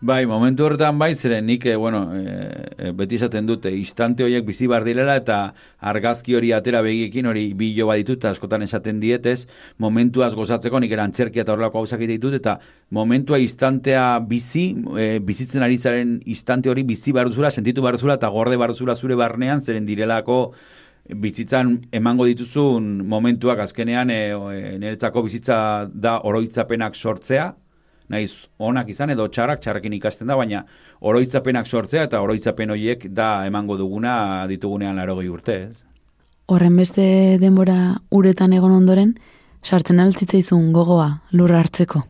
Bai, 0.05 0.26
momentu 0.28 0.66
horretan 0.66 0.98
bai, 1.00 1.14
zeren 1.14 1.46
nik, 1.48 1.62
eh, 1.64 1.76
bueno, 1.80 2.00
e, 2.12 2.90
beti 2.92 3.16
esaten 3.16 3.46
dute, 3.48 3.70
instante 3.72 4.26
horiek 4.26 4.44
bizi 4.44 4.66
bar 4.68 4.84
direla 4.84 5.14
eta 5.16 5.38
argazki 5.80 6.36
hori 6.36 6.50
atera 6.52 6.82
begiekin 6.84 7.24
hori 7.30 7.46
bilo 7.57 7.86
baditut, 7.88 8.18
eta 8.20 8.34
askotan 8.34 8.66
esaten 8.66 9.00
dietez, 9.00 9.46
momentuaz 9.80 10.34
gozatzeko 10.36 10.82
nik 10.84 10.92
erantzerkia 10.92 11.46
eta 11.46 11.55
horrelako 11.55 11.80
hausak 11.80 12.05
ditut, 12.05 12.36
eta 12.36 12.59
momentua 12.90 13.40
instantea 13.40 14.05
bizi, 14.28 14.66
e, 14.92 15.09
bizitzen 15.24 15.64
ari 15.64 15.80
zaren 15.80 16.18
instante 16.26 16.68
hori 16.68 16.84
bizi 16.84 17.16
baruzula, 17.16 17.50
sentitu 17.50 17.80
baruzula, 17.80 18.20
eta 18.20 18.28
gorde 18.28 18.61
baruzula 18.61 19.00
zure 19.00 19.16
barnean, 19.16 19.64
zeren 19.64 19.88
direlako 19.88 20.52
bizitzan 21.09 21.78
emango 21.92 22.28
dituzun 22.28 23.07
momentuak 23.09 23.64
azkenean 23.70 24.12
e, 24.12 24.22
e, 24.36 24.78
niretzako 24.84 25.24
bizitza 25.24 25.88
da 25.88 26.18
oroitzapenak 26.28 26.92
sortzea, 26.92 27.55
naiz 28.09 28.32
onak 28.59 28.88
izan 28.92 29.11
edo 29.14 29.26
txarrak 29.28 29.61
txarrekin 29.61 29.96
ikasten 29.98 30.28
da, 30.28 30.36
baina 30.36 30.64
oroitzapenak 31.00 31.66
sortzea 31.66 32.05
eta 32.09 32.20
oroitzapen 32.20 32.70
horiek 32.70 33.07
da 33.11 33.46
emango 33.46 33.76
duguna 33.80 34.46
ditugunean 34.50 34.96
larogei 34.96 35.28
urte. 35.28 35.61
Ez? 35.68 35.76
Horren 36.46 36.76
beste 36.76 37.05
denbora 37.40 37.94
uretan 38.12 38.52
egon 38.52 38.74
ondoren, 38.76 39.14
sartzen 39.64 40.00
altzitzaizun 40.00 40.72
gogoa 40.72 41.09
lurra 41.32 41.62
hartzeko. 41.64 42.05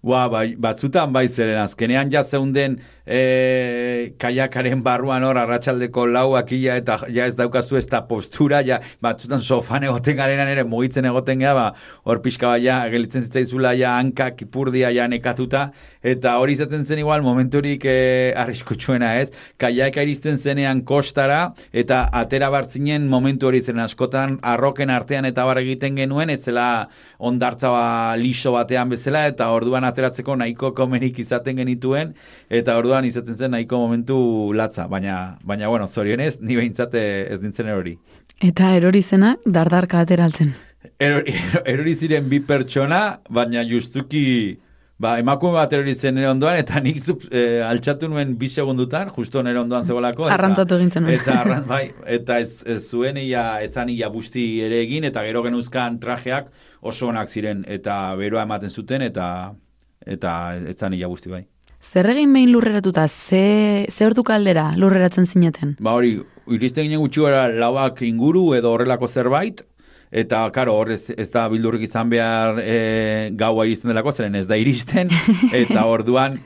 Ba, 0.00 0.22
bai, 0.32 0.54
batzutan 0.56 1.10
bai 1.12 1.26
zeren 1.28 1.58
azkenean 1.60 2.08
ja 2.08 2.22
zeunden 2.24 2.78
e, 3.04 4.14
kaiakaren 4.22 4.80
barruan 4.80 5.26
hor 5.28 5.36
arratsaldeko 5.36 6.06
lauak 6.08 6.54
ia 6.56 6.78
eta 6.80 6.96
ja 7.12 7.26
ez 7.28 7.34
daukazu 7.36 7.76
ez 7.76 7.84
da 7.90 8.00
postura, 8.08 8.62
ja 8.64 8.78
batzutan 9.04 9.44
sofan 9.44 9.84
egoten 9.84 10.16
garenan 10.16 10.48
ere 10.48 10.64
mugitzen 10.64 11.04
egoten 11.04 11.44
gea, 11.44 11.52
ba, 11.52 11.66
hor 12.08 12.22
pixka 12.24 12.54
bai 12.54 12.62
ja, 12.64 12.78
gelitzen 12.88 13.26
zitzaizula 13.28 13.74
ja 13.76 13.98
hankak 13.98 14.40
ipurdia 14.46 14.88
ja 14.96 15.04
nekatuta, 15.04 15.66
eta 16.02 16.36
hori 16.40 16.54
izaten 16.56 16.84
zen 16.84 17.00
igual 17.02 17.22
momenturik 17.22 17.84
e, 17.84 18.32
arriskutsuena 18.36 19.12
ez, 19.20 19.30
kaiaka 19.60 20.02
iristen 20.04 20.38
zenean 20.38 20.82
kostara, 20.88 21.52
eta 21.72 22.02
atera 22.12 22.48
bartzinen 22.52 23.08
momentu 23.08 23.50
hori 23.50 23.60
zen 23.60 23.80
askotan 23.84 24.38
arroken 24.42 24.90
artean 24.90 25.28
eta 25.28 25.44
bar 25.44 25.60
egiten 25.60 25.98
genuen, 26.00 26.30
ez 26.30 26.42
zela 26.44 26.88
ondartza 27.18 27.72
ba, 27.74 27.84
liso 28.16 28.54
batean 28.56 28.88
bezala, 28.92 29.26
eta 29.28 29.50
orduan 29.52 29.84
ateratzeko 29.84 30.36
nahiko 30.40 30.72
komenik 30.76 31.18
izaten 31.20 31.60
genituen, 31.60 32.14
eta 32.48 32.78
orduan 32.80 33.04
izaten 33.04 33.36
zen 33.36 33.54
nahiko 33.56 33.78
momentu 33.78 34.18
latza, 34.56 34.88
baina, 34.88 35.36
baina 35.44 35.68
bueno, 35.68 35.88
zorionez, 35.88 36.38
ni 36.40 36.56
behintzate 36.56 37.04
ez 37.34 37.40
dintzen 37.44 37.68
erori. 37.68 37.98
Eta 38.40 38.72
erori 38.72 39.02
zena, 39.02 39.36
dardarka 39.44 40.00
ateraltzen. 40.00 40.54
Erori, 41.00 41.34
erori 41.72 41.94
ziren 41.94 42.28
bi 42.30 42.40
pertsona, 42.40 43.20
baina 43.28 43.64
justuki, 43.68 44.56
ba, 45.00 45.16
emakume 45.20 45.56
bat 45.56 45.72
erori 45.72 45.94
zen 45.96 46.14
nire 46.18 46.28
ondoan, 46.30 46.58
eta 46.60 46.80
nik 46.84 47.00
zup, 47.00 47.24
e, 47.32 47.60
altxatu 47.64 48.08
nuen 48.12 48.34
bi 48.40 48.50
segundutan, 48.52 49.08
justo 49.16 49.42
nire 49.42 49.62
ondoan 49.62 49.86
zegoelako. 49.88 50.26
Eta, 50.28 50.36
Arrantzatu 50.36 50.76
egintzen 50.76 51.06
nuen. 51.06 51.16
Eta, 51.16 51.38
arran, 51.40 51.64
bai, 51.68 51.84
eta 52.18 52.40
ez, 52.44 52.50
ez 52.68 52.82
zuen 52.88 53.20
ia, 53.22 53.44
ezan 53.64 53.92
ia 53.92 54.10
busti 54.12 54.44
ere 54.66 54.82
egin, 54.84 55.08
eta 55.08 55.24
gero 55.26 55.44
genuzkan 55.46 55.96
trajeak 56.02 56.52
oso 56.80 57.08
onak 57.08 57.32
ziren, 57.32 57.64
eta 57.68 58.02
beroa 58.20 58.44
ematen 58.48 58.70
zuten, 58.70 59.06
eta 59.06 59.30
eta 60.06 60.34
ez 60.68 60.76
zan 60.76 60.94
ia 60.96 61.08
busti 61.08 61.32
bai. 61.32 61.42
Zer 61.80 62.10
egin 62.12 62.32
behin 62.36 62.52
lurreratuta, 62.52 63.06
ze, 63.08 63.86
ze 63.88 64.04
hortu 64.04 64.22
kaldera 64.24 64.74
lurreratzen 64.76 65.26
zineten? 65.26 65.76
Ba 65.80 65.94
hori, 65.96 66.18
iristen 66.52 66.84
ginen 66.84 67.00
gutxi 67.00 67.24
gara 67.24 67.46
lauak 67.48 68.02
inguru 68.04 68.50
edo 68.56 68.72
horrelako 68.74 69.08
zerbait, 69.08 69.62
eta 70.10 70.42
karo, 70.54 70.74
hor 70.78 70.90
ez, 70.96 71.04
ez 71.16 71.28
da 71.30 71.46
bildurrik 71.50 71.86
izan 71.86 72.10
behar 72.10 72.58
e, 72.62 72.78
gaua 73.38 73.66
iristen 73.68 73.92
delako, 73.92 74.12
zeren 74.12 74.38
ez 74.40 74.46
da 74.50 74.58
iristen, 74.58 75.12
eta 75.62 75.86
orduan, 75.86 76.40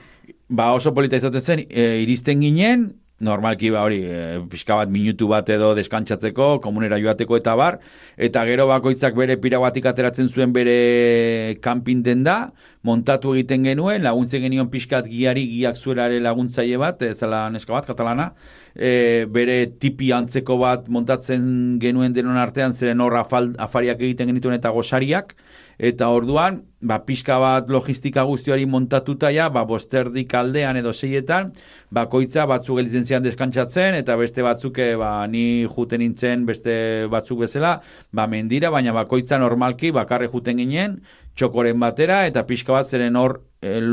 ba 0.48 0.72
oso 0.76 0.92
polita 0.94 1.20
izaten 1.20 1.44
zen, 1.44 1.64
e, 1.68 1.88
iristen 2.04 2.44
ginen, 2.44 2.90
normalki 3.20 3.70
ba 3.70 3.84
hori 3.86 4.00
e, 4.02 4.40
pixka 4.50 4.74
bat 4.80 4.90
minutu 4.90 5.28
bat 5.30 5.48
edo 5.48 5.72
deskantzatzeko, 5.78 6.58
komunera 6.64 6.98
joateko 6.98 7.38
eta 7.38 7.54
bar, 7.56 7.78
eta 8.18 8.42
gero 8.48 8.66
bakoitzak 8.66 9.14
bere 9.14 9.36
pirabatik 9.40 9.86
ateratzen 9.86 10.28
zuen 10.28 10.52
bere 10.52 11.54
kanpin 11.62 12.02
den 12.02 12.24
da, 12.26 12.50
montatu 12.82 13.36
egiten 13.36 13.64
genuen, 13.64 14.02
laguntzen 14.02 14.42
genion 14.44 14.68
pixkat 14.72 15.06
giari 15.08 15.46
giak 15.52 15.78
zuelare 15.78 16.18
laguntzaile 16.20 16.80
bat, 16.82 17.02
ez 17.06 17.16
zela 17.22 17.46
neska 17.54 17.72
bat, 17.76 17.86
katalana, 17.86 18.32
e, 18.74 19.24
bere 19.30 19.60
tipi 19.80 20.10
antzeko 20.12 20.58
bat 20.58 20.90
montatzen 20.90 21.78
genuen 21.80 22.12
denon 22.16 22.40
artean, 22.40 22.74
zeren 22.74 23.00
hor 23.00 23.16
afariak 23.22 24.02
egiten 24.02 24.34
genituen 24.34 24.58
eta 24.58 24.74
gosariak, 24.74 25.36
eta 25.78 26.08
orduan, 26.12 26.62
ba, 26.84 26.98
pixka 27.06 27.38
bat 27.40 27.70
logistika 27.72 28.22
guztiari 28.28 28.66
montatuta 28.66 29.30
ja, 29.34 29.48
ba, 29.50 29.64
bosterdik 29.68 30.34
aldean 30.36 30.76
edo 30.76 30.92
seietan, 30.92 31.52
bakoitza 31.94 32.46
batzuk 32.50 32.78
gelditzen 32.78 33.06
zian 33.08 33.24
deskantzatzen, 33.24 33.96
eta 33.98 34.16
beste 34.20 34.44
batzuk, 34.44 34.78
eh, 34.78 34.94
ba, 35.00 35.26
ni 35.30 35.64
juten 35.64 36.04
nintzen 36.04 36.44
beste 36.46 36.76
batzuk 37.10 37.44
bezala, 37.46 37.78
ba, 38.12 38.28
mendira, 38.30 38.70
baina 38.70 38.92
bakoitza 38.92 39.38
normalki, 39.40 39.90
bakarre 39.94 40.28
juten 40.32 40.60
ginen, 40.60 41.00
txokoren 41.34 41.80
batera, 41.80 42.24
eta 42.28 42.44
pixka 42.46 42.76
bat 42.76 42.86
zeren 42.86 43.16
hor 43.18 43.40
el, 43.64 43.88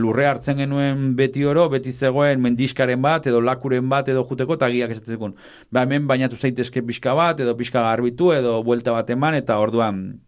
lurre 0.00 0.26
hartzen 0.26 0.56
genuen 0.58 1.12
beti 1.18 1.44
oro, 1.46 1.68
beti 1.70 1.92
zegoen 1.92 2.40
mendiskaren 2.42 3.02
bat, 3.02 3.28
edo 3.30 3.42
lakuren 3.44 3.86
bat, 3.92 4.08
edo 4.08 4.24
juteko, 4.26 4.56
eta 4.58 4.70
giak 4.72 4.96
esatzen 4.96 5.36
Ba, 5.70 5.84
hemen 5.84 6.08
bainatu 6.08 6.36
zaitezke 6.36 6.82
pixka 6.82 7.14
bat, 7.14 7.40
edo 7.40 7.54
pixka 7.56 7.84
garbitu, 7.84 8.32
edo 8.32 8.62
buelta 8.64 8.96
bat 8.96 9.10
eman, 9.10 9.36
eta 9.38 9.58
orduan 9.60 10.20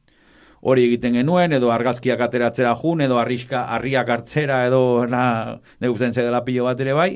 hori 0.62 0.84
egiten 0.86 1.16
genuen, 1.18 1.52
edo 1.56 1.72
argazkiak 1.74 2.20
ateratzera 2.22 2.72
jun, 2.78 3.02
edo 3.02 3.18
arriska, 3.18 3.64
arriak 3.76 4.10
hartzera, 4.14 4.60
edo 4.68 4.82
na, 5.10 5.22
neguzen 5.82 6.14
zedela 6.14 6.44
pilo 6.46 6.68
bat 6.68 6.80
ere 6.84 6.94
bai, 6.94 7.08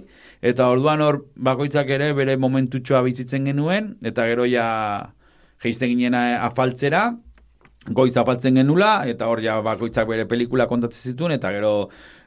eta 0.42 0.66
orduan 0.72 1.04
hor 1.04 1.20
bakoitzak 1.48 1.92
ere 1.94 2.10
bere 2.18 2.34
momentutxoa 2.42 3.04
bizitzen 3.06 3.46
genuen, 3.46 3.94
eta 4.02 4.26
gero 4.26 4.48
ja 4.50 4.66
geizten 5.62 5.94
ginen 5.94 6.18
afaltzera, 6.18 7.06
goiz 7.94 8.16
afaltzen 8.18 8.58
genula, 8.58 9.06
eta 9.06 9.30
hor 9.30 9.40
ja 9.44 9.60
bakoitzak 9.62 10.08
bere 10.10 10.26
pelikula 10.26 10.66
kontatzen 10.66 11.12
zituen, 11.12 11.36
eta 11.38 11.54
gero 11.54 11.72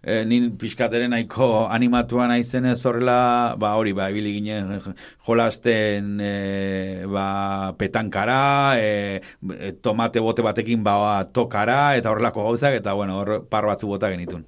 e, 0.04 0.24
nin 0.26 0.52
pixkateren 0.60 1.12
nahiko 1.14 1.68
animatua 1.72 2.28
naizen 2.32 2.66
ez 2.72 2.80
horrela, 2.86 3.56
ba 3.60 3.74
hori, 3.80 3.93
ba, 3.93 4.10
ibili 4.12 4.36
ginen 4.38 4.93
jolasten 5.28 6.20
e, 6.22 7.06
ba, 7.10 7.74
petankara, 7.80 8.41
e, 8.80 9.74
tomate 9.84 10.24
bote 10.24 10.45
batekin 10.45 10.84
ba, 10.84 11.24
tokara, 11.34 11.95
eta 12.00 12.12
horrelako 12.12 12.50
gauzak, 12.50 12.80
eta 12.82 12.93
bueno, 12.93 13.20
hor 13.22 13.43
par 13.50 13.68
batzu 13.70 13.88
bota 13.88 14.12
genitun. 14.12 14.45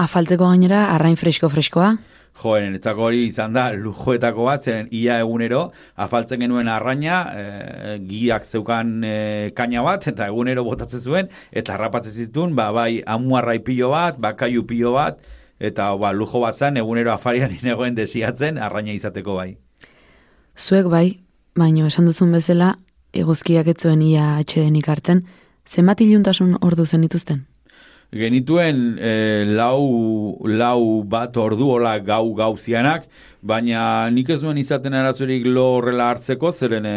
Afaltzeko 0.00 0.48
gainera, 0.48 0.86
arrain 0.94 1.18
fresko-freskoa? 1.20 1.90
Joen, 1.90 2.09
etzako 2.34 3.02
hori 3.02 3.26
izan 3.26 3.52
da, 3.52 3.70
lujoetako 3.72 4.44
bat, 4.44 4.64
zeren 4.64 4.88
ia 4.90 5.18
egunero, 5.20 5.72
afaltzen 5.96 6.40
genuen 6.40 6.68
arraina, 6.68 7.32
e, 7.34 7.98
giak 8.08 8.44
zeukan 8.44 9.04
e, 9.04 9.52
kaina 9.54 9.82
bat, 9.82 10.06
eta 10.06 10.26
egunero 10.26 10.64
botatzen 10.64 11.00
zuen, 11.00 11.28
eta 11.52 11.74
harrapatzen 11.74 12.12
zituen, 12.12 12.54
ba, 12.54 12.70
bai, 12.72 13.02
amuarrai 13.06 13.58
pilo 13.58 13.90
bat, 13.90 14.18
bakaiu 14.18 14.64
pilo 14.66 14.92
bat, 14.92 15.20
eta 15.58 15.94
ba, 15.96 16.12
lujo 16.12 16.40
bat 16.40 16.56
zen, 16.56 16.76
egunero 16.76 17.12
afarian 17.12 17.50
inegoen 17.60 17.94
desiatzen, 17.94 18.58
arraina 18.58 18.92
izateko 18.92 19.34
bai. 19.34 19.56
Zuek 20.56 20.88
bai, 20.88 21.20
baino 21.56 21.86
esan 21.86 22.06
duzun 22.06 22.32
bezala, 22.32 22.76
eguzkiak 23.12 23.68
etzuen 23.68 24.02
ia 24.02 24.36
atxedenik 24.38 24.88
hartzen, 24.88 25.24
zenbat 25.66 26.00
iluntasun 26.00 26.56
ordu 26.62 26.86
zen 26.86 27.02
dituzten? 27.06 27.49
Genituen 28.10 28.98
e, 28.98 29.44
lau, 29.46 30.36
lau 30.42 31.02
bat 31.06 31.36
ordu 31.38 31.68
hola 31.76 31.94
gau 32.02 32.34
gauzianak, 32.34 33.06
baina 33.40 34.10
nik 34.10 34.32
ez 34.34 34.40
duen 34.42 34.58
izaten 34.58 34.94
arazorik 34.98 35.46
lo 35.46 35.66
horrela 35.76 36.10
hartzeko, 36.10 36.50
zeren 36.50 36.86
e, 36.86 36.96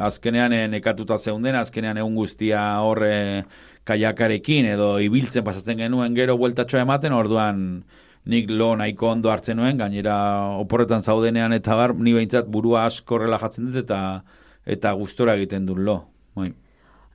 azkenean 0.00 0.54
e, 0.56 0.62
nekatuta 0.72 1.18
zeunden, 1.18 1.58
azkenean 1.60 2.00
egun 2.00 2.16
guztia 2.16 2.62
horre 2.80 3.44
kaiakarekin 3.86 4.66
edo 4.72 4.96
ibiltzen 4.98 5.44
pasatzen 5.46 5.78
genuen 5.78 6.16
gero 6.16 6.38
bueltatxoa 6.40 6.86
ematen, 6.86 7.12
orduan 7.12 7.60
nik 8.26 8.48
lo 8.50 8.72
nahiko 8.76 9.12
ondo 9.12 9.30
hartzen 9.30 9.60
nuen, 9.60 9.76
gainera 9.78 10.16
oporretan 10.58 11.04
zaudenean 11.04 11.52
eta 11.54 11.76
bar, 11.78 11.94
ni 11.94 12.16
behintzat 12.16 12.48
burua 12.50 12.86
asko 12.88 13.20
horrela 13.20 13.38
dut 13.38 13.76
eta 13.84 14.00
eta 14.66 14.92
gustora 14.98 15.36
egiten 15.36 15.66
dut 15.66 15.78
lo. 15.78 16.00
Bai. 16.34 16.50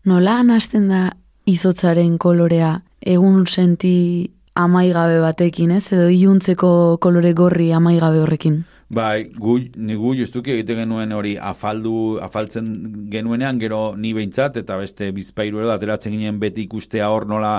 Nola 0.06 0.40
hasten 0.56 0.88
da 0.88 1.12
izotzaren 1.46 2.18
kolorea 2.18 2.82
egun 3.02 3.46
senti 3.48 4.32
amaigabe 4.56 5.20
batekin, 5.24 5.72
ez? 5.72 5.92
Edo 5.94 6.10
iluntzeko 6.12 6.98
kolore 7.02 7.34
gorri 7.34 7.72
amaigabe 7.74 8.22
horrekin. 8.22 8.64
Bai, 8.92 9.30
gu, 9.32 9.54
ni 9.80 9.96
gu 9.96 10.10
justuki 10.20 10.52
egiten 10.52 10.82
genuen 10.82 11.14
hori 11.16 11.38
afaldu, 11.40 12.18
afaltzen 12.20 12.66
genuenean, 13.14 13.60
gero 13.62 13.96
ni 13.96 14.12
behintzat, 14.14 14.58
eta 14.60 14.76
beste 14.82 15.14
bizpairu 15.16 15.62
edo 15.64 15.72
ateratzen 15.72 16.12
ginen 16.12 16.42
beti 16.42 16.66
ikustea 16.68 17.08
hor 17.08 17.24
nola 17.30 17.54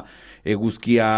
eguzkia 0.44 1.08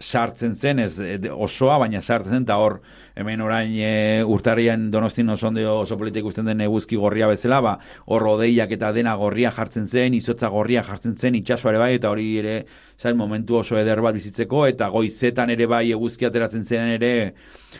sartzen 0.00 0.54
zen, 0.54 0.78
ez 0.78 0.94
osoa, 1.34 1.76
baina 1.82 2.00
sartzen 2.00 2.38
zen, 2.38 2.44
eta 2.46 2.56
hor 2.62 2.78
hemen 3.18 3.42
orain 3.42 3.72
e, 3.82 4.22
urtarrian 4.24 4.88
donostin 4.94 5.34
oso 5.34 5.48
ondo 5.48 5.64
oso 5.80 5.98
politik 5.98 6.22
ikusten 6.22 6.46
den 6.46 6.62
eguzki 6.62 6.96
gorria 6.96 7.26
bezala, 7.26 7.58
ba, 7.60 7.72
hor 8.06 8.28
odeiak 8.30 8.70
eta 8.78 8.92
dena 8.94 9.16
gorria 9.18 9.50
jartzen 9.50 9.88
zen, 9.90 10.14
izotza 10.14 10.48
gorria 10.54 10.84
jartzen 10.86 11.16
zen, 11.18 11.34
itxasoare 11.34 11.82
bai, 11.82 11.94
eta 11.98 12.12
hori 12.14 12.28
ere, 12.38 12.54
zain, 12.98 13.16
momentu 13.16 13.56
oso 13.56 13.78
eder 13.78 14.00
bat 14.02 14.16
bizitzeko, 14.16 14.64
eta 14.66 14.88
goizetan 14.90 15.52
ere 15.54 15.68
bai 15.70 15.84
eguzki 15.94 16.26
ateratzen 16.26 16.64
zen 16.64 16.90
ere, 16.96 17.12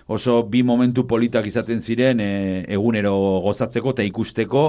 oso 0.07 0.43
bi 0.47 0.63
momentu 0.63 1.05
politak 1.11 1.47
izaten 1.51 1.83
ziren 1.83 2.23
e, 2.23 2.31
egunero 2.77 3.15
gozatzeko 3.43 3.97
eta 3.97 4.07
ikusteko, 4.07 4.65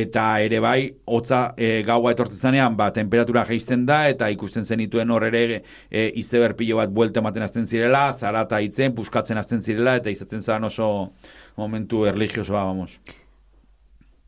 eta 0.00 0.26
ere 0.46 0.60
bai, 0.62 0.78
hotza 1.10 1.42
e, 1.58 1.82
gaua 1.86 2.14
etortzen 2.14 2.38
zanean, 2.38 2.76
ba, 2.78 2.92
temperatura 2.94 3.44
geisten 3.48 3.82
da, 3.88 4.04
eta 4.12 4.30
ikusten 4.30 4.64
zenituen 4.64 5.10
hor 5.10 5.26
ere 5.26 5.62
e, 5.90 6.06
izeber 6.22 6.54
pilo 6.54 6.78
bat 6.78 6.94
buelta 6.94 7.18
ematen 7.24 7.48
azten 7.48 7.66
zirela, 7.66 8.12
zarata 8.14 8.62
itzen, 8.62 8.94
puskatzen 8.94 9.42
azten 9.42 9.66
zirela, 9.66 9.98
eta 9.98 10.14
izaten 10.14 10.46
zan 10.46 10.70
oso 10.70 11.10
momentu 11.58 12.06
erligiosoa, 12.06 12.62
vamos. 12.70 12.94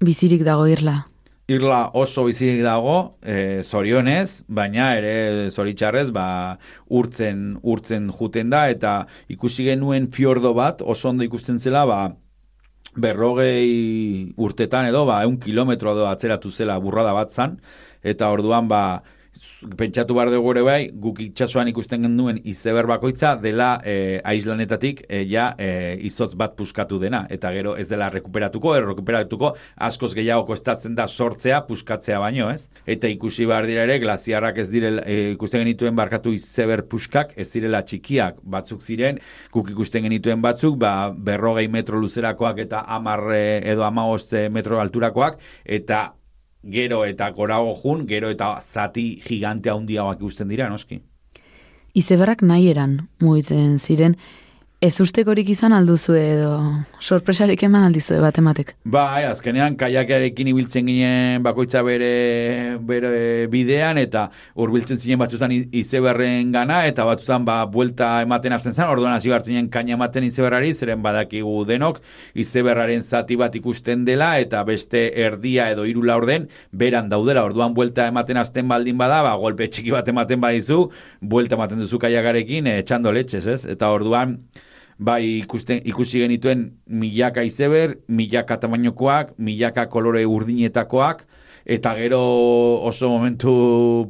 Bizirik 0.03 0.43
dago 0.43 0.67
irla. 0.67 1.05
Irla 1.51 1.91
oso 1.99 2.23
bizirik 2.25 2.63
dago, 2.63 3.19
e, 3.21 3.63
zorionez, 3.67 4.45
baina 4.47 4.93
ere 4.95 5.51
zoritxarrez, 5.51 6.11
ba, 6.15 6.59
urtzen, 6.87 7.57
urtzen 7.63 8.07
juten 8.15 8.53
da, 8.53 8.69
eta 8.71 8.93
ikusi 9.29 9.67
genuen 9.67 10.07
fiordo 10.15 10.55
bat, 10.55 10.85
oso 10.87 11.11
ondo 11.11 11.27
ikusten 11.27 11.59
zela, 11.59 11.83
ba, 11.85 11.99
berrogei 12.95 14.31
urtetan 14.39 14.87
edo, 14.87 15.03
ba, 15.09 15.23
eun 15.27 15.41
kilometro 15.43 15.97
edo 15.97 16.07
atzeratu 16.07 16.53
zela 16.53 16.79
burrada 16.79 17.13
bat 17.17 17.35
zan, 17.35 17.59
eta 18.03 18.31
orduan, 18.31 18.71
ba, 18.71 19.03
pentsatu 19.79 20.15
behar 20.17 20.31
dugu 20.33 20.51
ere 20.53 20.63
bai, 20.67 20.79
guk 21.05 21.21
itxasuan 21.23 21.69
ikusten 21.71 22.03
genduen 22.07 22.39
izeber 22.49 22.87
bakoitza 22.91 23.35
dela 23.41 23.75
e, 23.85 24.21
aislanetatik 24.33 25.05
e, 25.09 25.23
ja 25.31 25.53
e, 25.59 25.97
izotz 26.09 26.33
bat 26.39 26.55
puskatu 26.59 26.99
dena, 27.03 27.25
eta 27.31 27.53
gero 27.55 27.75
ez 27.81 27.87
dela 27.91 28.09
rekuperatuko, 28.13 28.75
ero 28.77 28.91
rekuperatuko 28.93 29.53
askoz 29.89 30.13
gehiago 30.19 30.47
kostatzen 30.49 30.97
da 30.99 31.07
sortzea, 31.09 31.63
puskatzea 31.69 32.21
baino, 32.23 32.51
ez? 32.53 32.69
Eta 32.87 33.11
ikusi 33.11 33.47
behar 33.49 33.69
dira 33.71 33.87
ere, 33.87 33.99
glaziarrak 34.03 34.63
ez 34.65 34.69
direla, 34.73 35.05
e, 35.07 35.33
ikusten 35.37 35.65
genituen 35.65 35.99
barkatu 35.99 36.35
izeber 36.37 36.85
puskak, 36.91 37.37
ez 37.37 37.49
direla 37.53 37.83
txikiak 37.87 38.41
batzuk 38.43 38.83
ziren, 38.83 39.21
guk 39.55 39.71
ikusten 39.75 40.09
genituen 40.09 40.43
batzuk, 40.45 40.79
ba, 40.83 41.13
berrogei 41.13 41.69
metro 41.73 42.01
luzerakoak 42.03 42.65
eta 42.67 42.83
amarre 42.97 43.63
edo 43.73 43.87
amagoste 43.87 44.49
metro 44.53 44.81
alturakoak, 44.83 45.39
eta 45.65 46.09
gero 46.63 47.05
eta 47.05 47.31
gorago 47.31 47.75
jun, 47.75 48.07
gero 48.07 48.31
eta 48.31 48.59
zati 48.61 49.21
gigante 49.25 49.71
handiagoak 49.71 50.21
ikusten 50.21 50.49
dira, 50.49 50.69
noski. 50.69 51.01
Izeberrak 51.95 52.43
nahi 52.43 52.71
eran, 52.71 53.09
mugitzen 53.21 53.79
ziren, 53.79 54.17
Ez 54.83 54.97
ustekorik 54.99 55.47
izan 55.53 55.71
alduzu 55.77 56.17
edo 56.19 56.55
sorpresarik 56.99 57.61
eman 57.63 57.85
aldizue 57.87 58.17
bat 58.19 58.39
ematek? 58.41 58.73
Bai, 58.91 59.23
azkenean 59.29 59.77
kaiakearekin 59.79 60.49
ibiltzen 60.51 60.89
ginen 60.91 61.45
bakoitza 61.45 61.85
bere, 61.87 62.09
bere 62.89 63.13
bidean 63.53 64.01
eta 64.03 64.25
hurbiltzen 64.59 64.99
zinen 64.99 65.21
batzutan 65.21 65.55
izeberren 65.55 66.51
gana 66.51 66.81
eta 66.89 67.07
batzutan 67.07 67.47
ba, 67.47 67.61
buelta 67.71 68.09
ematen 68.25 68.57
azten 68.57 68.75
zen, 68.75 68.89
orduan 68.91 69.15
hasi 69.15 69.31
bartzen 69.31 69.69
kaina 69.71 69.95
ematen 69.95 70.27
izeberrari, 70.27 70.73
zeren 70.75 71.07
badakigu 71.07 71.55
denok 71.69 72.03
izeberraren 72.43 73.07
zati 73.07 73.39
bat 73.39 73.55
ikusten 73.55 74.03
dela 74.11 74.33
eta 74.43 74.65
beste 74.67 75.05
erdia 75.29 75.69
edo 75.77 75.87
hiru 75.87 76.03
orden 76.11 76.49
beran 76.73 77.07
daudela, 77.15 77.47
orduan 77.47 77.79
buelta 77.79 78.09
ematen 78.11 78.43
azten 78.43 78.67
baldin 78.67 78.99
bada, 78.99 79.23
ba, 79.23 79.39
golpe 79.47 79.71
txiki 79.71 79.95
bat 79.95 80.11
ematen 80.11 80.43
badizu, 80.43 80.83
buelta 81.21 81.55
ematen 81.55 81.87
duzu 81.87 82.03
kaiakarekin, 82.03 82.67
e, 82.67 82.77
txando 82.83 83.15
letxez, 83.15 83.47
ez? 83.47 83.63
Eta 83.77 83.95
orduan, 83.95 84.41
bai 85.05 85.23
ikusten, 85.41 85.83
ikusi 85.89 86.23
genituen 86.23 86.65
milaka 86.87 87.43
izeber, 87.47 87.97
milaka 88.09 88.59
tamainokoak, 88.63 89.35
milaka 89.39 89.89
kolore 89.91 90.25
urdinetakoak, 90.27 91.25
eta 91.65 91.95
gero 91.99 92.23
oso 92.89 93.11
momentu 93.11 93.53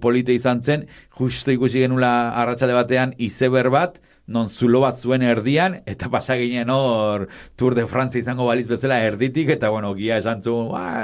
polite 0.01 0.37
izan 0.37 0.63
zen, 0.63 0.87
justo 1.19 1.53
ikusi 1.53 1.85
genula 1.85 2.33
arratsale 2.43 2.77
batean 2.77 3.15
izeber 3.19 3.71
bat, 3.73 4.01
non 4.27 4.49
zulo 4.49 4.81
bat 4.81 4.99
zuen 4.99 5.23
erdian, 5.23 5.81
eta 5.87 6.09
pasa 6.11 6.37
ginen 6.39 6.71
hor 6.71 7.29
Tour 7.57 7.75
de 7.75 7.87
France 7.87 8.19
izango 8.19 8.47
baliz 8.47 8.67
bezala 8.69 9.01
erditik, 9.05 9.51
eta 9.57 9.71
bueno, 9.71 9.95
gia 9.99 10.17
esan 10.23 10.43
zu, 10.43 10.55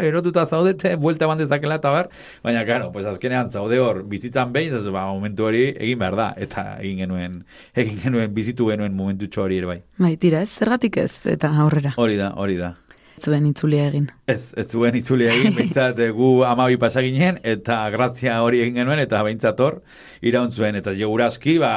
erotuta 0.02 0.46
zaudete, 0.46 0.94
buelta 0.96 1.26
bandezakela 1.26 1.80
eta 1.82 1.90
bar, 1.90 2.10
baina, 2.42 2.64
karo, 2.66 2.90
pues 2.92 3.06
azkenean 3.06 3.50
zaude 3.50 3.80
hor 3.82 4.04
bizitzan 4.08 4.52
behin, 4.52 4.74
ez, 4.74 4.84
ba, 4.88 5.06
momentu 5.12 5.48
hori 5.50 5.64
egin 5.74 5.98
behar 5.98 6.16
da, 6.16 6.32
eta 6.36 6.66
egin 6.80 7.04
genuen, 7.04 7.40
egin 7.74 8.02
genuen, 8.04 8.34
bizitu 8.34 8.70
genuen 8.70 8.94
momentu 8.96 9.28
txori 9.28 9.58
ere 9.58 9.72
bai. 9.74 9.80
Bai, 9.98 10.16
tira 10.16 10.42
ez, 10.42 10.50
zergatik 10.50 11.00
ez, 11.02 11.12
eta 11.26 11.52
aurrera. 11.64 11.96
Hori 11.98 12.16
da, 12.20 12.34
hori 12.36 12.60
da 12.60 12.76
zuen 13.18 13.46
itzulia 13.48 13.88
egin. 13.88 14.08
Ez, 14.30 14.54
ez 14.58 14.66
zuen 14.70 14.96
itzulia 14.98 15.32
egin, 15.34 15.54
behintzat 15.56 15.98
eh, 16.04 16.10
gu 16.14 16.42
amabi 16.46 16.78
pasaginen, 16.80 17.40
eta 17.42 17.80
grazia 17.94 18.38
hori 18.44 18.62
egin 18.64 18.80
genuen, 18.80 19.02
eta 19.02 19.22
behintzat 19.26 19.60
hor, 19.64 19.80
iraun 20.22 20.52
zuen, 20.52 20.78
eta 20.80 20.94
jegurazki, 20.96 21.58
ba, 21.62 21.72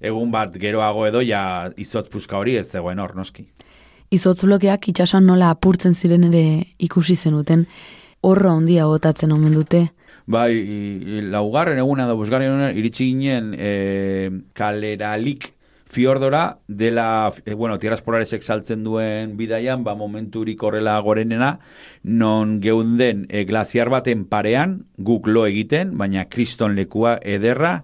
egun 0.00 0.32
bat 0.34 0.56
geroago 0.60 1.06
edo, 1.08 1.22
ja, 1.26 1.42
izotz 1.80 2.08
puzka 2.12 2.38
hori 2.38 2.58
ez 2.60 2.66
zegoen 2.70 3.00
hor, 3.02 3.16
noski. 3.18 3.46
Izotz 4.10 4.42
blokeak 4.42 4.90
itxasoan 4.90 5.26
nola 5.26 5.52
apurtzen 5.54 5.94
ziren 5.94 6.26
ere 6.26 6.44
ikusi 6.82 7.16
zenuten, 7.16 7.66
horra 8.26 8.56
ondia 8.58 8.88
botatzen 8.90 9.32
omen 9.32 9.54
dute. 9.54 9.86
Bai, 10.30 10.50
laugarren 11.30 11.78
eguna 11.82 12.06
da, 12.06 12.14
busgarren 12.18 12.50
eguna, 12.50 12.70
iritsi 12.76 13.06
ginen 13.08 13.54
e, 13.54 13.70
kaleralik, 14.54 15.52
fiordora 15.90 16.58
dela, 16.68 17.32
e, 17.44 17.54
bueno, 17.54 17.78
tierras 17.78 18.00
polares 18.00 18.32
exaltzen 18.32 18.84
duen 18.84 19.36
bidaian, 19.36 19.82
ba 19.82 19.96
momenturik 19.98 20.62
horrela 20.62 20.94
gorenena, 21.02 21.58
non 22.06 22.60
geunden 22.62 23.26
e, 23.28 23.42
glaziar 23.44 23.90
baten 23.90 24.24
parean, 24.30 24.84
guk 24.96 25.26
lo 25.26 25.44
egiten, 25.50 25.96
baina 25.98 26.28
kriston 26.30 26.76
lekua 26.78 27.18
ederra, 27.20 27.80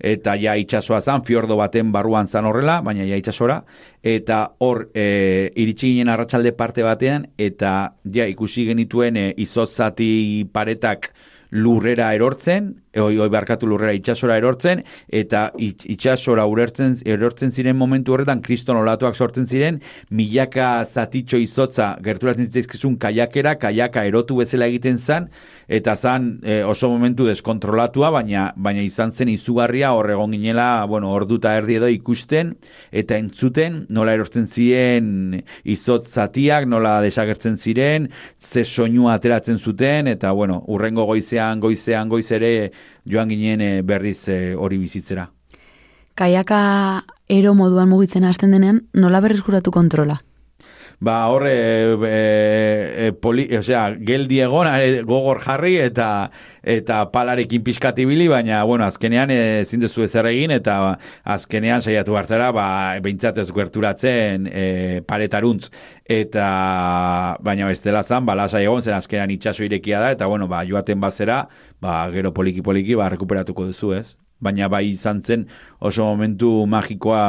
eta 0.00 0.38
ja 0.40 0.56
itxasoa 0.56 1.02
zan, 1.04 1.20
fiordo 1.28 1.58
baten 1.60 1.92
barruan 1.92 2.26
zan 2.32 2.48
horrela, 2.48 2.78
baina 2.80 3.04
ja 3.04 3.18
itxasora, 3.20 3.60
eta 4.00 4.40
hor 4.64 4.86
e, 4.94 5.52
iritsi 5.54 5.92
ginen 5.92 6.08
arratsalde 6.08 6.54
parte 6.56 6.82
batean, 6.86 7.28
eta 7.36 7.92
ja 8.08 8.24
ikusi 8.24 8.64
genituen 8.72 9.20
e, 9.20 9.26
izotzati 9.36 10.48
paretak 10.50 11.12
lurrera 11.50 12.14
erortzen, 12.14 12.76
oi, 12.96 13.18
oi 13.18 13.28
barkatu 13.30 13.68
lurrera 13.70 13.92
itxasora 13.94 14.36
erortzen, 14.40 14.82
eta 15.08 15.50
it- 15.58 15.84
itxasora 15.86 16.46
urertzen, 16.50 16.96
erortzen 17.06 17.52
ziren 17.52 17.76
momentu 17.78 18.14
horretan, 18.14 18.42
kriston 18.42 18.80
olatuak 18.80 19.14
sortzen 19.14 19.46
ziren, 19.46 19.80
milaka 20.10 20.84
zatitxo 20.84 21.38
izotza 21.38 21.96
gerturatzen 22.02 22.48
zitzaizkizun 22.48 22.96
kaiakera, 22.98 23.54
kaiaka 23.62 24.04
erotu 24.08 24.40
bezala 24.42 24.66
egiten 24.66 24.98
zan, 24.98 25.28
eta 25.68 25.94
zan 25.94 26.40
e, 26.42 26.64
oso 26.66 26.88
momentu 26.90 27.26
deskontrolatua, 27.28 28.10
baina 28.10 28.48
baina 28.56 28.82
izan 28.82 29.12
zen 29.12 29.28
izugarria 29.30 29.92
hor 29.94 30.10
egon 30.10 30.32
ginela, 30.34 30.84
bueno, 30.90 31.12
orduta 31.14 31.54
erdi 31.56 31.78
edo 31.78 31.86
ikusten, 31.86 32.56
eta 32.90 33.16
entzuten 33.16 33.84
nola 33.90 34.16
erortzen 34.18 34.48
ziren 34.50 35.38
izotz 35.62 36.08
zatiak, 36.10 36.66
nola 36.66 36.98
desagertzen 37.04 37.56
ziren, 37.56 38.10
ze 38.38 38.64
soinua 38.64 39.14
ateratzen 39.14 39.58
zuten, 39.58 40.08
eta 40.10 40.32
bueno, 40.32 40.64
urrengo 40.66 41.06
goizean, 41.06 41.60
goizean, 41.60 42.08
goizere 42.10 42.72
joan 43.10 43.28
ginen 43.28 43.60
e, 43.60 43.82
berriz 43.82 44.28
e, 44.28 44.54
hori 44.54 44.78
bizitzera. 44.78 45.28
Kaiaka 46.14 47.04
ero 47.28 47.54
moduan 47.54 47.88
mugitzen 47.88 48.24
hasten 48.24 48.50
denean, 48.52 48.82
nola 48.94 49.20
berreskuratu 49.20 49.70
kontrola? 49.70 50.20
Ba, 51.02 51.28
horre, 51.28 51.52
e, 52.04 53.06
e, 53.06 53.12
poli, 53.16 53.46
osea, 53.56 53.86
geldi 54.04 54.42
egon, 54.44 54.68
gogor 55.08 55.40
jarri 55.40 55.78
eta 55.80 56.08
eta 56.60 56.98
palarekin 57.14 57.64
pixkatibili, 57.64 58.26
baina, 58.28 58.58
bueno, 58.68 58.84
azkenean 58.84 59.32
ezin 59.32 59.80
duzu 59.80 60.04
ezer 60.04 60.28
egin, 60.28 60.52
eta 60.52 60.76
azkenean 61.24 61.80
saiatu 61.80 62.20
hartzera, 62.20 62.50
ba, 62.52 62.68
behintzat 63.00 63.40
ez 63.40 63.48
gerturatzen 63.48 64.44
e, 64.52 65.00
paretaruntz. 65.08 65.70
Eta, 66.04 66.46
baina 67.40 67.72
bestela 67.72 68.04
zan, 68.04 68.28
ba, 68.28 68.36
lasai 68.36 68.66
egon, 68.66 68.84
zen 68.84 69.00
azkenean 69.00 69.32
itxaso 69.32 69.64
irekia 69.64 70.04
da, 70.04 70.12
eta, 70.18 70.28
bueno, 70.28 70.52
ba, 70.52 70.66
joaten 70.68 71.00
bazera, 71.00 71.46
ba, 71.80 72.02
gero 72.12 72.36
poliki-poliki, 72.36 73.00
ba, 73.00 73.08
rekuperatuko 73.16 73.72
duzu, 73.72 73.96
ez? 74.02 74.10
baina 74.40 74.68
bai 74.72 74.86
izan 74.88 75.20
zen 75.22 75.46
oso 75.80 76.04
momentu 76.04 76.50
magikoa 76.66 77.22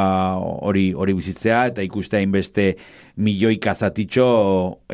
hori 0.67 0.91
hori 0.95 1.15
bizitzea 1.17 1.65
eta 1.71 1.83
ikustea 1.83 2.23
inbeste 2.23 2.67
milioi 3.15 3.57
kazatitxo 3.59 4.27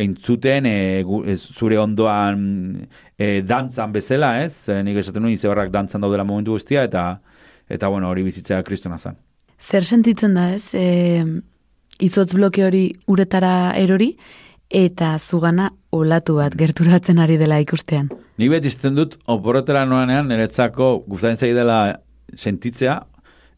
entzuten 0.02 0.66
e, 0.66 1.04
zure 1.38 1.78
ondoan 1.78 2.88
e, 3.18 3.42
dantzan 3.46 3.94
bezala, 3.94 4.38
ez? 4.44 4.68
E, 4.70 4.82
nik 4.84 4.98
esaten 5.04 5.24
nuen 5.26 5.36
izebarrak 5.36 5.72
dantzan 5.74 6.02
daudela 6.02 6.26
momentu 6.28 6.58
guztia 6.58 6.84
eta 6.88 7.20
eta 7.70 7.90
bueno, 7.92 8.10
hori 8.10 8.24
bizitzea 8.24 8.64
kristona 8.64 8.98
zen. 8.98 9.18
Zer 9.60 9.86
sentitzen 9.86 10.36
da, 10.38 10.52
ez? 10.56 10.72
E, 10.74 11.24
izotz 12.00 12.34
bloke 12.34 12.64
hori 12.66 12.92
uretara 13.10 13.74
erori, 13.78 14.14
eta 14.70 15.16
zugana 15.20 15.72
olatu 15.96 16.38
bat 16.38 16.56
gerturatzen 16.58 17.20
ari 17.24 17.38
dela 17.40 17.60
ikustean. 17.64 18.10
Nik 18.38 18.52
beti 18.52 18.72
izten 18.72 18.98
dut, 18.98 19.18
oporretara 19.26 19.86
noanean, 19.86 20.28
niretzako 20.30 20.92
gustatzen 21.08 21.40
zai 21.40 21.54
dela 21.56 21.80
sentitzea, 22.36 23.00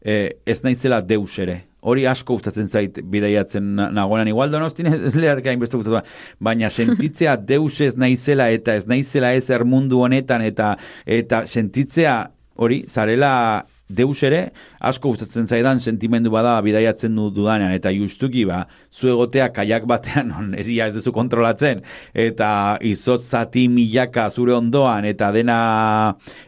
e, 0.00 0.36
ez 0.46 0.60
naizela 0.64 1.00
deus 1.02 1.38
ere. 1.38 1.64
Hori 1.80 2.06
asko 2.06 2.36
gustatzen 2.36 2.68
zait 2.68 3.00
bidaiatzen 3.12 3.74
na- 3.76 3.90
nagoenan 3.90 4.28
igual 4.28 4.50
donostin 4.52 4.90
ez 4.92 5.14
leharka 5.16 5.50
hainbeste 5.50 5.76
gustatzen, 5.76 6.08
baina 6.40 6.70
sentitzea 6.70 7.36
deus 7.52 7.80
ez 7.80 7.96
naizela 7.96 8.50
eta 8.50 8.74
ez 8.76 8.86
naizela 8.86 9.32
ez 9.34 9.48
mundu 9.64 10.02
honetan 10.04 10.42
eta 10.42 10.76
eta 11.06 11.46
sentitzea 11.46 12.30
hori 12.56 12.84
zarela 12.88 13.64
deus 13.90 14.22
ere 14.22 14.40
asko 14.86 15.10
gustatzen 15.12 15.48
zaidan 15.50 15.80
sentimendu 15.80 16.30
bada 16.30 16.54
bidaiatzen 16.62 17.16
du 17.16 17.28
dudanean. 17.34 17.72
Eta 17.74 17.92
justuki 17.94 18.44
ba 18.46 18.62
zu 18.92 19.10
egotea 19.10 19.50
kaiak 19.52 19.86
batean 19.90 20.30
non 20.30 20.54
ez 20.54 20.68
ia 20.68 20.86
ez 20.86 20.94
duzu 20.94 21.12
kontrolatzen. 21.12 21.82
Eta 22.14 22.78
izotz 22.86 23.24
zati 23.30 23.66
milaka 23.68 24.28
zure 24.30 24.54
ondoan 24.54 25.04
eta 25.10 25.32
dena 25.32 25.58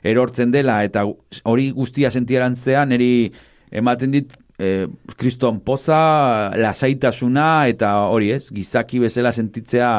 erortzen 0.03 0.55
dela. 0.55 0.83
Eta 0.85 1.05
hori 1.45 1.71
guztia 1.71 2.11
sentiarantzean 2.11 2.95
niri 2.95 3.33
ematen 3.73 4.13
dit 4.13 4.33
e, 4.59 4.89
kriston 5.17 5.61
poza, 5.61 6.51
lasaitasuna 6.57 7.69
eta 7.73 7.95
hori 8.13 8.33
ez, 8.37 8.49
gizaki 8.53 9.03
bezala 9.03 9.33
sentitzea 9.33 9.91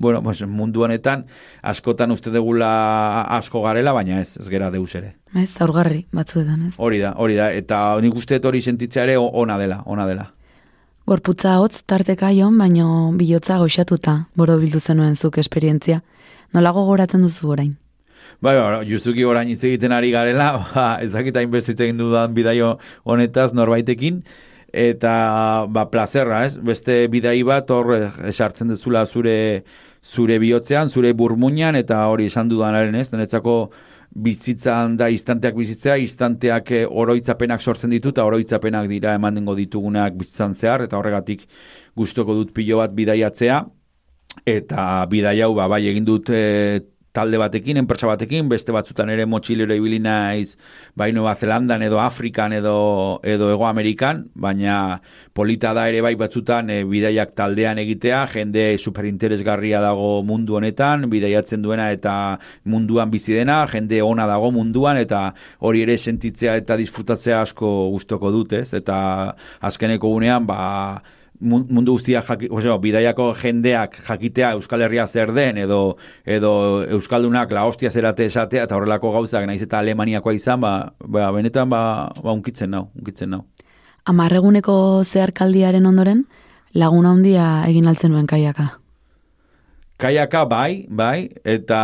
bueno, 0.00 0.22
pues 0.22 0.40
mundu 0.48 0.82
honetan 0.82 1.26
askotan 1.62 2.10
uste 2.10 2.30
degula 2.32 3.22
asko 3.36 3.60
garela, 3.62 3.92
baina 3.92 4.22
ez, 4.22 4.32
ez 4.40 4.48
gera 4.48 4.70
deus 4.72 4.94
ere. 4.96 5.14
Ez, 5.36 5.52
aurgarri 5.60 6.06
batzuetan, 6.16 6.68
ez? 6.68 6.74
Hori 6.78 7.02
da, 7.02 7.12
hori 7.20 7.36
da, 7.36 7.50
eta 7.52 7.82
nik 8.00 8.16
uste 8.16 8.40
hori 8.42 8.62
sentitzea 8.62 9.04
ere 9.04 9.18
ona 9.20 9.58
dela, 9.60 9.82
ona 9.84 10.08
dela. 10.08 10.30
Gorputza 11.06 11.58
hotz 11.60 11.82
tarteka 11.84 12.30
jon, 12.32 12.56
baino 12.58 13.12
bilotza 13.18 13.58
goxatuta, 13.60 14.16
boro 14.36 14.56
bildu 14.58 14.80
zenuen 14.80 15.16
zuk 15.16 15.38
esperientzia. 15.38 16.00
Nola 16.54 16.72
gogoratzen 16.72 17.22
duzu 17.22 17.52
orain? 17.52 17.76
Bai, 18.40 18.54
bai, 18.56 18.84
justuki 18.88 19.24
orain 19.28 19.50
hitz 19.52 19.60
egiten 19.68 19.92
ari 19.92 20.10
garela, 20.14 20.46
ba, 20.72 20.84
ez 21.04 21.10
dakit 21.12 21.36
hainbeste 21.36 21.74
hitz 21.74 21.82
egin 21.84 21.98
dudan 22.00 22.32
bidaio 22.32 22.70
honetaz 23.04 23.50
norbaitekin, 23.52 24.22
eta 24.72 25.12
ba, 25.68 25.84
plazerra, 25.92 26.46
ez? 26.46 26.54
Beste 26.56 27.02
bidai 27.12 27.42
bat 27.44 27.68
hor 27.74 27.90
eh, 27.98 28.06
esartzen 28.30 28.70
dezula 28.72 29.02
zure 29.04 29.34
zure 30.00 30.38
bihotzean, 30.40 30.88
zure 30.88 31.10
burmuinan, 31.12 31.76
eta 31.76 31.98
hori 32.08 32.30
esan 32.30 32.48
dudanaren, 32.48 32.96
ez? 32.96 33.10
Niretzako 33.12 33.56
bizitzan 34.24 34.96
da 34.96 35.10
instanteak 35.12 35.58
bizitzea, 35.58 35.98
instanteak 36.00 36.72
eh, 36.78 36.86
oroitzapenak 36.88 37.60
sortzen 37.60 37.92
ditu, 37.92 38.14
eta 38.14 38.24
oroitzapenak 38.24 38.88
dira 38.88 39.12
eman 39.18 39.36
dengo 39.36 39.58
ditugunak 39.58 40.16
bizitzan 40.16 40.56
zehar, 40.56 40.86
eta 40.86 40.96
horregatik 40.96 41.44
gustoko 41.92 42.38
dut 42.40 42.56
pilo 42.56 42.80
bat 42.80 42.96
bidaiatzea, 42.96 43.60
eta 44.48 44.88
bidai 45.12 45.36
hau 45.44 45.52
ba, 45.60 45.68
bai 45.68 45.82
egin 45.92 46.08
dut 46.08 46.32
e, 46.32 46.80
talde 47.12 47.38
batekin, 47.38 47.80
enpresa 47.80 48.06
batekin, 48.06 48.48
beste 48.48 48.72
batzutan 48.72 49.10
ere 49.10 49.26
motxilero 49.26 49.74
ibili 49.74 49.98
naiz, 50.02 50.54
bai 50.94 51.10
Nueva 51.12 51.34
Zelandan 51.34 51.82
edo 51.82 51.98
Afrikan 52.00 52.52
edo, 52.54 53.20
edo 53.26 53.50
Ego 53.50 53.66
Amerikan, 53.66 54.24
baina 54.34 55.00
polita 55.34 55.74
da 55.74 55.88
ere 55.90 56.02
bai 56.06 56.14
batzutan 56.18 56.70
e, 56.70 56.80
bidaiak 56.86 57.34
taldean 57.34 57.82
egitea, 57.82 58.22
jende 58.34 58.66
superinteresgarria 58.78 59.82
dago 59.82 60.22
mundu 60.26 60.58
honetan, 60.60 61.08
bidaiatzen 61.10 61.62
duena 61.62 61.90
eta 61.90 62.14
munduan 62.64 63.10
bizi 63.10 63.34
dena, 63.34 63.64
jende 63.70 64.02
ona 64.06 64.28
dago 64.30 64.52
munduan, 64.54 65.00
eta 65.02 65.30
hori 65.66 65.82
ere 65.86 65.98
sentitzea 65.98 66.56
eta 66.62 66.78
disfrutatzea 66.78 67.42
asko 67.42 67.70
gustoko 67.96 68.30
dut, 68.30 68.54
ez? 68.60 68.70
Eta 68.76 69.00
azkeneko 69.66 70.14
unean, 70.14 70.46
ba, 70.46 70.60
mundu 71.40 71.96
guztia 71.96 72.22
jaki, 72.26 72.48
osea, 72.52 72.76
bidaiako 72.78 73.30
jendeak 73.40 73.96
jakitea 74.06 74.52
Euskal 74.58 74.84
Herria 74.84 75.06
zer 75.06 75.32
den 75.32 75.58
edo 75.58 75.96
edo 76.26 76.52
euskaldunak 76.98 77.52
la 77.52 77.64
hostia 77.68 77.90
zerate 77.90 78.26
esatea 78.28 78.66
eta 78.68 78.76
horrelako 78.76 79.12
gauzak 79.12 79.46
naiz 79.48 79.62
eta 79.62 79.78
Alemaniakoa 79.78 80.34
izan, 80.36 80.60
ba, 80.60 80.92
ba 81.00 81.30
benetan 81.32 81.70
ba, 81.70 82.10
ba 82.22 82.32
unkitzen 82.32 82.70
nau, 82.70 82.88
unkitzen 82.98 83.30
nau. 83.30 83.44
Amarreguneko 84.04 85.02
zeharkaldiaren 85.04 85.86
ondoren, 85.86 86.24
laguna 86.74 87.14
handia 87.16 87.48
egin 87.68 87.88
altzen 87.88 88.12
nuen 88.12 88.26
kaiaka. 88.26 88.79
Kaiaka 90.00 90.46
bai, 90.48 90.86
bai, 90.88 91.28
eta 91.44 91.78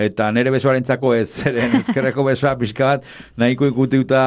eta 0.00 0.30
nere 0.32 0.52
besoarentzako 0.54 1.12
ez, 1.18 1.28
zeren 1.42 1.74
ezkerreko 1.82 2.24
besoa 2.24 2.54
pixka 2.60 2.94
bat 2.94 3.08
nahiko 3.40 3.68
ikutiuta 3.68 4.22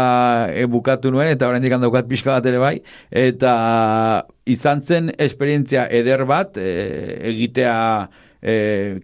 e, 0.53 0.67
bukatu 0.69 1.09
nuen, 1.13 1.31
eta 1.33 1.49
oraindik 1.49 1.73
daukat 1.81 2.09
pixka 2.09 2.35
bat 2.35 2.49
ere 2.51 2.61
bai, 2.61 2.75
eta 3.09 3.53
izan 4.45 4.83
zen 4.85 5.09
esperientzia 5.17 5.87
eder 5.89 6.25
bat 6.29 6.59
e, 6.61 6.69
egitea 7.33 7.77
e, 8.41 8.55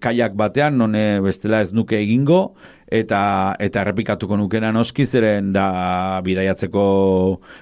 kaiak 0.04 0.38
batean, 0.38 0.78
non 0.78 0.94
bestela 1.26 1.64
ez 1.66 1.74
nuke 1.74 1.98
egingo, 1.98 2.44
eta 2.90 3.56
eta 3.62 3.84
errepikatuko 3.84 4.38
nukena 4.38 4.72
noski 4.74 5.06
zeren 5.06 5.52
da 5.54 6.22
bidaiatzeko 6.26 6.84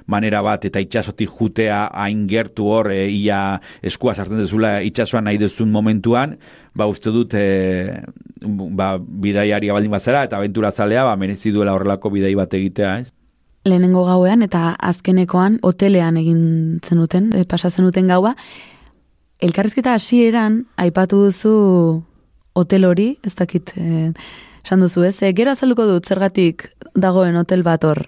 manera 0.07 0.41
bat 0.41 0.65
eta 0.65 0.80
itsasotik 0.80 1.30
jutea 1.39 1.84
hain 1.91 2.25
gertu 2.32 2.69
hor 2.71 2.91
e, 2.91 3.09
ia 3.11 3.59
eskua 3.84 4.15
sartzen 4.15 4.39
dezula 4.39 4.78
itsasoan 4.88 5.28
nahi 5.28 5.38
duzun 5.41 5.71
momentuan 5.71 6.38
ba 6.73 6.88
uste 6.88 7.11
dut 7.11 7.36
e, 7.36 8.01
ba, 8.47 8.95
bidaiaria 8.97 9.75
baldin 9.75 9.91
bazara 9.91 10.23
eta 10.23 10.39
abentura 10.39 10.71
zalea 10.71 11.03
ba 11.03 11.15
merezi 11.15 11.51
duela 11.51 11.75
horrelako 11.75 12.09
bidai 12.15 12.36
bat 12.36 12.53
egitea 12.53 12.97
ez? 13.03 13.11
Lehenengo 13.67 14.05
gauean 14.07 14.45
eta 14.45 14.78
azkenekoan 14.80 15.59
hotelean 15.61 16.17
egin 16.21 16.80
zenuten, 16.86 17.34
e, 17.36 17.43
pasa 17.43 17.69
zenuten 17.69 18.07
gaua, 18.07 18.36
elkarrizketa 19.43 19.97
hasieran 19.97 20.61
aipatu 20.80 21.25
duzu 21.25 21.51
hotel 22.57 22.88
hori, 22.88 23.09
ez 23.28 23.36
dakit, 23.36 23.73
e, 23.75 24.13
esan 24.68 24.84
duzu 24.84 25.05
ez, 25.07 25.15
e, 25.24 25.32
gero 25.32 25.53
azalduko 25.55 25.86
dut 25.88 26.05
zergatik 26.11 26.68
dagoen 26.93 27.39
hotel 27.39 27.63
bat 27.63 27.86
hor. 27.88 28.03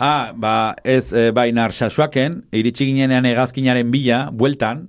Ah, 0.00 0.32
ba, 0.34 0.74
ez, 0.82 1.12
e, 1.12 1.28
bai, 1.36 1.50
narsasuaken, 1.52 2.40
iritsi 2.56 2.86
ginenean 2.88 3.26
egazkinaren 3.28 3.90
bila, 3.92 4.30
bueltan, 4.32 4.86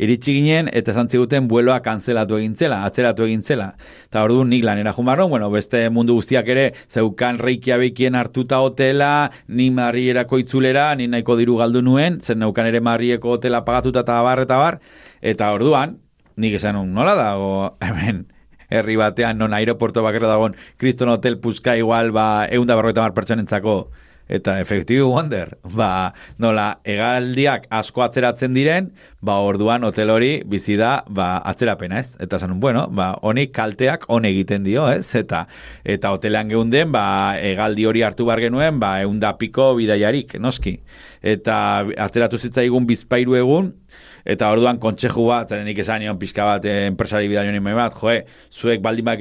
iritsi 0.00 0.32
ginen, 0.38 0.70
eta 0.72 0.94
esan 0.94 1.10
ziguten 1.12 1.46
bueloa 1.50 1.76
kanzelatu 1.84 2.38
egin 2.40 2.56
zela, 2.56 2.80
atzeratu 2.88 3.26
egin 3.28 3.44
zela. 3.44 3.74
Eta 4.08 4.24
orduan 4.24 4.48
nik 4.50 4.64
lanera 4.64 4.94
jumarron, 4.96 5.28
bueno, 5.30 5.50
beste 5.52 5.84
mundu 5.92 6.16
guztiak 6.16 6.48
ere, 6.50 6.66
zeukan 6.88 7.38
reikiabekien 7.38 8.16
hartuta 8.16 8.62
hotela, 8.64 9.30
ni 9.46 9.68
marrierako 9.70 10.40
itzulera, 10.40 10.88
ni 10.96 11.06
nahiko 11.10 11.36
diru 11.36 11.58
galdu 11.60 11.84
nuen, 11.84 12.22
zen 12.22 12.40
neukan 12.40 12.70
ere 12.72 12.80
marrieko 12.80 13.36
hotela 13.36 13.64
pagatuta 13.68 14.06
eta 14.06 14.22
bar, 14.24 14.46
eta 14.48 14.62
bar, 14.62 14.80
eta 15.20 15.52
orduan, 15.52 15.98
nik 16.36 16.56
esan 16.58 16.80
nola 16.94 17.14
dago, 17.18 17.52
hemen, 17.84 18.24
herri 18.70 18.96
batean, 19.00 19.38
non 19.38 19.54
aeroporto 19.56 20.02
bakarra 20.02 20.32
dagoen, 20.34 20.56
kriston 20.76 21.12
hotel 21.12 21.38
puzka 21.38 21.76
igual, 21.76 22.12
ba, 22.12 22.46
eunda 22.50 22.76
berroita 22.78 23.02
mar 23.04 23.14
pertsonentzako, 23.16 23.78
eta 24.28 24.56
efektibo 24.60 25.10
wonder, 25.12 25.56
ba, 25.76 26.14
nola, 26.40 26.78
egaldiak 26.88 27.66
asko 27.74 28.04
atzeratzen 28.06 28.54
diren, 28.56 28.90
ba, 29.24 29.36
orduan 29.44 29.84
hotel 29.84 30.10
hori 30.14 30.30
bizi 30.48 30.78
da, 30.80 31.02
ba, 31.08 31.36
atzerapena, 31.44 32.00
ez? 32.00 32.14
Eta 32.24 32.40
zanun, 32.40 32.60
bueno, 32.60 32.86
ba, 32.88 33.12
honik 33.22 33.52
kalteak 33.56 34.08
hon 34.08 34.24
egiten 34.28 34.64
dio, 34.64 34.86
ez? 34.88 35.14
Eta, 35.14 35.44
eta 35.84 36.14
hotelean 36.16 36.48
geunden, 36.52 36.92
ba, 36.94 37.04
egaldi 37.40 37.86
hori 37.88 38.04
hartu 38.06 38.28
bar 38.28 38.40
genuen, 38.40 38.80
ba, 38.80 38.96
eunda 39.04 39.34
piko 39.40 39.74
bidaiarik, 39.78 40.38
noski. 40.40 40.78
Eta 41.20 41.56
atzeratu 42.06 42.40
zitzaigun 42.40 42.88
bizpairu 42.88 43.36
egun, 43.40 43.72
eta 44.24 44.50
orduan 44.52 44.78
kontseju 44.82 45.26
bat, 45.28 45.50
zaren 45.50 45.66
nik 45.68 45.78
esan 45.84 46.00
nion 46.02 46.18
pixka 46.20 46.46
bat 46.48 46.64
eh, 46.68 46.86
enpresari 46.88 47.28
bidai 47.28 47.46
honi 47.48 47.60
bat, 47.76 47.94
joe, 48.00 48.24
zuek 48.52 48.82
baldin 48.82 49.04
bak 49.04 49.20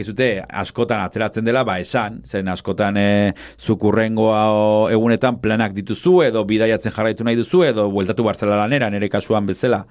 askotan 0.64 1.04
atzeratzen 1.04 1.46
dela, 1.46 1.64
ba 1.64 1.80
esan, 1.80 2.22
zen 2.26 2.48
askotan 2.48 2.98
e, 2.98 3.34
zukurrengoa 3.60 4.92
egunetan 4.92 5.40
planak 5.42 5.74
dituzu, 5.74 6.22
edo 6.24 6.44
bidaiatzen 6.44 6.92
jarraitu 6.92 7.24
nahi 7.24 7.36
duzu, 7.36 7.64
edo 7.64 7.90
bueltatu 7.92 8.24
barzela 8.24 8.58
lanera, 8.58 8.90
nire 8.90 9.10
kasuan 9.10 9.46
bezala. 9.46 9.86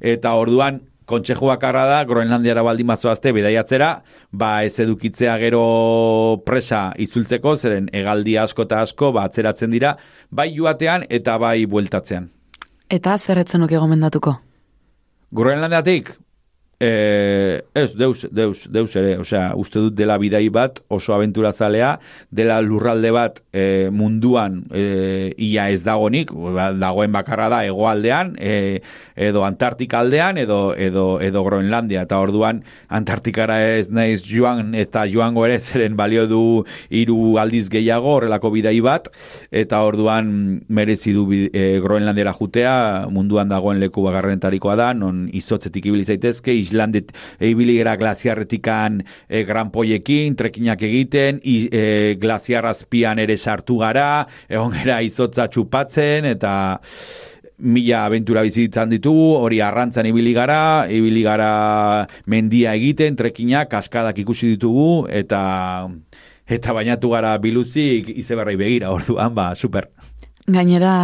Eta 0.00 0.34
orduan, 0.34 0.80
kontseju 1.08 1.48
bakarra 1.48 1.86
da, 1.88 2.02
Groenlandiara 2.04 2.62
baldin 2.62 2.90
azte 2.90 3.32
bidaiatzera, 3.32 4.02
ba 4.32 4.64
ez 4.64 4.78
edukitzea 4.80 5.36
gero 5.38 6.42
presa 6.44 6.92
itzultzeko, 6.98 7.56
zeren 7.56 7.88
egaldi 7.92 8.36
asko 8.36 8.68
eta 8.68 8.82
asko, 8.82 9.12
ba 9.12 9.24
atzeratzen 9.24 9.70
dira, 9.70 9.96
bai 10.30 10.52
joatean 10.54 11.06
eta 11.08 11.38
bai 11.38 11.64
bueltatzean. 11.66 12.28
Eta 12.90 13.16
zerretzen 13.18 13.60
nuke 13.60 13.76
gomendatuko? 13.76 14.47
Groenlandiatik, 15.30 16.14
E, 16.80 17.64
ez, 17.74 17.96
deus, 17.96 18.24
deus, 18.30 18.68
deus 18.70 18.92
ere, 18.94 19.16
osea, 19.18 19.48
uste 19.58 19.80
dut 19.82 19.96
dela 19.98 20.14
bidai 20.22 20.44
bat 20.54 20.76
oso 20.94 21.10
aventura 21.10 21.50
zalea, 21.50 21.96
dela 22.30 22.60
lurralde 22.62 23.10
bat 23.10 23.40
e, 23.50 23.88
munduan 23.90 24.60
e, 24.70 25.34
ia 25.42 25.64
ez 25.74 25.80
dagonik, 25.82 26.30
ba, 26.30 26.68
dagoen 26.78 27.10
bakarra 27.10 27.48
da 27.50 27.64
egoaldean, 27.66 28.36
e, 28.38 28.78
edo 29.18 29.42
Antartika 29.42 30.04
aldean, 30.04 30.38
edo, 30.38 30.60
edo, 30.78 31.18
edo 31.18 31.42
Groenlandia, 31.42 32.04
eta 32.06 32.20
orduan 32.22 32.62
Antartikara 32.86 33.58
ez 33.80 33.88
naiz 33.90 34.22
joan, 34.22 34.70
eta 34.78 35.02
joango 35.10 35.48
ere 35.48 35.58
zeren 35.58 35.98
balio 35.98 36.28
du 36.30 36.42
hiru 36.94 37.40
aldiz 37.42 37.64
gehiago 37.74 38.14
horrelako 38.20 38.52
bidai 38.54 38.76
bat, 38.86 39.10
eta 39.50 39.82
orduan 39.82 40.62
merezi 40.70 41.16
du 41.16 41.26
e, 41.34 41.66
Groenlandiara 41.82 42.36
jutea, 42.38 42.78
munduan 43.10 43.50
dagoen 43.50 43.82
leku 43.82 44.06
bagarrentarikoa 44.06 44.78
da, 44.78 44.92
non 44.94 45.26
izotzetik 45.34 45.90
ibili 45.90 46.06
zaitezke, 46.06 46.54
Islandet 46.68 47.14
ibili 47.40 47.78
gara 47.80 47.96
glaziarretikan 48.00 49.00
e, 49.28 49.44
gran 49.48 49.72
poiekin, 49.74 50.36
trekinak 50.38 50.84
egiten, 50.86 51.40
i, 51.42 51.56
e, 51.72 52.14
glaziarrazpian 52.20 53.18
ere 53.24 53.36
sartu 53.36 53.80
gara, 53.82 54.26
egon 54.48 54.76
gara 54.76 55.00
izotza 55.04 55.48
txupatzen, 55.48 56.28
eta 56.28 56.52
mila 57.58 58.04
aventura 58.06 58.44
bizitzen 58.46 58.92
ditugu, 58.92 59.32
hori 59.42 59.60
arrantzan 59.64 60.06
ibili 60.06 60.32
gara, 60.36 60.86
ibili 60.90 61.24
gara 61.26 62.06
mendia 62.26 62.74
egiten, 62.78 63.16
trekinak, 63.18 63.70
kaskadak 63.72 64.18
ikusi 64.22 64.54
ditugu, 64.54 65.08
eta 65.10 65.42
eta 66.48 66.72
bainatu 66.72 67.10
gara 67.12 67.34
biluzik 67.42 68.08
izeberrai 68.14 68.56
begira, 68.56 68.92
orduan, 68.94 69.34
ba, 69.34 69.52
super. 69.58 69.90
Gainera, 70.48 70.94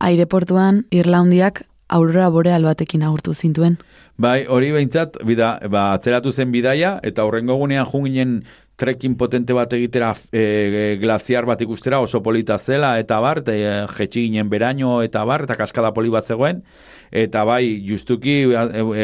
aireportuan, 0.00 0.84
Irlaundiak 0.94 1.64
aurora 1.88 2.28
boreal 2.30 2.64
batekin 2.64 3.02
agurtu 3.02 3.34
zintuen. 3.34 3.78
Bai, 4.16 4.44
hori 4.46 4.70
behintzat, 4.72 5.18
bida, 5.26 5.56
ba, 5.70 5.92
atzeratu 5.94 6.32
zen 6.32 6.52
bidaia, 6.54 6.98
eta 7.02 7.24
horrengo 7.26 7.56
gunean 7.58 7.86
junginen 7.90 8.44
trekin 8.78 9.14
potente 9.18 9.54
bat 9.54 9.72
egitera 9.74 10.12
e, 10.34 10.96
glaziar 11.02 11.46
bat 11.46 11.60
ikustera 11.62 12.00
oso 12.02 12.22
polita 12.22 12.58
zela, 12.58 12.94
eta 12.98 13.20
bar, 13.22 13.42
e, 13.50 13.58
jetxi 13.96 14.28
ginen 14.28 14.50
beraino, 14.50 15.00
eta 15.02 15.24
bar, 15.26 15.46
eta 15.46 15.58
kaskada 15.58 15.92
poli 15.94 16.10
bat 16.14 16.26
zegoen, 16.26 16.62
eta 17.10 17.44
bai, 17.46 17.62
justuki, 17.86 18.40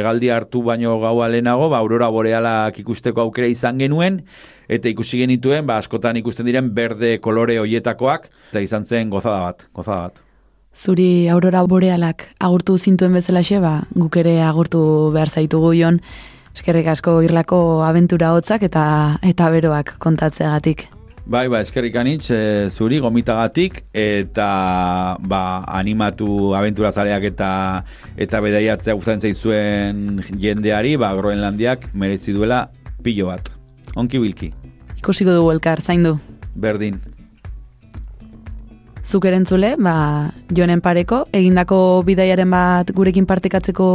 egaldi 0.01 0.31
hartu 0.35 0.63
baino 0.67 0.99
gau 1.03 1.21
alenago, 1.27 1.69
ba, 1.71 1.83
aurora 1.83 2.11
borealak 2.11 2.81
ikusteko 2.83 3.27
aukera 3.27 3.51
izan 3.51 3.79
genuen, 3.83 4.25
eta 4.71 4.91
ikusi 4.91 5.23
genituen, 5.23 5.67
ba, 5.67 5.79
askotan 5.83 6.19
ikusten 6.23 6.47
diren 6.47 6.73
berde 6.75 7.17
kolore 7.23 7.59
hoietakoak, 7.63 8.31
eta 8.51 8.67
izan 8.67 8.87
zen 8.87 9.11
gozada 9.11 9.47
bat, 9.51 9.71
gozada 9.75 10.09
bat. 10.09 10.27
Zuri 10.71 11.27
aurora 11.29 11.65
borealak 11.67 12.29
agurtu 12.39 12.77
zintuen 12.79 13.13
bezala 13.13 13.43
ba, 13.61 13.83
guk 13.91 14.17
ere 14.17 14.41
agurtu 14.41 15.11
behar 15.13 15.29
zaitugu 15.29 15.75
jon, 15.75 16.01
eskerrik 16.55 16.87
asko 16.87 17.23
irlako 17.23 17.83
abentura 17.83 18.31
hotzak 18.33 18.63
eta 18.63 19.19
eta 19.23 19.51
beroak 19.51 19.99
kontatzeagatik. 19.99 20.87
Bai, 21.27 21.49
ba, 21.49 21.61
eskerrik 21.61 21.97
anitz, 21.97 22.31
e, 22.31 22.71
zuri 22.71 22.99
gomitagatik 22.99 23.83
eta 23.93 25.17
ba, 25.19 25.65
animatu 25.67 26.55
abentura 26.55 26.93
zaleak 26.93 27.25
eta 27.35 27.51
eta 28.17 28.41
bedaiatzea 28.41 28.95
gustatzen 28.95 29.21
zaizuen 29.21 30.23
jendeari, 30.39 30.97
ba, 30.97 31.13
Groenlandiak 31.15 31.91
merezi 31.95 32.33
duela 32.33 32.71
pilo 33.03 33.27
bat. 33.27 33.51
Onki 33.97 34.19
bilki. 34.19 34.53
Ikusiko 34.99 35.35
dugu 35.35 35.51
elkar, 35.51 35.83
zain 35.83 36.03
du. 36.07 36.19
Berdin 36.55 37.10
zuk 39.05 39.25
erentzule, 39.25 39.75
ba, 39.79 40.31
jonen 40.55 40.81
pareko, 40.85 41.25
egindako 41.33 42.03
bidaiaren 42.07 42.51
bat 42.51 42.93
gurekin 42.97 43.27
partekatzeko 43.27 43.89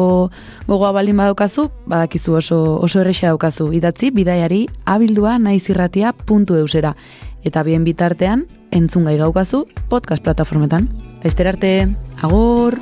gogoa 0.68 0.92
baldin 0.96 1.18
badaukazu, 1.18 1.70
badakizu 1.86 2.38
oso, 2.42 2.60
oso 2.82 3.02
errexea 3.02 3.34
daukazu. 3.34 3.72
Idatzi, 3.74 4.12
bidaiari 4.12 4.66
abildua 4.86 5.38
naizirratia 5.40 6.14
puntu 6.14 6.60
eusera. 6.60 6.96
Eta 7.46 7.64
bien 7.64 7.84
bitartean, 7.86 8.48
entzun 8.72 9.06
gai 9.06 9.18
gaukazu 9.22 9.66
podcast 9.90 10.24
plataformetan. 10.24 10.90
Ester 11.24 11.48
arte, 11.54 11.76
agur! 12.22 12.80